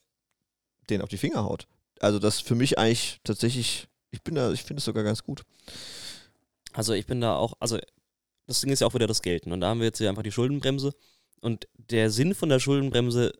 den 0.90 1.04
auf 1.04 1.10
die 1.10 1.20
Finger 1.20 1.44
haut. 1.44 1.68
Also 2.00 2.18
das 2.18 2.42
für 2.42 2.56
mich 2.56 2.80
eigentlich 2.80 3.20
tatsächlich, 3.24 3.88
ich 4.10 4.24
bin 4.24 4.34
da, 4.34 4.52
ich 4.52 4.64
finde 4.64 4.80
es 4.80 4.86
sogar 4.86 5.04
ganz 5.04 5.24
gut. 5.24 5.44
Also 6.74 6.94
ich 6.94 7.06
bin 7.06 7.22
da 7.22 7.36
auch, 7.36 7.54
also 7.60 7.78
das 8.48 8.62
Ding 8.62 8.72
ist 8.72 8.80
ja 8.80 8.88
auch 8.88 8.96
wieder 8.96 9.08
das 9.08 9.22
Geld. 9.22 9.46
ne? 9.46 9.54
Und 9.54 9.62
da 9.62 9.70
haben 9.70 9.82
wir 9.82 9.86
jetzt 9.86 10.00
hier 10.00 10.10
einfach 10.10 10.24
die 10.24 10.32
Schuldenbremse. 10.32 10.92
Und 11.40 11.68
der 11.78 12.10
Sinn 12.10 12.34
von 12.34 12.50
der 12.50 12.60
Schuldenbremse 12.60 13.32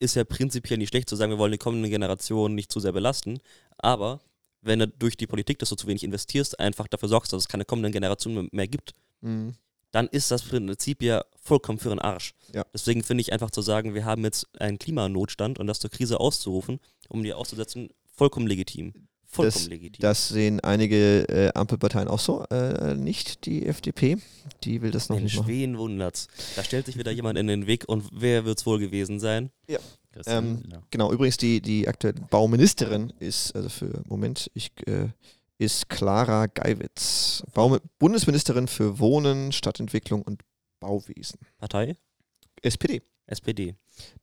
ist 0.00 0.16
ja 0.16 0.24
prinzipiell 0.24 0.76
nicht 0.76 0.90
schlecht 0.90 1.08
zu 1.08 1.16
sagen, 1.16 1.32
wir 1.32 1.38
wollen 1.38 1.52
die 1.52 1.58
kommenden 1.58 1.90
Generationen 1.90 2.54
nicht 2.54 2.70
zu 2.70 2.78
sehr 2.78 2.92
belasten. 2.92 3.40
Aber 3.78 4.20
wenn 4.66 4.78
du 4.80 4.88
durch 4.88 5.16
die 5.16 5.26
Politik, 5.26 5.58
dass 5.58 5.68
du 5.70 5.76
zu 5.76 5.86
wenig 5.86 6.04
investierst, 6.04 6.58
einfach 6.60 6.88
dafür 6.88 7.08
sorgst, 7.08 7.32
dass 7.32 7.42
es 7.42 7.48
keine 7.48 7.64
kommenden 7.64 7.92
Generationen 7.92 8.48
mehr 8.52 8.68
gibt, 8.68 8.94
Mhm. 9.22 9.54
dann 9.92 10.08
ist 10.08 10.30
das 10.30 10.42
Prinzip 10.42 11.02
ja 11.02 11.24
vollkommen 11.40 11.78
für 11.78 11.88
den 11.88 11.98
Arsch. 11.98 12.34
Ja. 12.52 12.66
Deswegen 12.74 13.02
finde 13.02 13.22
ich 13.22 13.32
einfach 13.32 13.50
zu 13.50 13.62
sagen, 13.62 13.94
wir 13.94 14.04
haben 14.04 14.24
jetzt 14.24 14.46
einen 14.60 14.78
Klimanotstand 14.78 15.58
und 15.58 15.66
das 15.66 15.78
zur 15.80 15.90
Krise 15.90 16.20
auszurufen, 16.20 16.80
um 17.08 17.22
die 17.22 17.32
auszusetzen, 17.32 17.88
vollkommen 18.14 18.46
legitim. 18.46 18.92
Vollkommen 19.28 19.68
legitim. 19.68 20.00
Das 20.00 20.28
sehen 20.28 20.60
einige 20.60 21.28
äh, 21.28 21.52
Ampelparteien 21.54 22.08
auch 22.08 22.20
so, 22.20 22.44
äh, 22.50 22.94
nicht 22.94 23.44
die 23.46 23.66
FDP. 23.66 24.18
Die 24.64 24.82
will 24.82 24.90
das 24.90 25.08
noch 25.08 25.16
Mensch, 25.16 25.32
nicht 25.32 25.40
machen. 25.40 25.48
wen 25.48 25.78
wundert's? 25.78 26.28
Da 26.54 26.64
stellt 26.64 26.86
sich 26.86 26.96
wieder 26.96 27.10
jemand 27.10 27.38
in 27.38 27.46
den 27.46 27.66
Weg 27.66 27.88
und 27.88 28.04
wer 28.12 28.44
wird's 28.44 28.64
wohl 28.66 28.78
gewesen 28.78 29.20
sein? 29.20 29.50
Christian 30.12 30.44
Ähm, 30.44 30.54
Lindner. 30.62 30.82
Genau, 30.90 31.12
übrigens 31.12 31.36
die, 31.36 31.60
die 31.60 31.88
aktuelle 31.88 32.20
Bauministerin 32.30 33.12
ist, 33.18 33.54
also 33.54 33.68
für 33.68 34.02
Moment, 34.08 34.50
ich, 34.54 34.70
äh, 34.86 35.08
ist 35.58 35.88
Clara 35.88 36.46
Geiwitz. 36.46 37.42
Bau 37.54 37.78
Bundesministerin 37.98 38.68
für 38.68 38.98
Wohnen, 38.98 39.52
Stadtentwicklung 39.52 40.22
und 40.22 40.42
Bauwesen. 40.80 41.40
Partei? 41.58 41.96
SPD. 42.62 43.02
SPD. 43.26 43.74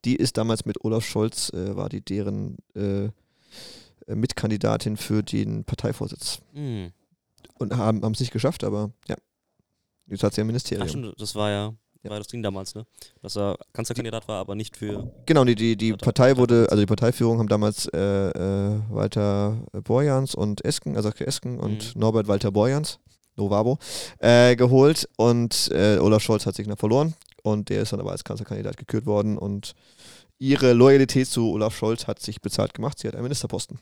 Die 0.05 0.15
ist 0.15 0.37
damals 0.37 0.65
mit 0.65 0.83
Olaf 0.83 1.05
Scholz, 1.05 1.49
äh, 1.53 1.75
war 1.75 1.89
die 1.89 2.01
deren 2.01 2.57
äh, 2.75 3.09
Mitkandidatin 4.07 4.97
für 4.97 5.23
den 5.23 5.63
Parteivorsitz. 5.63 6.39
Hm. 6.53 6.91
Und 7.59 7.75
haben 7.77 8.11
es 8.13 8.19
nicht 8.19 8.31
geschafft, 8.33 8.63
aber 8.63 8.91
ja. 9.07 9.15
Jetzt 10.07 10.23
hat 10.23 10.33
sie 10.33 10.41
ein 10.41 10.47
Ministerium. 10.47 10.85
Ach 10.85 10.89
stimmt, 10.89 11.13
das 11.21 11.33
war 11.35 11.49
ja, 11.49 11.73
Ja. 12.03 12.09
war 12.09 12.17
das 12.17 12.27
Ding 12.27 12.43
damals, 12.43 12.75
ne? 12.75 12.85
Dass 13.21 13.37
er 13.37 13.57
Kanzlerkandidat 13.71 14.27
war, 14.27 14.39
aber 14.41 14.53
nicht 14.55 14.75
für. 14.75 15.09
Genau, 15.25 15.45
die, 15.45 15.55
die, 15.55 15.77
die 15.77 15.93
Partei- 15.93 16.35
wurde, 16.35 16.67
also 16.69 16.81
die 16.81 16.85
Parteiführung 16.87 17.39
haben 17.39 17.47
damals 17.47 17.85
äh, 17.93 17.99
äh, 17.99 18.81
Walter 18.89 19.63
Borjans 19.83 20.35
und 20.35 20.63
Esken, 20.65 20.97
also 20.97 21.09
Esken 21.09 21.59
und 21.59 21.95
Mhm. 21.95 22.01
Norbert 22.01 22.27
Walter 22.27 22.51
Borjans, 22.51 22.99
Novabo, 23.37 23.77
äh, 24.19 24.55
geholt 24.57 25.07
und 25.15 25.69
äh, 25.71 25.97
Olaf 25.99 26.21
Scholz 26.21 26.45
hat 26.45 26.55
sich 26.55 26.67
noch 26.67 26.77
verloren 26.77 27.13
und 27.41 27.69
der 27.69 27.81
ist 27.83 27.93
dann 27.93 28.01
aber 28.01 28.11
als 28.11 28.23
Kanzlerkandidat 28.25 28.75
gekürt 28.77 29.05
worden 29.05 29.37
und 29.37 29.73
ihre 30.43 30.73
Loyalität 30.73 31.27
zu 31.27 31.51
Olaf 31.51 31.75
Scholz 31.77 32.07
hat 32.07 32.19
sich 32.19 32.41
bezahlt 32.41 32.73
gemacht. 32.73 32.99
Sie 32.99 33.07
hat 33.07 33.15
einen 33.15 33.23
Ministerposten. 33.23 33.79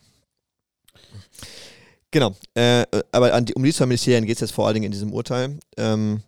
Genau, 2.12 2.36
äh, 2.56 2.86
aber 3.12 3.40
die, 3.42 3.54
um 3.54 3.64
die 3.64 3.74
zwei 3.74 3.86
Ministerien 3.86 4.26
geht 4.26 4.36
es 4.36 4.42
jetzt 4.42 4.52
vor 4.52 4.66
allen 4.68 4.76
Dingen 4.76 4.86
in 4.88 4.92
diesem 4.92 5.14
Urteil. 5.14 5.58
Ähm, 5.78 6.22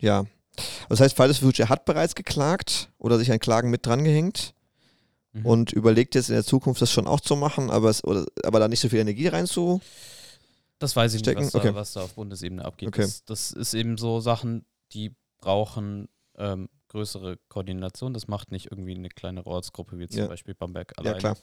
ja, 0.00 0.24
das 0.88 1.00
heißt, 1.00 1.16
Fridays 1.16 1.38
for 1.38 1.48
Future 1.48 1.68
hat 1.68 1.84
bereits 1.84 2.14
geklagt 2.14 2.90
oder 2.98 3.18
sich 3.18 3.30
an 3.32 3.38
Klagen 3.38 3.70
mit 3.70 3.86
drangehängt 3.86 4.54
Mhm. 5.32 5.46
und 5.46 5.72
überlegt 5.72 6.16
jetzt 6.16 6.28
in 6.28 6.34
der 6.34 6.44
Zukunft 6.44 6.82
das 6.82 6.90
schon 6.90 7.06
auch 7.06 7.20
zu 7.20 7.36
machen, 7.36 7.70
aber, 7.70 7.88
es, 7.88 8.02
oder, 8.02 8.26
aber 8.42 8.58
da 8.58 8.66
nicht 8.66 8.80
so 8.80 8.88
viel 8.88 8.98
Energie 8.98 9.28
rein 9.28 9.46
zu. 9.46 9.80
Das 10.80 10.96
weiß 10.96 11.14
ich 11.14 11.20
stecken? 11.20 11.42
nicht, 11.44 11.54
was, 11.54 11.60
Okay. 11.60 11.68
da, 11.68 11.74
was 11.76 11.92
da 11.92 12.02
auf 12.02 12.14
Bundesebene 12.14 12.64
abgeht. 12.64 12.88
Okay. 12.88 13.02
Das, 13.02 13.24
das 13.26 13.52
ist 13.52 13.74
eben 13.74 13.96
so 13.96 14.18
Sachen, 14.18 14.64
die 14.92 15.14
brauchen 15.38 16.08
ähm, 16.36 16.68
größere 16.90 17.38
Koordination. 17.48 18.12
Das 18.14 18.28
macht 18.28 18.50
nicht 18.52 18.70
irgendwie 18.70 18.94
eine 18.94 19.08
kleine 19.08 19.46
Ortsgruppe 19.46 19.98
wie 19.98 20.08
zum 20.08 20.20
Ja. 20.20 20.26
Beispiel 20.28 20.54
Bamberg 20.54 20.92
Ja, 20.96 20.98
alleine. 21.02 21.18
klar. 21.18 21.36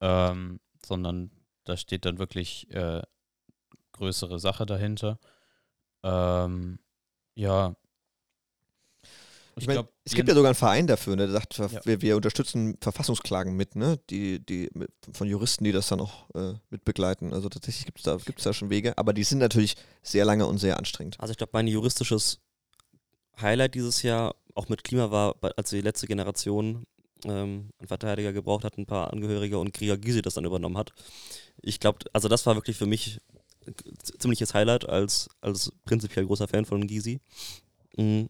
Ähm, 0.00 0.60
sondern 0.84 1.30
da 1.64 1.76
steht 1.76 2.04
dann 2.04 2.18
wirklich 2.18 2.70
äh, 2.72 3.02
größere 3.92 4.38
Sache 4.38 4.66
dahinter. 4.66 5.18
Ähm, 6.02 6.78
ja. 7.34 7.74
Ich 9.56 9.66
meine, 9.66 9.88
es 10.04 10.14
gibt 10.14 10.28
ja 10.28 10.34
sogar 10.36 10.50
einen 10.50 10.54
Verein 10.54 10.86
dafür, 10.86 11.16
ne, 11.16 11.26
der 11.26 11.32
sagt, 11.32 11.58
Ja. 11.58 11.68
wir, 11.84 12.00
wir 12.00 12.14
unterstützen 12.16 12.76
Verfassungsklagen 12.80 13.56
mit, 13.56 13.74
ne? 13.74 13.98
Die, 14.08 14.38
die 14.38 14.70
mit, 14.72 14.90
von 15.12 15.26
Juristen, 15.26 15.64
die 15.64 15.72
das 15.72 15.88
dann 15.88 16.00
auch 16.00 16.30
äh, 16.34 16.54
mit 16.70 16.84
begleiten. 16.84 17.32
Also 17.32 17.48
tatsächlich 17.48 17.84
gibt 17.84 17.98
es 17.98 18.04
da, 18.04 18.16
gibt's 18.18 18.44
da 18.44 18.52
schon 18.52 18.70
Wege, 18.70 18.96
aber 18.96 19.12
die 19.12 19.24
sind 19.24 19.38
natürlich 19.38 19.74
sehr 20.02 20.24
lange 20.24 20.46
und 20.46 20.58
sehr 20.58 20.78
anstrengend. 20.78 21.18
Also 21.18 21.32
ich 21.32 21.38
glaube, 21.38 21.50
mein 21.54 21.66
juristisches 21.66 22.38
Highlight 23.40 23.74
dieses 23.74 24.02
Jahr, 24.02 24.36
auch 24.58 24.68
mit 24.68 24.84
Klima, 24.84 25.10
war, 25.10 25.36
als 25.56 25.70
die 25.70 25.80
letzte 25.80 26.06
Generation 26.06 26.84
ähm, 27.24 27.70
einen 27.78 27.88
Verteidiger 27.88 28.32
gebraucht 28.32 28.64
hat, 28.64 28.76
ein 28.78 28.86
paar 28.86 29.12
Angehörige 29.12 29.58
und 29.58 29.72
Krieger 29.72 29.96
Gysi 29.96 30.22
das 30.22 30.34
dann 30.34 30.44
übernommen 30.44 30.76
hat. 30.76 30.92
Ich 31.62 31.80
glaube, 31.80 31.98
also 32.12 32.28
das 32.28 32.44
war 32.46 32.54
wirklich 32.54 32.76
für 32.76 32.86
mich 32.86 33.20
ein 33.66 33.74
ziemliches 34.18 34.54
Highlight 34.54 34.88
als, 34.88 35.28
als 35.40 35.72
prinzipiell 35.84 36.26
großer 36.26 36.48
Fan 36.48 36.64
von 36.64 36.86
Gysi. 36.86 37.20
Mhm. 37.96 38.28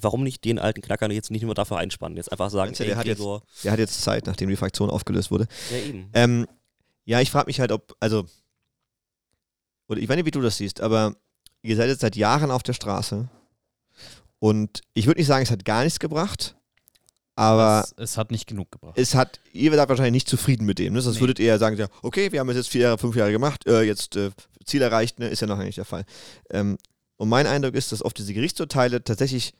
Warum 0.00 0.22
nicht 0.22 0.44
den 0.44 0.58
alten 0.60 0.80
Knacker 0.80 1.10
jetzt 1.10 1.30
nicht 1.32 1.42
nur 1.42 1.54
dafür 1.54 1.78
einspannen? 1.78 2.16
Jetzt 2.16 2.30
einfach 2.30 2.50
sagen, 2.50 2.72
ey, 2.72 2.86
der 2.86 2.96
hat 2.96 3.06
jetzt- 3.06 3.18
Der 3.64 3.72
hat 3.72 3.78
jetzt 3.80 4.00
Zeit, 4.00 4.26
nachdem 4.26 4.48
die 4.48 4.56
Fraktion 4.56 4.90
aufgelöst 4.90 5.30
wurde. 5.32 5.46
ja 5.72 5.78
eben. 5.78 6.08
Ähm, 6.14 6.46
ja, 7.04 7.20
ich 7.20 7.30
frage 7.30 7.46
mich 7.46 7.58
halt, 7.58 7.72
ob, 7.72 7.96
also, 8.00 8.24
oder 9.88 10.00
ich 10.00 10.08
weiß 10.08 10.16
nicht, 10.16 10.26
wie 10.26 10.30
du 10.30 10.40
das 10.40 10.56
siehst, 10.58 10.80
aber 10.80 11.16
ihr 11.62 11.74
seid 11.76 11.88
jetzt 11.88 12.00
seit 12.00 12.16
Jahren 12.16 12.50
auf 12.50 12.62
der 12.62 12.74
Straße 12.74 13.28
und 14.38 14.80
ich 14.94 15.06
würde 15.06 15.20
nicht 15.20 15.26
sagen, 15.26 15.42
es 15.42 15.50
hat 15.50 15.64
gar 15.64 15.84
nichts 15.84 15.98
gebracht, 15.98 16.56
aber 17.34 17.84
es, 17.84 17.94
es 18.10 18.16
hat 18.18 18.30
nicht 18.30 18.46
genug 18.46 18.70
gebracht. 18.72 18.98
es 18.98 19.14
hat, 19.14 19.40
ihr 19.52 19.72
seid 19.74 19.88
wahrscheinlich 19.88 20.12
nicht 20.12 20.28
zufrieden 20.28 20.64
mit 20.66 20.78
dem. 20.78 20.94
Ne? 20.94 21.00
Sonst 21.00 21.16
Nee. 21.16 21.20
würdet 21.22 21.38
ihr 21.38 21.46
ja 21.46 21.58
sagen, 21.58 21.76
ja, 21.76 21.88
okay, 22.02 22.32
wir 22.32 22.40
haben 22.40 22.48
es 22.50 22.56
jetzt 22.56 22.68
vier 22.68 22.82
Jahre, 22.82 22.98
fünf 22.98 23.14
Jahre 23.16 23.30
gemacht, 23.32 23.66
äh, 23.66 23.82
jetzt 23.82 24.16
äh, 24.16 24.30
Ziel 24.64 24.82
erreicht, 24.82 25.18
ne? 25.18 25.28
ist 25.28 25.40
ja 25.40 25.46
noch 25.46 25.58
nicht 25.58 25.78
der 25.78 25.84
Fall. 25.84 26.04
Ähm, 26.50 26.78
und 27.16 27.28
mein 27.28 27.46
Eindruck 27.46 27.74
ist, 27.74 27.90
dass 27.92 28.04
oft 28.04 28.18
diese 28.18 28.34
Gerichtsurteile 28.34 29.02
tatsächlich 29.02 29.52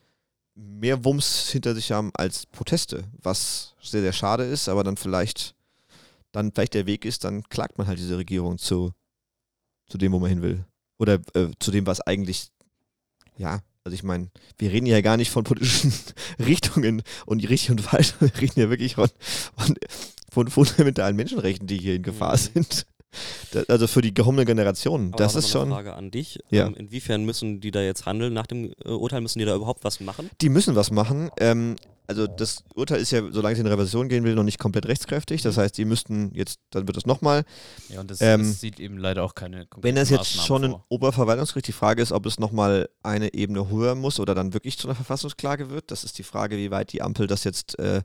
mehr 0.54 1.04
Wumms 1.04 1.48
hinter 1.50 1.74
sich 1.74 1.92
haben 1.92 2.10
als 2.14 2.46
Proteste, 2.46 3.04
was 3.22 3.74
sehr, 3.80 4.00
sehr 4.02 4.12
schade 4.12 4.44
ist, 4.44 4.68
aber 4.68 4.82
dann 4.84 4.96
vielleicht, 4.96 5.54
dann 6.32 6.50
vielleicht 6.52 6.74
der 6.74 6.86
Weg 6.86 7.04
ist, 7.04 7.22
dann 7.24 7.42
klagt 7.44 7.78
man 7.78 7.86
halt 7.86 7.98
diese 7.98 8.16
Regierung 8.18 8.58
zu, 8.58 8.92
zu 9.88 9.98
dem, 9.98 10.12
wo 10.12 10.18
man 10.18 10.30
hin 10.30 10.42
will. 10.42 10.64
Oder 10.98 11.20
äh, 11.34 11.50
zu 11.60 11.70
dem, 11.70 11.86
was 11.86 12.00
eigentlich, 12.00 12.48
ja, 13.36 13.60
also 13.84 13.94
ich 13.94 14.02
meine, 14.02 14.30
wir 14.58 14.70
reden 14.70 14.86
ja 14.86 15.00
gar 15.00 15.16
nicht 15.16 15.30
von 15.30 15.44
politischen 15.44 15.92
Richtungen 16.38 17.02
und 17.26 17.48
richtig 17.48 17.70
und 17.70 17.80
falsch, 17.80 18.14
wir 18.20 18.34
reden 18.40 18.60
ja 18.60 18.70
wirklich 18.70 18.94
von, 18.96 19.08
von, 19.56 19.74
von 20.30 20.48
fundamentalen 20.48 21.16
Menschenrechten, 21.16 21.66
die 21.66 21.78
hier 21.78 21.94
in 21.94 22.02
Gefahr 22.02 22.34
Mhm. 22.36 22.50
sind. 22.54 22.86
Also 23.68 23.86
für 23.86 24.02
die 24.02 24.12
kommende 24.12 24.44
Generation. 24.44 25.08
Aber 25.08 25.16
das 25.16 25.34
ist 25.34 25.48
schon. 25.48 25.62
Eine 25.64 25.74
Frage 25.74 25.94
an 25.94 26.10
dich. 26.10 26.38
Ja. 26.50 26.66
Ähm, 26.66 26.74
inwiefern 26.74 27.24
müssen 27.24 27.60
die 27.60 27.70
da 27.70 27.80
jetzt 27.80 28.06
handeln? 28.06 28.34
Nach 28.34 28.46
dem 28.46 28.72
äh, 28.84 28.88
Urteil 28.90 29.20
müssen 29.20 29.38
die 29.38 29.44
da 29.44 29.54
überhaupt 29.54 29.84
was 29.84 30.00
machen? 30.00 30.28
Die 30.40 30.48
müssen 30.50 30.74
was 30.76 30.90
machen. 30.90 31.30
Ähm, 31.40 31.76
also 32.06 32.26
das 32.26 32.64
Urteil 32.74 33.00
ist 33.00 33.10
ja, 33.10 33.20
solange 33.30 33.52
es 33.54 33.60
in 33.60 33.66
Revision 33.66 34.08
gehen 34.08 34.24
will, 34.24 34.34
noch 34.34 34.42
nicht 34.42 34.58
komplett 34.58 34.86
rechtskräftig. 34.86 35.42
Das 35.42 35.58
heißt, 35.58 35.76
die 35.76 35.84
müssten 35.84 36.30
jetzt, 36.34 36.58
dann 36.70 36.86
wird 36.86 36.96
es 36.96 37.04
nochmal. 37.06 37.44
ja, 37.90 38.00
und 38.00 38.10
das, 38.10 38.20
ähm, 38.22 38.40
das 38.42 38.60
sieht 38.60 38.80
eben 38.80 38.96
leider 38.96 39.24
auch 39.24 39.34
keine 39.34 39.66
Wenn 39.76 39.94
das 39.94 40.08
jetzt 40.10 40.36
Maßnahmen 40.36 40.46
schon 40.46 40.64
ein. 40.64 40.82
Oberverwaltungsgericht, 40.88 41.66
die 41.68 41.72
Frage 41.72 42.02
ist, 42.02 42.12
ob 42.12 42.24
es 42.26 42.38
nochmal 42.38 42.88
eine 43.02 43.34
Ebene 43.34 43.68
höher 43.70 43.94
muss 43.94 44.20
oder 44.20 44.34
dann 44.34 44.54
wirklich 44.54 44.78
zu 44.78 44.86
einer 44.88 44.94
Verfassungsklage 44.94 45.68
wird. 45.70 45.90
Das 45.90 46.02
ist 46.04 46.16
die 46.18 46.22
Frage, 46.22 46.56
wie 46.56 46.70
weit 46.70 46.92
die 46.92 47.02
Ampel 47.02 47.26
das 47.26 47.44
jetzt 47.44 47.78
äh, 47.78 48.02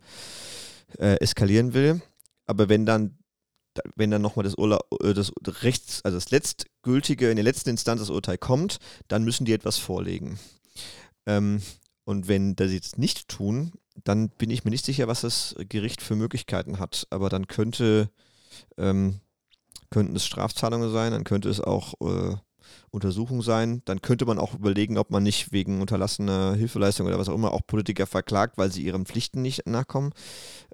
äh, 0.98 1.16
eskalieren 1.22 1.74
will. 1.74 2.02
Aber 2.46 2.68
wenn 2.68 2.86
dann 2.86 3.10
da- 3.10 3.16
wenn 3.96 4.12
dann 4.12 4.22
nochmal 4.22 4.44
das, 4.44 4.56
äh, 4.56 5.14
das 5.14 5.32
Rechts, 5.64 6.02
also 6.04 6.18
das 6.18 6.32
letztgültige, 6.32 7.30
in 7.30 7.36
der 7.36 7.44
letzten 7.44 7.70
Instanz 7.70 8.02
das 8.02 8.10
Urteil 8.10 8.38
kommt, 8.38 8.80
dann 9.08 9.24
müssen 9.24 9.46
die 9.46 9.54
etwas 9.54 9.78
vorlegen. 9.78 10.40
Ähm, 11.26 11.62
und 12.06 12.28
wenn 12.28 12.56
das 12.56 12.72
jetzt 12.72 12.98
nicht 12.98 13.28
tun, 13.28 13.74
dann 14.04 14.30
bin 14.30 14.50
ich 14.50 14.66
mir 14.66 14.72
nicht 14.72 14.86
sicher, 14.86 15.08
was 15.08 15.22
das 15.22 15.56
Gericht 15.70 16.02
für 16.02 16.16
Möglichkeiten 16.16 16.80
hat. 16.80 17.08
Aber 17.10 17.30
dann 17.30 17.48
könnte, 17.48 18.10
ähm, 18.78 19.20
könnten 19.90 20.16
es 20.16 20.26
Strafzahlungen 20.26 20.92
sein, 20.92 21.12
dann 21.12 21.24
könnte 21.24 21.50
es 21.50 21.62
auch 21.62 21.94
äh, 22.02 22.36
Untersuchung 22.92 23.42
sein. 23.42 23.82
Dann 23.86 24.02
könnte 24.02 24.26
man 24.26 24.40
auch 24.40 24.54
überlegen, 24.54 24.98
ob 24.98 25.12
man 25.12 25.24
nicht 25.24 25.52
wegen 25.52 25.82
unterlassener 25.82 26.56
Hilfeleistung 26.56 27.08
oder 27.08 27.20
was 27.20 27.30
auch 27.30 27.36
immer 27.36 27.54
auch 27.54 27.66
Politiker 27.66 28.08
verklagt, 28.08 28.58
weil 28.58 28.72
sie 28.72 28.84
ihren 28.84 29.06
Pflichten 29.06 29.42
nicht 29.42 29.66
nachkommen. 29.68 30.14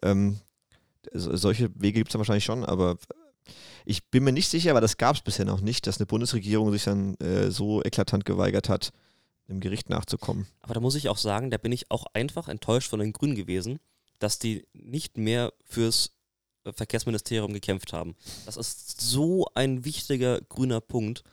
Ähm, 0.02 0.40
solche 1.14 1.70
Wege 1.76 2.00
gibt 2.00 2.10
es 2.10 2.14
dann 2.14 2.20
wahrscheinlich 2.20 2.46
schon, 2.46 2.66
aber 2.66 2.98
ich 3.86 4.06
bin 4.06 4.24
mir 4.24 4.32
nicht 4.32 4.50
sicher, 4.50 4.72
aber 4.72 4.82
das 4.82 4.98
gab 4.98 5.16
es 5.16 5.22
bisher 5.22 5.46
noch 5.46 5.62
nicht, 5.62 5.88
dass 5.88 5.98
eine 5.98 6.06
Bundesregierung 6.06 6.72
sich 6.72 6.84
dann 6.84 7.16
äh, 7.16 7.50
so 7.52 7.84
eklatant 7.84 8.26
geweigert 8.26 8.70
hat, 8.70 8.92
dem 9.48 9.60
Gericht 9.60 9.90
nachzukommen. 9.90 10.48
Aber 10.62 10.76
da 10.76 10.80
muss 10.80 10.96
ich 10.96 11.10
auch 11.10 11.18
sagen, 11.18 11.50
da 11.50 11.58
bin 11.58 11.72
ich 11.72 11.90
auch 11.90 12.06
einfach 12.14 12.48
enttäuscht 12.48 12.90
von 12.90 13.00
den 13.00 13.14
Grünen 13.14 13.36
gewesen, 13.36 13.80
dass 14.20 14.38
die 14.38 14.68
nicht 14.74 15.18
mehr 15.18 15.54
fürs 15.66 16.12
äh, 16.66 16.74
Verkehrsministerium 16.74 17.54
gekämpft 17.54 17.94
haben. 17.94 18.16
Das 18.46 18.58
ist 18.58 19.02
so 19.02 19.48
ein 19.56 19.86
wichtiger 19.86 20.42
grüner 20.42 20.82
Punkt. 20.82 21.24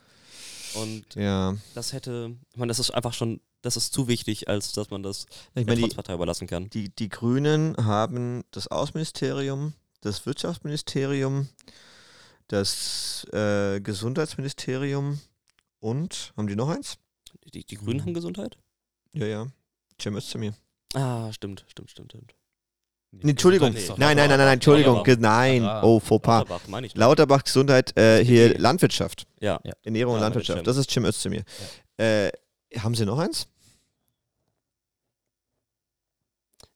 Und 0.73 1.15
Ja, 1.15 1.55
das 1.75 1.93
hätte, 1.93 2.35
ich 2.51 2.57
meine, 2.57 2.69
das 2.69 2.79
ist 2.79 2.91
einfach 2.91 3.13
schon, 3.13 3.39
das 3.61 3.77
ist 3.77 3.93
zu 3.93 4.07
wichtig, 4.07 4.47
als 4.47 4.71
dass 4.73 4.89
man 4.89 5.03
das 5.03 5.25
ich 5.55 5.65
der 5.65 5.77
Trotzpartei 5.77 6.13
überlassen 6.13 6.47
kann. 6.47 6.69
die, 6.69 6.89
die 6.89 7.09
Grünen 7.09 7.75
haben 7.77 8.43
das 8.51 8.67
Außenministerium, 8.67 9.73
das 10.01 10.25
Wirtschaftsministerium, 10.25 11.49
das 12.47 13.25
äh, 13.33 13.79
Gesundheitsministerium 13.81 15.19
und, 15.79 16.33
haben 16.37 16.47
die 16.47 16.55
noch 16.55 16.69
eins? 16.69 16.97
Die, 17.53 17.63
die 17.63 17.75
Grünen 17.75 17.97
Mhm. 17.97 18.01
haben 18.05 18.13
Gesundheit? 18.13 18.57
Ja, 19.13 19.25
ja. 19.25 19.47
Cem 20.01 20.15
Özdemir. 20.15 20.53
Ah, 20.93 21.31
stimmt, 21.33 21.65
stimmt, 21.67 21.91
stimmt, 21.91 22.11
stimmt. 22.11 22.33
Nee, 23.11 23.31
Entschuldigung. 23.31 23.73
Doch 23.73 23.97
Nein, 23.97 24.17
nein, 24.17 24.29
nein, 24.29 24.29
nein, 24.29 24.39
nein, 24.39 24.53
Entschuldigung. 24.55 24.97
Lauterbach. 24.97 25.21
Nein. 25.21 25.63
Ah. 25.63 25.81
Oh, 25.81 25.99
Fauxpas. 25.99 26.39
Lauterbach, 26.41 26.67
meine 26.67 26.87
ich 26.87 26.93
doch. 26.93 26.99
Lauterbach 26.99 27.43
Gesundheit, 27.43 27.97
äh, 27.97 28.23
hier. 28.23 28.57
Landwirtschaft. 28.59 29.25
Ja. 29.39 29.59
Ja. 29.63 29.73
Ernährung 29.83 30.13
und 30.15 30.19
Ja, 30.19 30.25
Landwirtschaft. 30.25 30.59
Cem. 30.59 30.65
Das 30.65 30.77
ist 30.77 30.91
Cem 30.91 31.05
Özdemir. 31.05 31.43
Äh, 31.97 32.29
haben 32.83 32.95
Sie 32.95 33.05
noch 33.05 33.19
eins? 33.19 33.47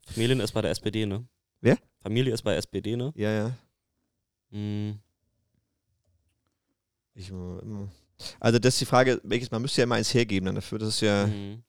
Familien 0.07 0.39
ist 0.39 0.51
bei 0.51 0.61
der 0.61 0.71
SPD, 0.71 1.05
ne? 1.05 1.25
Wer? 1.61 1.77
Familie 2.01 2.33
ist 2.33 2.41
bei 2.41 2.55
SPD, 2.55 2.95
ne? 2.95 3.13
Ja, 3.15 3.31
ja. 3.31 3.57
Hm. 4.51 4.99
Ich, 7.13 7.29
äh, 7.31 7.87
also 8.39 8.59
das 8.59 8.73
ist 8.75 8.81
die 8.81 8.85
Frage, 8.85 9.19
welches, 9.23 9.51
man 9.51 9.61
müsste 9.61 9.81
ja 9.81 9.83
immer 9.83 9.95
eins 9.95 10.13
hergeben 10.13 10.45
dann 10.47 10.55
dafür. 10.55 10.79
Das 10.79 10.89
ist 10.89 11.01
ja, 11.01 11.27
Mhm. 11.27 11.63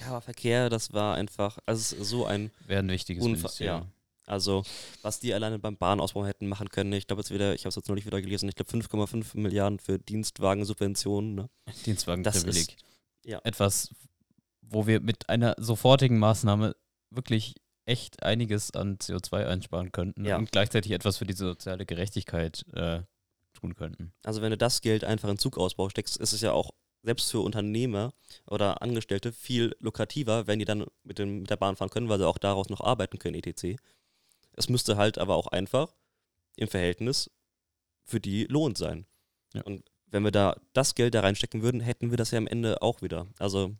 Ja, 0.00 0.08
aber 0.08 0.20
Verkehr, 0.20 0.68
das 0.68 0.92
war 0.92 1.14
einfach, 1.14 1.58
also 1.64 2.02
so 2.04 2.26
ein, 2.26 2.50
Wäre 2.66 2.80
ein 2.82 2.88
wichtiges 2.90 3.24
Unfa- 3.24 3.32
Ministerium. 3.36 3.90
Also 4.30 4.62
was 5.02 5.20
die 5.20 5.34
alleine 5.34 5.58
beim 5.58 5.76
Bahnausbau 5.76 6.24
hätten 6.24 6.46
machen 6.48 6.68
können. 6.70 6.92
Ich 6.92 7.06
glaube 7.06 7.20
jetzt 7.20 7.30
wieder, 7.30 7.54
ich 7.54 7.62
habe 7.62 7.70
es 7.70 7.76
jetzt 7.76 7.88
neulich 7.88 8.06
wieder 8.06 8.20
gelesen, 8.22 8.48
ich 8.48 8.54
glaube 8.54 8.70
5,5 8.70 9.36
Milliarden 9.38 9.78
für 9.78 9.98
Dienstwagensubventionen. 9.98 11.34
Ne? 11.34 11.50
Das 11.66 11.82
Dienstwagenprivileg. 11.82 12.68
ist- 12.68 12.76
ja. 13.24 13.40
Etwas, 13.44 13.90
wo 14.62 14.86
wir 14.86 15.00
mit 15.00 15.28
einer 15.28 15.54
sofortigen 15.58 16.18
Maßnahme 16.18 16.74
wirklich 17.10 17.54
echt 17.84 18.22
einiges 18.22 18.70
an 18.72 18.98
CO2 18.98 19.46
einsparen 19.46 19.92
könnten 19.92 20.24
Ja. 20.24 20.36
und 20.38 20.52
gleichzeitig 20.52 20.92
etwas 20.92 21.16
für 21.18 21.26
die 21.26 21.32
soziale 21.34 21.84
Gerechtigkeit 21.86 22.64
äh, 22.72 23.02
tun 23.52 23.74
könnten. 23.74 24.12
Also 24.22 24.42
wenn 24.42 24.50
du 24.50 24.56
das 24.56 24.80
Geld 24.80 25.02
einfach 25.04 25.28
in 25.28 25.38
Zugausbau 25.38 25.88
steckst, 25.88 26.16
ist 26.18 26.32
es 26.32 26.40
ja 26.40 26.52
auch 26.52 26.70
selbst 27.02 27.30
für 27.30 27.40
Unternehmer 27.40 28.12
oder 28.46 28.80
Angestellte 28.82 29.32
viel 29.32 29.74
lukrativer, 29.80 30.46
wenn 30.46 30.58
die 30.58 30.66
dann 30.66 30.84
mit, 31.02 31.18
dem, 31.18 31.40
mit 31.40 31.50
der 31.50 31.56
Bahn 31.56 31.74
fahren 31.76 31.88
können, 31.90 32.08
weil 32.08 32.18
sie 32.18 32.26
auch 32.28 32.38
daraus 32.38 32.68
noch 32.68 32.80
arbeiten 32.82 33.18
können, 33.18 33.34
etc. 33.42 33.76
Es 34.60 34.68
müsste 34.68 34.96
halt 34.98 35.16
aber 35.18 35.36
auch 35.36 35.46
einfach 35.46 35.94
im 36.56 36.68
Verhältnis 36.68 37.30
für 38.04 38.20
die 38.20 38.44
lohnend 38.44 38.76
sein. 38.76 39.06
Ja. 39.54 39.62
Und 39.62 39.90
wenn 40.06 40.22
wir 40.22 40.30
da 40.30 40.56
das 40.74 40.94
Geld 40.94 41.14
da 41.14 41.20
reinstecken 41.20 41.62
würden, 41.62 41.80
hätten 41.80 42.10
wir 42.10 42.18
das 42.18 42.30
ja 42.30 42.38
am 42.38 42.46
Ende 42.46 42.82
auch 42.82 43.00
wieder. 43.00 43.26
Also 43.38 43.74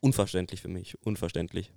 unverständlich 0.00 0.62
für 0.62 0.68
mich, 0.68 1.00
unverständlich. 1.04 1.72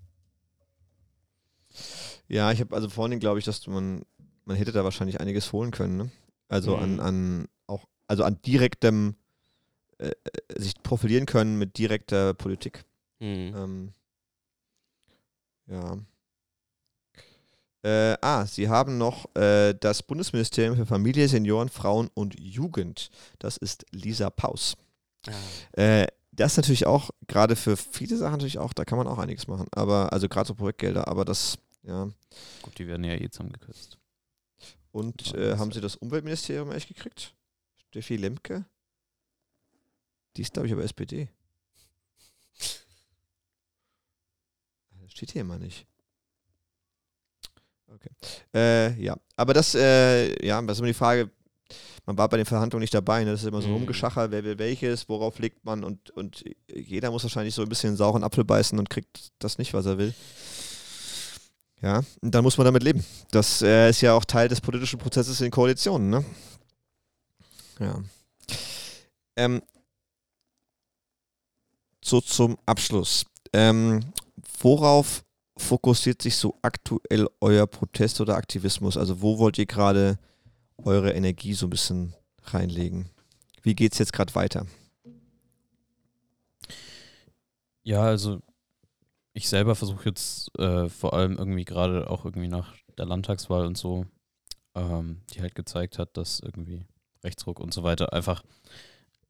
Ja, 2.27 2.51
ich 2.51 2.61
habe 2.61 2.73
also 2.73 2.87
vorhin 2.87 3.19
glaube 3.19 3.39
ich, 3.39 3.45
dass 3.45 3.67
man, 3.67 4.03
man 4.45 4.55
hätte 4.55 4.71
da 4.71 4.83
wahrscheinlich 4.85 5.19
einiges 5.19 5.51
holen 5.51 5.71
können. 5.71 5.97
Ne? 5.97 6.11
Also 6.47 6.77
an, 6.77 6.93
Mhm. 6.93 6.99
an 6.99 7.47
auch, 7.67 7.85
also 8.07 8.23
an 8.23 8.41
direktem 8.41 9.15
äh, 9.97 10.11
äh, 10.11 10.61
sich 10.61 10.81
profilieren 10.81 11.25
können 11.25 11.57
mit 11.57 11.77
direkter 11.77 12.33
Politik. 12.33 12.85
Hm. 13.19 13.53
Ähm, 13.55 13.93
ja. 15.67 15.97
Äh, 17.84 18.15
ah, 18.21 18.45
Sie 18.45 18.69
haben 18.69 18.97
noch 18.97 19.34
äh, 19.36 19.73
das 19.73 20.03
Bundesministerium 20.03 20.75
für 20.75 20.86
Familie, 20.86 21.27
Senioren, 21.27 21.69
Frauen 21.69 22.09
und 22.13 22.39
Jugend. 22.39 23.09
Das 23.39 23.57
ist 23.57 23.86
Lisa 23.91 24.29
Paus. 24.29 24.77
Ah. 25.27 25.82
Äh, 25.82 26.07
das 26.32 26.53
ist 26.53 26.57
natürlich 26.57 26.86
auch, 26.86 27.09
gerade 27.27 27.55
für 27.55 27.75
viele 27.75 28.17
Sachen 28.17 28.34
natürlich 28.34 28.59
auch, 28.59 28.73
da 28.73 28.86
kann 28.86 28.97
man 28.97 29.07
auch 29.07 29.17
einiges 29.17 29.47
machen. 29.47 29.67
Aber, 29.71 30.13
also 30.13 30.29
gerade 30.29 30.47
so 30.47 30.55
Projektgelder, 30.55 31.07
aber 31.07 31.25
das, 31.25 31.57
ja. 31.84 32.09
Gut, 32.61 32.77
die 32.77 32.88
werden 32.88 33.03
ja 33.03 33.13
eh 33.13 33.29
zusammengekürzt. 33.29 33.97
Und 34.91 35.34
äh, 35.34 35.57
haben 35.57 35.71
Sie 35.71 35.82
das 35.82 35.95
Umweltministerium 35.95 36.69
eigentlich 36.69 36.88
gekriegt? 36.88 37.34
Steffi 37.89 38.15
Lemke? 38.15 38.65
Die 40.38 40.41
ist, 40.43 40.53
glaube 40.53 40.67
ich, 40.67 40.73
aber 40.73 40.84
SPD. 40.84 41.29
Das 42.57 42.79
steht 45.11 45.32
hier 45.32 45.41
immer 45.41 45.57
nicht. 45.57 45.86
Äh, 48.54 49.02
ja, 49.02 49.16
aber 49.36 49.54
das, 49.54 49.76
äh, 49.76 50.45
ja, 50.45 50.62
das 50.62 50.78
ist 50.78 50.80
immer 50.80 50.88
die 50.88 50.93
Frage, 50.93 51.30
man 52.06 52.18
war 52.18 52.28
bei 52.28 52.38
den 52.38 52.45
Verhandlungen 52.45 52.82
nicht 52.82 52.93
dabei, 52.93 53.24
ne? 53.24 53.32
das 53.32 53.41
ist 53.41 53.47
immer 53.47 53.62
so 53.62 53.68
ein 53.68 53.72
Mhm. 53.72 53.78
Rumgeschacher, 53.78 54.32
wer 54.32 54.43
will 54.43 54.58
welches, 54.60 55.08
worauf 55.08 55.39
legt 55.39 55.64
man 55.64 55.84
und, 55.84 56.10
und 56.12 56.43
jeder 56.74 57.12
muss 57.12 57.24
wahrscheinlich 57.24 57.56
so 57.56 57.62
ein 57.62 57.70
bisschen 57.70 57.95
sauren 57.95 58.24
Apfel 58.24 58.43
beißen 58.43 58.78
und 58.78 58.89
kriegt 58.89 59.32
das 59.39 59.58
nicht, 59.58 59.74
was 59.74 59.86
er 59.86 59.97
will. 59.97 60.14
Ja, 61.82 62.02
und 62.22 62.36
dann 62.36 62.43
muss 62.43 62.58
man 62.58 62.66
damit 62.66 62.84
leben. 62.84 63.04
Das 63.32 63.62
äh, 63.62 63.89
ist 63.89 64.02
ja 64.02 64.14
auch 64.14 64.26
Teil 64.26 64.47
des 64.47 64.62
politischen 64.62 64.99
Prozesses 64.99 65.41
in 65.41 65.49
Koalitionen, 65.49 66.10
ne? 66.10 66.26
Ja. 67.80 67.99
Ähm, 69.36 69.62
so 72.04 72.22
zum 72.22 72.58
Abschluss. 72.66 73.26
Ähm, 73.54 74.02
worauf 74.60 75.24
fokussiert 75.62 76.22
sich 76.22 76.36
so 76.36 76.57
aktuell 76.62 77.28
euer 77.39 77.68
Protest 77.68 78.20
oder 78.22 78.36
Aktivismus? 78.36 78.97
Also 78.97 79.22
wo 79.22 79.39
wollt 79.39 79.57
ihr 79.57 79.66
gerade 79.66 80.20
eure 80.78 81.14
Energie 81.14 81.53
so 81.53 81.68
ein 81.68 81.70
bisschen 81.70 82.14
reinlegen? 82.43 83.09
Wie 83.62 83.76
geht 83.76 83.93
es 83.93 83.99
jetzt 83.99 84.14
gerade 84.14 84.34
weiter? 84.36 84.66
Ja, 87.84 88.03
also 88.03 88.39
ich 89.34 89.47
selber 89.47 89.76
versuche 89.76 90.09
jetzt 90.09 90.57
äh, 90.59 90.89
vor 90.89 91.14
allem 91.14 91.38
irgendwie 91.38 91.66
gerade 91.66 92.09
auch 92.09 92.26
irgendwie 92.26 92.47
nach 92.47 92.76
der 92.97 93.05
Landtagswahl 93.05 93.66
und 93.66 93.78
so, 93.78 94.05
ähm, 94.76 95.22
die 95.34 95.41
halt 95.41 95.55
gezeigt 95.55 95.97
hat, 95.97 96.18
dass 96.18 96.39
irgendwie 96.39 96.86
Rechtsruck 97.24 97.59
und 97.59 97.74
so 97.74 97.84
weiter 97.84 98.14
einfach 98.14 98.43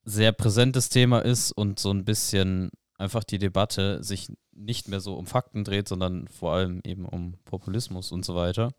sehr 0.04 0.32
präsentes 0.32 0.90
Thema 0.90 1.20
ist 1.20 1.52
und 1.52 1.80
so 1.80 1.92
ein 1.92 2.06
bisschen 2.06 2.72
einfach 2.98 3.24
die 3.24 3.38
Debatte 3.38 4.04
sich 4.04 4.28
nicht 4.66 4.88
mehr 4.88 5.00
so 5.00 5.16
um 5.16 5.26
Fakten 5.26 5.64
dreht, 5.64 5.88
sondern 5.88 6.28
vor 6.28 6.54
allem 6.54 6.82
eben 6.86 7.06
um 7.06 7.34
Populismus 7.46 8.12
und 8.12 8.24
so 8.24 8.36
weiter. 8.36 8.74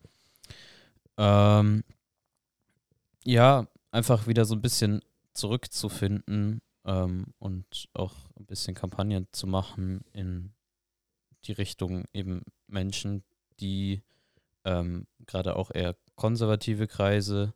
Ähm, 1.16 1.84
ja, 3.24 3.66
einfach 3.90 4.26
wieder 4.26 4.44
so 4.44 4.54
ein 4.54 4.62
bisschen 4.62 5.00
zurückzufinden 5.34 6.62
ähm, 6.84 7.26
und 7.38 7.88
auch 7.94 8.14
ein 8.38 8.46
bisschen 8.46 8.74
Kampagnen 8.74 9.26
zu 9.32 9.46
machen 9.46 10.04
in 10.12 10.52
die 11.44 11.52
Richtung 11.52 12.04
eben 12.12 12.42
Menschen, 12.66 13.24
die 13.60 14.02
ähm, 14.64 15.06
gerade 15.26 15.56
auch 15.56 15.70
eher 15.72 15.96
konservative 16.14 16.86
Kreise 16.86 17.54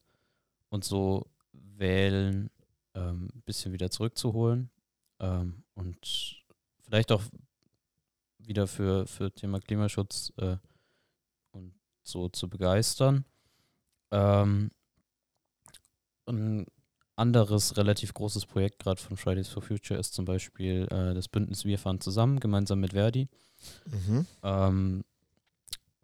und 0.68 0.84
so 0.84 1.26
wählen, 1.52 2.50
ähm, 2.94 3.28
ein 3.34 3.42
bisschen 3.42 3.72
wieder 3.72 3.90
zurückzuholen 3.90 4.70
ähm, 5.20 5.62
und 5.74 6.42
vielleicht 6.82 7.12
auch 7.12 7.22
wieder 8.47 8.66
für, 8.66 9.07
für 9.07 9.32
Thema 9.32 9.61
Klimaschutz 9.61 10.32
äh, 10.38 10.57
und 11.53 11.74
so 12.03 12.28
zu 12.28 12.49
begeistern. 12.49 13.24
Ähm, 14.11 14.70
ein 16.26 16.66
anderes 17.16 17.76
relativ 17.76 18.12
großes 18.14 18.47
Projekt 18.47 18.80
gerade 18.80 19.01
von 19.01 19.16
Fridays 19.16 19.49
for 19.49 19.62
Future 19.62 19.99
ist 19.99 20.14
zum 20.14 20.24
Beispiel 20.24 20.86
äh, 20.90 21.14
das 21.14 21.28
Bündnis 21.28 21.64
Wir 21.64 21.78
fahren 21.78 22.01
zusammen, 22.01 22.40
gemeinsam 22.40 22.80
mit 22.80 22.92
Verdi. 22.92 23.28
Mhm. 23.86 24.26
Ähm, 24.42 25.05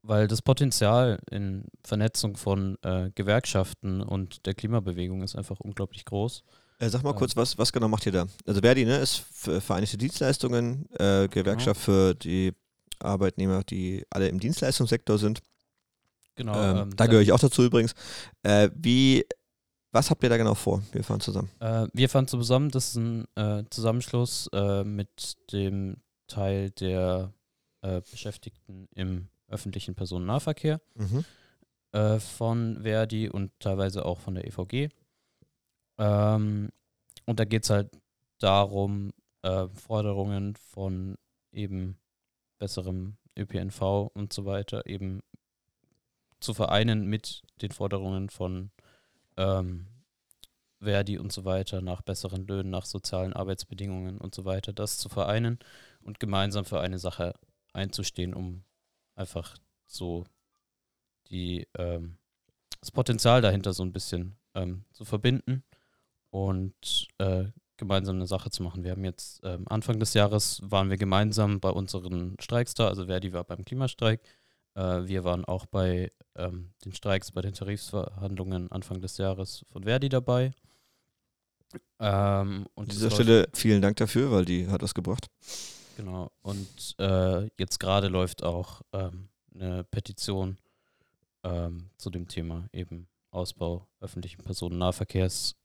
weil 0.03 0.26
das 0.26 0.43
Potenzial 0.43 1.20
in 1.30 1.66
Vernetzung 1.84 2.36
von 2.36 2.76
äh, 2.82 3.11
Gewerkschaften 3.14 4.01
und 4.01 4.47
der 4.47 4.55
Klimabewegung 4.55 5.22
ist 5.22 5.36
einfach 5.36 5.61
unglaublich 5.61 6.05
groß. 6.05 6.43
Äh, 6.83 6.89
sag 6.89 7.05
mal 7.05 7.14
kurz, 7.14 7.37
was, 7.37 7.57
was 7.59 7.72
genau 7.72 7.87
macht 7.87 8.07
ihr 8.07 8.12
da? 8.12 8.26
Also 8.45 8.61
Verdi, 8.61 8.85
ne, 8.85 8.97
ist 8.97 9.24
für 9.33 9.61
Vereinigte 9.61 9.97
Dienstleistungen, 9.97 10.91
äh, 10.99 11.28
Gewerkschaft 11.28 11.80
für 11.80 12.12
die 12.14 12.53
Arbeitnehmer, 12.99 13.62
die 13.62 14.05
alle 14.11 14.26
im 14.26 14.41
Dienstleistungssektor 14.41 15.16
sind. 15.16 15.41
Genau. 16.35 16.55
ähm, 16.61 16.76
ähm, 16.78 16.97
da 16.97 17.07
gehöre 17.07 17.22
ich 17.22 17.30
auch 17.30 17.39
dazu 17.39 17.62
übrigens. 17.62 17.95
Äh, 18.43 18.68
wie, 18.74 19.24
was 19.93 20.11
habt 20.11 20.24
ihr 20.24 20.28
da 20.28 20.37
genau 20.37 20.55
vor? 20.57 20.83
Wir 20.91 21.05
fahren 21.05 21.20
zusammen. 21.20 21.51
Äh, 21.61 21.87
wir 21.93 22.09
fahren 22.09 22.26
zusammen, 22.26 22.70
das 22.70 22.89
ist 22.89 22.97
ein 22.97 23.26
äh, 23.37 23.62
Zusammenschluss 23.70 24.49
äh, 24.53 24.83
mit 24.83 25.37
dem 25.53 25.99
Teil 26.26 26.70
der 26.70 27.33
Beschäftigten 28.12 28.87
im 28.95 29.26
öffentlichen 29.49 29.97
Personennahverkehr 29.97 30.80
Mhm. 30.95 31.24
von 32.20 32.78
Verdi 32.83 33.28
und 33.28 33.51
teilweise 33.59 34.05
auch 34.05 34.20
von 34.20 34.37
der 34.37 34.47
EVG. 34.47 34.89
Ähm, 36.03 36.70
und 37.26 37.38
da 37.38 37.44
geht 37.44 37.62
es 37.62 37.70
halt 37.70 37.90
darum, 38.38 39.12
äh, 39.42 39.68
Forderungen 39.68 40.57
von 40.57 41.16
eben 41.53 41.96
besserem 42.59 43.16
ÖPNV 43.38 44.11
und 44.12 44.32
so 44.32 44.44
weiter 44.44 44.86
eben 44.86 45.22
zu 46.40 46.55
vereinen 46.55 47.07
mit 47.07 47.42
den 47.61 47.70
Forderungen 47.70 48.30
von 48.30 48.72
ähm, 49.36 49.86
Verdi 50.80 51.18
und 51.18 51.30
so 51.32 51.44
weiter 51.44 51.80
nach 51.80 52.03
besseren 52.03 52.48
Löhnen, 52.48 52.70
nach 52.70 52.84
sozialen 52.84 53.32
Arbeitsbedingungen 53.32 54.18
und 54.18 54.34
so 54.34 54.44
weiter, 54.44 54.72
das 54.72 54.98
zu 54.98 55.09
vereinen 55.09 55.61
und 56.00 56.18
gemeinsam 56.18 56.64
für 56.64 56.80
eine 56.80 56.98
Sache 56.98 57.34
einzustehen, 57.72 58.34
um 58.34 58.64
einfach 59.14 59.57
so 59.86 60.24
die 61.28 61.68
ähm, 61.78 62.18
das 62.80 62.90
Potenzial 62.90 63.40
dahinter 63.40 63.72
so 63.72 63.84
ein 63.84 63.92
bisschen 63.92 64.36
ähm, 64.55 64.84
zu 64.90 65.05
verbinden 65.05 65.62
und 66.33 67.09
äh, 67.18 67.45
gemeinsam 67.76 68.16
eine 68.16 68.26
Sache 68.26 68.51
zu 68.51 68.62
machen. 68.62 68.85
Wir 68.85 68.93
haben 68.93 69.05
jetzt 69.05 69.41
ähm, 69.45 69.64
Anfang 69.68 70.01
des 70.01 70.14
Jahres 70.14 70.61
waren 70.64 70.91
wir 70.91 70.97
gemeinsam 70.97 71.61
bei 71.61 71.70
unseren 71.70 72.37
Streiks 72.41 72.74
da, 72.74 72.89
also 72.89 73.07
Verdi 73.07 73.33
war 73.33 73.45
beim 73.45 73.64
Klimastreik. 73.64 74.20
Äh, 74.74 75.07
wir 75.07 75.24
waren 75.24 75.45
auch 75.45 75.66
bei 75.66 76.11
ähm, 76.35 76.72
den 76.85 76.95
Streiks, 76.95 77.33
bei 77.33 77.43
den 77.43 77.53
Tarifsverhandlungen 77.53 78.72
Anfang 78.72 79.01
des 79.01 79.18
Jahres 79.18 79.64
von 79.70 79.85
Verdi 79.85 80.09
dabei. 80.09 80.53
Ähm, 81.99 82.66
An 82.76 82.87
es 82.87 82.95
dieser 82.95 83.11
Stelle 83.11 83.49
vielen 83.53 83.83
Dank 83.83 83.97
dafür, 83.97 84.30
weil 84.30 84.45
die 84.45 84.68
hat 84.68 84.83
was 84.83 84.95
gebracht. 84.95 85.26
Genau. 85.97 86.30
Und 86.41 86.95
äh, 86.99 87.49
jetzt 87.59 87.78
gerade 87.78 88.09
läuft 88.09 88.43
auch 88.43 88.80
ähm, 88.93 89.28
eine 89.55 89.85
Petition 89.85 90.57
ähm, 91.43 91.91
zu 91.99 92.09
dem 92.11 92.28
Thema 92.28 92.68
eben 92.72 93.09
Ausbau 93.30 93.89
öffentlichen 94.01 94.43
Personennahverkehrs 94.43 95.57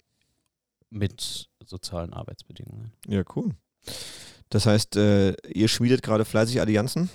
mit 0.90 1.50
sozialen 1.66 2.14
Arbeitsbedingungen. 2.14 2.92
Ja, 3.08 3.24
cool. 3.36 3.56
Das 4.50 4.66
heißt, 4.66 4.96
äh, 4.96 5.34
ihr 5.48 5.68
schmiedet 5.68 6.02
gerade 6.04 6.26
fleißig 6.26 6.62
Allianzen 6.62 7.10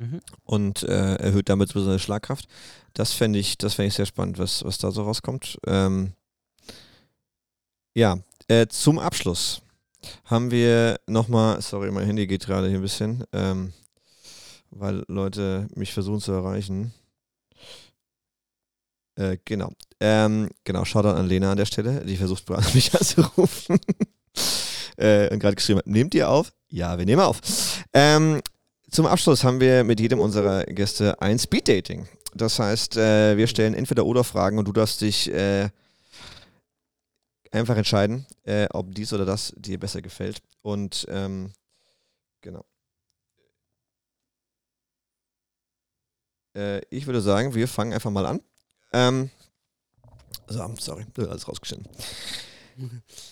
Mhm. 0.00 0.20
und 0.44 0.84
äh, 0.84 1.16
erhöht 1.16 1.48
damit 1.48 1.72
besonders 1.72 2.02
Schlagkraft. 2.02 2.46
Das 2.94 3.12
fände 3.14 3.38
ich, 3.40 3.58
das 3.58 3.74
ich 3.88 3.94
sehr 3.94 4.06
spannend, 4.06 4.38
was, 4.38 4.64
was 4.64 4.78
da 4.78 4.92
so 4.92 5.02
rauskommt. 5.02 5.58
Ähm, 5.66 6.12
ja, 7.94 8.18
äh, 8.46 8.68
zum 8.68 8.98
Abschluss. 9.00 9.60
haben 10.24 10.52
wir 10.52 11.00
nochmal, 11.08 11.60
sorry, 11.60 11.90
mein 11.90 12.06
Handy 12.06 12.28
geht 12.28 12.46
gerade 12.46 12.68
hier 12.68 12.78
ein 12.78 12.82
bisschen, 12.82 13.24
ähm, 13.32 13.72
weil 14.70 15.02
Leute 15.08 15.66
mich 15.74 15.92
versuchen 15.92 16.20
zu 16.20 16.30
erreichen. 16.30 16.94
Äh, 19.18 19.38
genau. 19.44 19.70
Ähm, 20.00 20.48
genau, 20.62 20.84
Shoutout 20.84 21.08
an 21.08 21.26
Lena 21.26 21.50
an 21.50 21.58
der 21.58 21.66
Stelle, 21.66 22.04
die 22.04 22.16
versucht 22.16 22.48
mich 22.74 22.94
anzurufen. 22.94 23.80
äh, 24.96 25.28
und 25.32 25.40
gerade 25.40 25.56
geschrieben 25.56 25.80
hat, 25.80 25.88
nehmt 25.88 26.14
ihr 26.14 26.30
auf? 26.30 26.52
Ja, 26.68 26.96
wir 26.98 27.04
nehmen 27.04 27.22
auf. 27.22 27.40
Ähm, 27.92 28.40
zum 28.90 29.06
Abschluss 29.06 29.42
haben 29.42 29.60
wir 29.60 29.82
mit 29.82 29.98
jedem 29.98 30.20
unserer 30.20 30.64
Gäste 30.64 31.20
ein 31.20 31.38
Speed-Dating. 31.38 32.06
Das 32.34 32.60
heißt, 32.60 32.96
äh, 32.96 33.36
wir 33.36 33.48
stellen 33.48 33.74
entweder 33.74 34.06
oder 34.06 34.22
Fragen 34.22 34.58
und 34.58 34.68
du 34.68 34.72
darfst 34.72 35.00
dich 35.00 35.32
äh, 35.32 35.68
einfach 37.50 37.76
entscheiden, 37.76 38.24
äh, 38.44 38.68
ob 38.70 38.94
dies 38.94 39.12
oder 39.12 39.24
das 39.24 39.52
dir 39.56 39.80
besser 39.80 40.00
gefällt. 40.00 40.40
Und 40.62 41.06
ähm, 41.10 41.52
genau. 42.40 42.64
Äh, 46.54 46.82
ich 46.90 47.06
würde 47.06 47.20
sagen, 47.20 47.54
wir 47.54 47.66
fangen 47.66 47.92
einfach 47.92 48.10
mal 48.10 48.24
an. 48.26 48.40
Ähm, 48.92 49.30
so, 50.46 50.74
sorry, 50.78 51.04
alles 51.16 51.46
rausgeschnitten. 51.48 51.88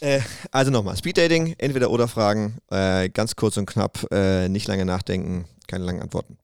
äh, 0.01 0.21
also 0.51 0.71
nochmal, 0.71 0.97
Speeddating, 0.97 1.55
entweder 1.59 1.91
oder 1.91 2.09
Fragen, 2.09 2.59
äh, 2.71 3.09
ganz 3.09 3.37
kurz 3.37 3.57
und 3.57 3.67
knapp, 3.67 4.07
äh, 4.11 4.49
nicht 4.49 4.67
lange 4.69 4.85
nachdenken, 4.85 5.47
keine 5.67 5.85
langen 5.85 6.03
Antworten. 6.03 6.37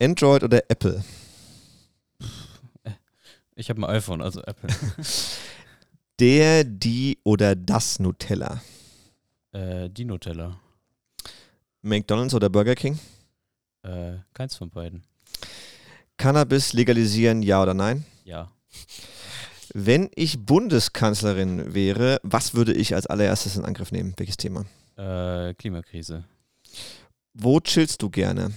Android 0.00 0.42
oder 0.44 0.62
Apple? 0.68 1.04
Ich 3.54 3.68
habe 3.70 3.80
ein 3.80 3.84
iPhone, 3.96 4.22
also 4.22 4.40
Apple. 4.42 4.70
Der, 6.20 6.64
die 6.64 7.18
oder 7.24 7.54
das 7.54 7.98
Nutella? 8.00 8.60
äh, 9.52 9.88
die 9.88 10.04
Nutella. 10.04 10.58
McDonald's 11.82 12.34
oder 12.34 12.48
Burger 12.48 12.74
King? 12.74 12.98
Äh, 13.82 14.18
keins 14.34 14.56
von 14.56 14.70
beiden. 14.70 15.04
Cannabis 16.18 16.72
legalisieren, 16.72 17.42
ja 17.42 17.62
oder 17.62 17.74
nein? 17.74 18.04
Ja. 18.24 18.50
Wenn 19.72 20.10
ich 20.14 20.44
Bundeskanzlerin 20.44 21.74
wäre, 21.74 22.20
was 22.22 22.54
würde 22.54 22.74
ich 22.74 22.94
als 22.94 23.06
allererstes 23.06 23.56
in 23.56 23.64
Angriff 23.64 23.92
nehmen? 23.92 24.14
Welches 24.16 24.36
Thema? 24.36 24.66
Äh, 24.96 25.54
Klimakrise. 25.54 26.24
Wo 27.34 27.60
chillst 27.60 28.02
du 28.02 28.10
gerne? 28.10 28.52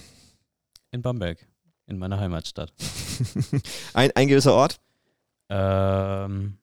In 0.92 1.02
Bamberg. 1.02 1.38
In 1.86 2.00
meiner 2.00 2.20
Heimatstadt. 2.20 2.74
ein, 3.94 4.12
ein 4.16 4.28
gewisser 4.28 4.54
Ort? 4.54 4.80
Ähm, 5.50 6.58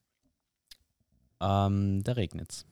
ähm, 1.40 2.03
der 2.03 2.16
Regnitz. 2.16 2.64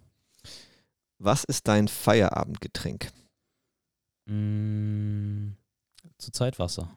Was 1.18 1.44
ist 1.44 1.68
dein 1.68 1.88
Feierabendgetränk? 1.88 3.10
Mm, 4.26 5.52
Zurzeit 6.18 6.58
Wasser. 6.58 6.90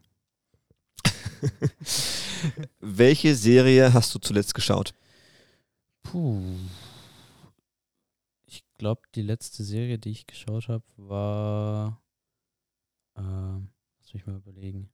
Welche 2.80 3.36
Serie 3.36 3.94
hast 3.94 4.14
du 4.16 4.20
zuletzt 4.20 4.54
geschaut? 4.54 4.94
Puh. 6.04 6.42
Ich 8.46 8.64
glaube, 8.78 9.02
die 9.16 9.22
letzte 9.22 9.64
Serie, 9.64 9.98
die 10.00 10.12
ich 10.12 10.26
geschaut 10.28 10.68
habe, 10.70 10.84
war. 10.98 12.02
Ähm, 13.18 13.70
lass 14.02 14.14
mich 14.14 14.26
mal 14.26 14.38
überlegen. 14.38 14.90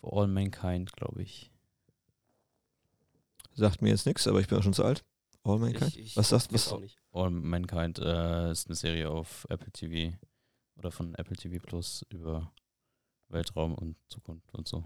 For 0.00 0.12
All 0.20 0.26
Mankind, 0.28 0.92
glaube 0.92 1.22
ich. 1.22 1.50
Sagt 3.54 3.82
mir 3.82 3.90
jetzt 3.90 4.06
nichts, 4.06 4.26
aber 4.26 4.40
ich 4.40 4.48
bin 4.48 4.58
auch 4.58 4.62
schon 4.62 4.74
zu 4.74 4.84
alt. 4.84 5.04
All 5.44 5.58
Mankind? 5.58 5.96
Ich- 5.96 5.98
ich 5.98 6.16
was 6.16 6.28
sagst 6.30 6.50
nicht. 6.52 6.70
All 7.12 7.30
Mankind 7.30 7.98
äh, 7.98 8.50
ist 8.50 8.66
eine 8.66 8.74
Serie 8.74 9.10
auf 9.10 9.46
Apple 9.48 9.70
TV 9.70 10.16
oder 10.76 10.90
von 10.90 11.14
Apple 11.14 11.36
TV 11.36 11.64
Plus 11.64 12.04
über 12.10 12.52
Weltraum 13.28 13.74
und 13.74 13.96
Zukunft 14.08 14.52
und 14.54 14.68
so. 14.68 14.84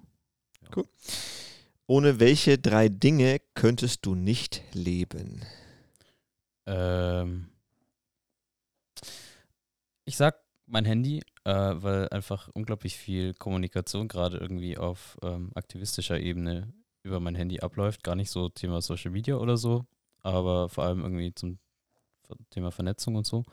Ohne 1.86 2.20
welche 2.20 2.59
drei 2.59 2.89
Dinge 2.89 3.41
könntest 3.55 4.05
du 4.05 4.14
nicht 4.14 4.62
leben? 4.74 5.43
Ähm, 6.66 7.49
ich 10.05 10.16
sag 10.16 10.39
mein 10.66 10.84
Handy, 10.84 11.22
äh, 11.45 11.51
weil 11.51 12.09
einfach 12.11 12.49
unglaublich 12.53 12.97
viel 12.97 13.32
Kommunikation 13.34 14.07
gerade 14.09 14.36
irgendwie 14.36 14.76
auf 14.76 15.16
ähm, 15.22 15.51
aktivistischer 15.55 16.20
Ebene 16.20 16.72
über 17.03 17.20
mein 17.20 17.34
Handy 17.34 17.61
abläuft. 17.61 18.05
Gar 18.05 18.16
nicht 18.16 18.30
so 18.30 18.51
Thema 18.51 18.82
Social 18.82 19.11
Media 19.11 19.36
oder 19.36 19.57
so, 19.57 19.86
aber 20.20 20.68
vor 20.68 20.84
allem 20.84 21.01
irgendwie 21.01 21.32
zum 21.34 21.59
Thema 22.51 22.70
Vernetzung 22.70 23.16
und 23.16 23.26
so. 23.26 23.45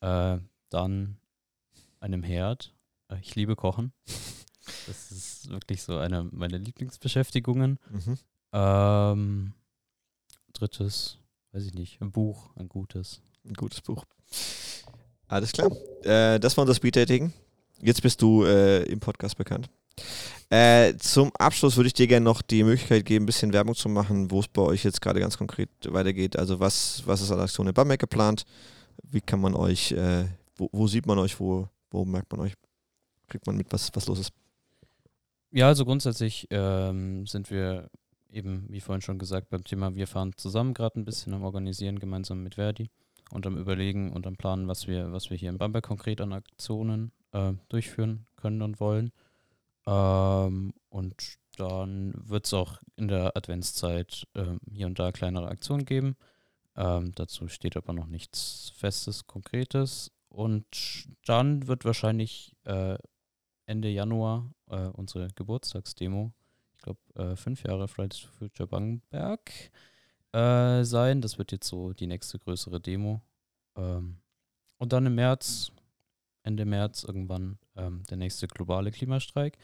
Äh, 0.00 0.38
dann 0.70 1.18
einem 2.00 2.22
Herd. 2.22 2.74
Äh, 3.08 3.16
ich 3.20 3.34
liebe 3.34 3.56
Kochen. 3.56 3.92
Das 4.86 5.10
ist 5.10 5.48
wirklich 5.48 5.82
so 5.82 5.96
eine 5.96 6.24
meiner 6.24 6.58
Lieblingsbeschäftigungen. 6.58 7.78
Mhm. 7.90 8.18
Ähm, 8.52 9.52
drittes, 10.52 11.16
weiß 11.52 11.64
ich 11.64 11.72
nicht, 11.72 12.02
ein 12.02 12.12
Buch, 12.12 12.50
ein 12.56 12.68
gutes. 12.68 13.22
Ein 13.46 13.54
gutes 13.54 13.80
Buch. 13.80 14.04
Alles 15.26 15.52
klar. 15.52 15.70
Äh, 16.02 16.38
das 16.38 16.56
war 16.56 16.62
unser 16.62 16.74
Speeddating. 16.74 17.32
Jetzt 17.80 18.02
bist 18.02 18.20
du 18.20 18.44
äh, 18.44 18.82
im 18.84 19.00
Podcast 19.00 19.36
bekannt. 19.36 19.70
Äh, 20.50 20.96
zum 20.96 21.30
Abschluss 21.38 21.76
würde 21.76 21.88
ich 21.88 21.94
dir 21.94 22.06
gerne 22.06 22.24
noch 22.24 22.40
die 22.40 22.64
Möglichkeit 22.64 23.04
geben, 23.04 23.24
ein 23.24 23.26
bisschen 23.26 23.52
Werbung 23.52 23.74
zu 23.74 23.88
machen, 23.88 24.30
wo 24.30 24.40
es 24.40 24.48
bei 24.48 24.62
euch 24.62 24.84
jetzt 24.84 25.00
gerade 25.00 25.20
ganz 25.20 25.36
konkret 25.36 25.68
weitergeht. 25.84 26.38
Also 26.38 26.58
was, 26.58 27.02
was 27.04 27.20
ist 27.20 27.30
an 27.30 27.40
Aktion 27.40 27.66
in 27.66 27.74
Bamberg 27.74 28.00
geplant? 28.00 28.44
Wie 29.02 29.20
kann 29.20 29.40
man 29.40 29.54
euch, 29.54 29.92
äh, 29.92 30.24
wo, 30.56 30.68
wo 30.72 30.86
sieht 30.86 31.06
man 31.06 31.18
euch, 31.18 31.38
wo, 31.38 31.68
wo 31.90 32.04
merkt 32.04 32.30
man 32.32 32.40
euch? 32.40 32.54
Kriegt 33.28 33.46
man 33.46 33.56
mit, 33.56 33.72
was, 33.72 33.90
was 33.94 34.06
los 34.06 34.18
ist? 34.18 34.32
Ja, 35.50 35.68
also 35.68 35.84
grundsätzlich 35.84 36.46
ähm, 36.50 37.26
sind 37.26 37.50
wir 37.50 37.90
eben, 38.30 38.66
wie 38.68 38.80
vorhin 38.80 39.02
schon 39.02 39.18
gesagt, 39.18 39.48
beim 39.48 39.64
Thema 39.64 39.94
Wir 39.94 40.06
fahren 40.06 40.32
zusammen 40.36 40.74
gerade 40.74 41.00
ein 41.00 41.04
bisschen 41.04 41.32
am 41.34 41.44
Organisieren, 41.44 41.98
gemeinsam 41.98 42.42
mit 42.42 42.56
Verdi 42.56 42.90
und 43.30 43.46
am 43.46 43.56
Überlegen 43.56 44.12
und 44.12 44.26
am 44.26 44.36
Planen, 44.36 44.68
was 44.68 44.86
wir, 44.86 45.12
was 45.12 45.30
wir 45.30 45.36
hier 45.36 45.50
in 45.50 45.58
Bamberg 45.58 45.84
konkret 45.84 46.20
an 46.20 46.32
Aktionen 46.32 47.12
äh, 47.32 47.52
durchführen 47.68 48.26
können 48.36 48.62
und 48.62 48.80
wollen. 48.80 49.10
Ähm, 49.86 50.74
und 50.90 51.38
dann 51.56 52.12
wird 52.14 52.46
es 52.46 52.54
auch 52.54 52.78
in 52.96 53.08
der 53.08 53.36
Adventszeit 53.36 54.26
ähm, 54.34 54.60
hier 54.70 54.86
und 54.86 54.98
da 54.98 55.12
kleinere 55.12 55.48
Aktionen 55.48 55.84
geben. 55.84 56.16
Ähm, 56.76 57.12
dazu 57.14 57.48
steht 57.48 57.76
aber 57.76 57.92
noch 57.92 58.06
nichts 58.06 58.72
Festes, 58.76 59.26
Konkretes. 59.26 60.12
Und 60.28 61.08
dann 61.24 61.66
wird 61.66 61.84
wahrscheinlich 61.84 62.54
äh, 62.64 62.98
Ende 63.66 63.88
Januar 63.88 64.50
äh, 64.68 64.86
unsere 64.88 65.28
Geburtstagsdemo, 65.34 66.32
ich 66.76 66.82
glaube 66.82 67.00
äh, 67.14 67.36
fünf 67.36 67.62
Jahre 67.64 67.88
Fridays 67.88 68.18
for 68.18 68.32
Future 68.32 68.66
Bamberg 68.66 69.50
äh, 70.32 70.84
sein. 70.84 71.20
Das 71.20 71.38
wird 71.38 71.52
jetzt 71.52 71.68
so 71.68 71.92
die 71.92 72.06
nächste 72.06 72.38
größere 72.38 72.80
Demo. 72.80 73.22
Ähm, 73.76 74.18
und 74.78 74.92
dann 74.92 75.06
im 75.06 75.14
März, 75.14 75.72
Ende 76.42 76.64
März 76.64 77.04
irgendwann 77.04 77.58
ähm, 77.76 78.02
der 78.10 78.16
nächste 78.16 78.46
globale 78.46 78.90
Klimastreik. 78.90 79.58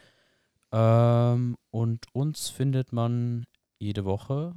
Ähm, 0.73 1.57
und 1.71 2.07
uns 2.13 2.49
findet 2.49 2.93
man 2.93 3.47
jede 3.79 4.05
Woche 4.05 4.55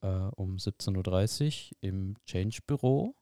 äh, 0.00 0.08
um 0.08 0.56
17.30 0.56 1.70
Uhr 1.70 1.76
im 1.80 2.16
Change-Büro. 2.26 3.14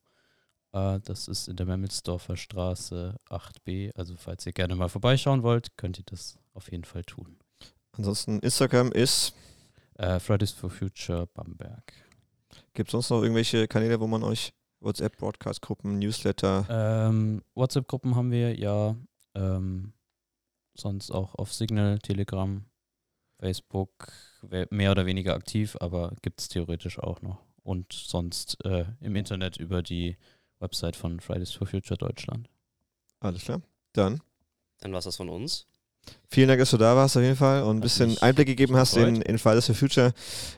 Äh, 0.72 1.00
das 1.04 1.28
ist 1.28 1.48
in 1.48 1.56
der 1.56 1.66
Memmelsdorfer 1.66 2.36
Straße 2.36 3.16
8b. 3.28 3.92
Also 3.96 4.14
falls 4.16 4.46
ihr 4.46 4.52
gerne 4.52 4.74
mal 4.76 4.88
vorbeischauen 4.88 5.42
wollt, 5.42 5.76
könnt 5.76 5.98
ihr 5.98 6.04
das 6.06 6.38
auf 6.54 6.70
jeden 6.70 6.84
Fall 6.84 7.04
tun. 7.04 7.38
Ansonsten 7.92 8.38
Instagram 8.40 8.92
ist, 8.92 9.34
Äh, 9.94 10.20
Fridays 10.20 10.52
for 10.52 10.70
Future 10.70 11.26
Bamberg. 11.34 11.92
gibt 12.72 12.88
es 12.88 12.92
sonst 12.92 13.10
noch 13.10 13.20
irgendwelche 13.22 13.66
Kanäle, 13.66 13.98
wo 13.98 14.06
man 14.06 14.22
euch 14.22 14.52
WhatsApp, 14.80 15.16
Broadcast-Gruppen, 15.16 15.98
Newsletter, 15.98 16.64
Ähm, 16.70 17.42
WhatsApp-Gruppen 17.56 18.14
haben 18.14 18.30
wir, 18.30 18.56
ja. 18.56 18.94
Ähm, 19.34 19.92
sonst 20.76 21.10
auch 21.10 21.34
auf 21.34 21.52
Signal, 21.52 21.98
Telegram, 21.98 22.64
Facebook, 23.40 24.12
mehr 24.70 24.92
oder 24.92 25.04
weniger 25.04 25.34
aktiv, 25.34 25.76
aber 25.80 26.12
gibt 26.22 26.40
es 26.40 26.48
theoretisch 26.48 27.00
auch 27.00 27.20
noch. 27.22 27.38
Und 27.64 27.92
sonst 27.92 28.64
äh, 28.64 28.84
im 29.00 29.16
Internet 29.16 29.56
über 29.56 29.82
die 29.82 30.16
Website 30.60 30.96
von 30.96 31.20
Fridays 31.20 31.52
for 31.52 31.66
Future 31.66 31.96
Deutschland. 31.98 32.48
alles 33.20 33.42
klar. 33.42 33.60
Dann 33.92 34.20
Dann 34.80 34.92
war 34.92 34.98
es 34.98 35.04
das 35.06 35.16
von 35.16 35.28
uns. 35.28 35.66
Vielen 36.30 36.48
Dank, 36.48 36.60
dass 36.60 36.70
du 36.70 36.76
da 36.78 36.96
warst 36.96 37.16
auf 37.16 37.22
jeden 37.22 37.36
Fall 37.36 37.62
und 37.64 37.76
ein 37.78 37.80
bisschen 37.80 38.10
mich 38.10 38.22
Einblick 38.22 38.46
gegeben 38.46 38.76
hast 38.76 38.96
in, 38.96 39.14
gefreut. 39.14 39.28
in 39.28 39.38
Fridays 39.38 39.66
for 39.66 39.74
Future. 39.74 40.12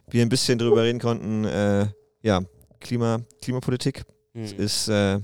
Wir 0.09 0.23
ein 0.23 0.29
bisschen 0.29 0.59
drüber 0.59 0.85
reden 0.85 1.01
konnten, 1.01 1.45
äh, 1.45 1.89
ja, 2.23 2.43
Klima, 2.81 3.21
Klimapolitik 3.43 4.05
Hm. 4.33 4.45
ist, 4.59 4.87
äh, 4.89 5.19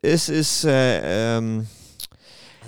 es 0.00 0.28
ist, 0.30 0.64
äh, 0.64 1.36
ähm, 1.38 1.66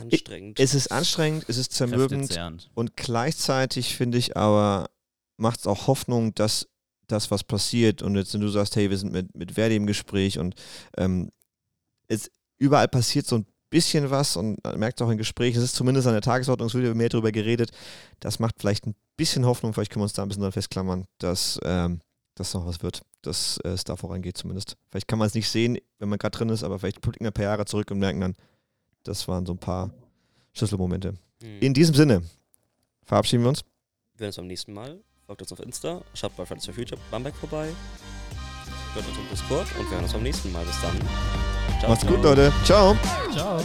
Anstrengend. 0.01 0.61
es 0.61 0.75
ist 0.75 0.93
anstrengend, 0.93 1.45
es 1.49 1.57
ist 1.57 1.73
zermürbend 1.73 2.39
und 2.75 2.97
gleichzeitig 2.97 3.97
finde 3.97 4.19
ich 4.19 4.37
aber, 4.37 4.91
macht 5.39 5.61
es 5.61 5.67
auch 5.67 5.87
Hoffnung, 5.87 6.35
dass 6.35 6.69
das, 7.09 7.31
was 7.31 7.45
passiert. 7.45 8.03
Und 8.03 8.17
jetzt, 8.17 8.33
wenn 8.35 8.41
du 8.41 8.49
sagst, 8.49 8.77
hey, 8.77 8.89
wir 8.91 8.99
sind 8.99 9.13
mit, 9.13 9.35
mit 9.35 9.53
Verdi 9.53 9.77
im 9.77 9.87
Gespräch 9.87 10.39
und 10.39 10.55
ähm, 10.97 11.31
es, 12.07 12.31
überall 12.59 12.89
passiert 12.89 13.27
so 13.27 13.37
ein 13.37 13.47
bisschen 13.71 14.11
was 14.11 14.37
und 14.37 14.63
man 14.65 14.79
merkt 14.79 15.03
auch 15.03 15.11
im 15.11 15.19
Gespräch, 15.19 15.57
es 15.57 15.63
ist 15.63 15.75
zumindest 15.75 16.07
an 16.07 16.15
der 16.15 16.23
Tagesordnung, 16.23 16.69
es 16.69 16.75
wird 16.75 16.95
mehr 16.97 17.09
darüber 17.09 17.33
geredet. 17.33 17.71
Das 18.21 18.39
macht 18.39 18.57
vielleicht 18.59 18.87
ein 18.87 18.95
bisschen 19.17 19.45
Hoffnung, 19.45 19.75
vielleicht 19.75 19.91
können 19.91 20.01
wir 20.01 20.05
uns 20.05 20.15
da 20.15 20.23
ein 20.23 20.29
bisschen 20.29 20.43
dran 20.43 20.53
festklammern, 20.53 21.05
dass 21.19 21.59
ähm, 21.65 22.01
das 22.35 22.55
noch 22.55 22.67
was 22.67 22.83
wird, 22.83 23.03
dass 23.23 23.59
äh, 23.65 23.69
es 23.69 23.85
da 23.85 23.97
vorangeht 23.97 24.37
zumindest. 24.37 24.77
Vielleicht 24.91 25.09
kann 25.09 25.19
man 25.19 25.27
es 25.27 25.35
nicht 25.35 25.49
sehen, 25.49 25.79
wenn 25.99 26.09
man 26.09 26.19
gerade 26.19 26.37
drin 26.37 26.49
ist, 26.49 26.63
aber 26.63 26.79
vielleicht 26.79 27.03
gucken 27.03 27.21
wir 27.21 27.31
ein 27.31 27.35
paar 27.35 27.45
Jahre 27.45 27.65
zurück 27.65 27.91
und 27.91 27.99
merken 27.99 28.21
dann, 28.21 28.37
das 29.03 29.27
waren 29.29 29.45
so 29.45 29.53
ein 29.53 29.59
paar 29.59 29.93
Schlüsselmomente. 30.53 31.15
Hm. 31.43 31.61
In 31.61 31.75
diesem 31.75 31.95
Sinne 31.95 32.23
verabschieden 33.05 33.43
wir 33.43 33.51
uns. 33.51 33.63
Wir 34.17 34.25
hören 34.25 34.29
uns 34.29 34.37
beim 34.37 34.47
nächsten 34.47 34.73
Mal. 34.73 35.01
Folgt 35.29 35.43
uns 35.43 35.53
auf 35.53 35.61
Insta, 35.61 36.01
schaut 36.15 36.35
bei 36.39 36.47
Fridays 36.47 36.65
for 36.65 36.73
Future 36.73 36.99
Bamberg 37.11 37.37
vorbei. 37.37 37.69
Hört 38.95 39.07
uns 39.07 39.19
im 39.19 39.29
Discord 39.31 39.67
und 39.79 39.85
wir 39.85 39.91
hören 39.91 40.05
uns 40.05 40.15
beim 40.15 40.23
nächsten 40.23 40.51
Mal. 40.51 40.65
Bis 40.65 40.81
dann. 40.81 40.99
Ciao, 41.81 41.91
Macht's 41.91 42.03
ciao. 42.03 42.15
gut, 42.15 42.25
Leute. 42.25 42.51
Ciao. 42.65 42.97
Ciao. 43.35 43.63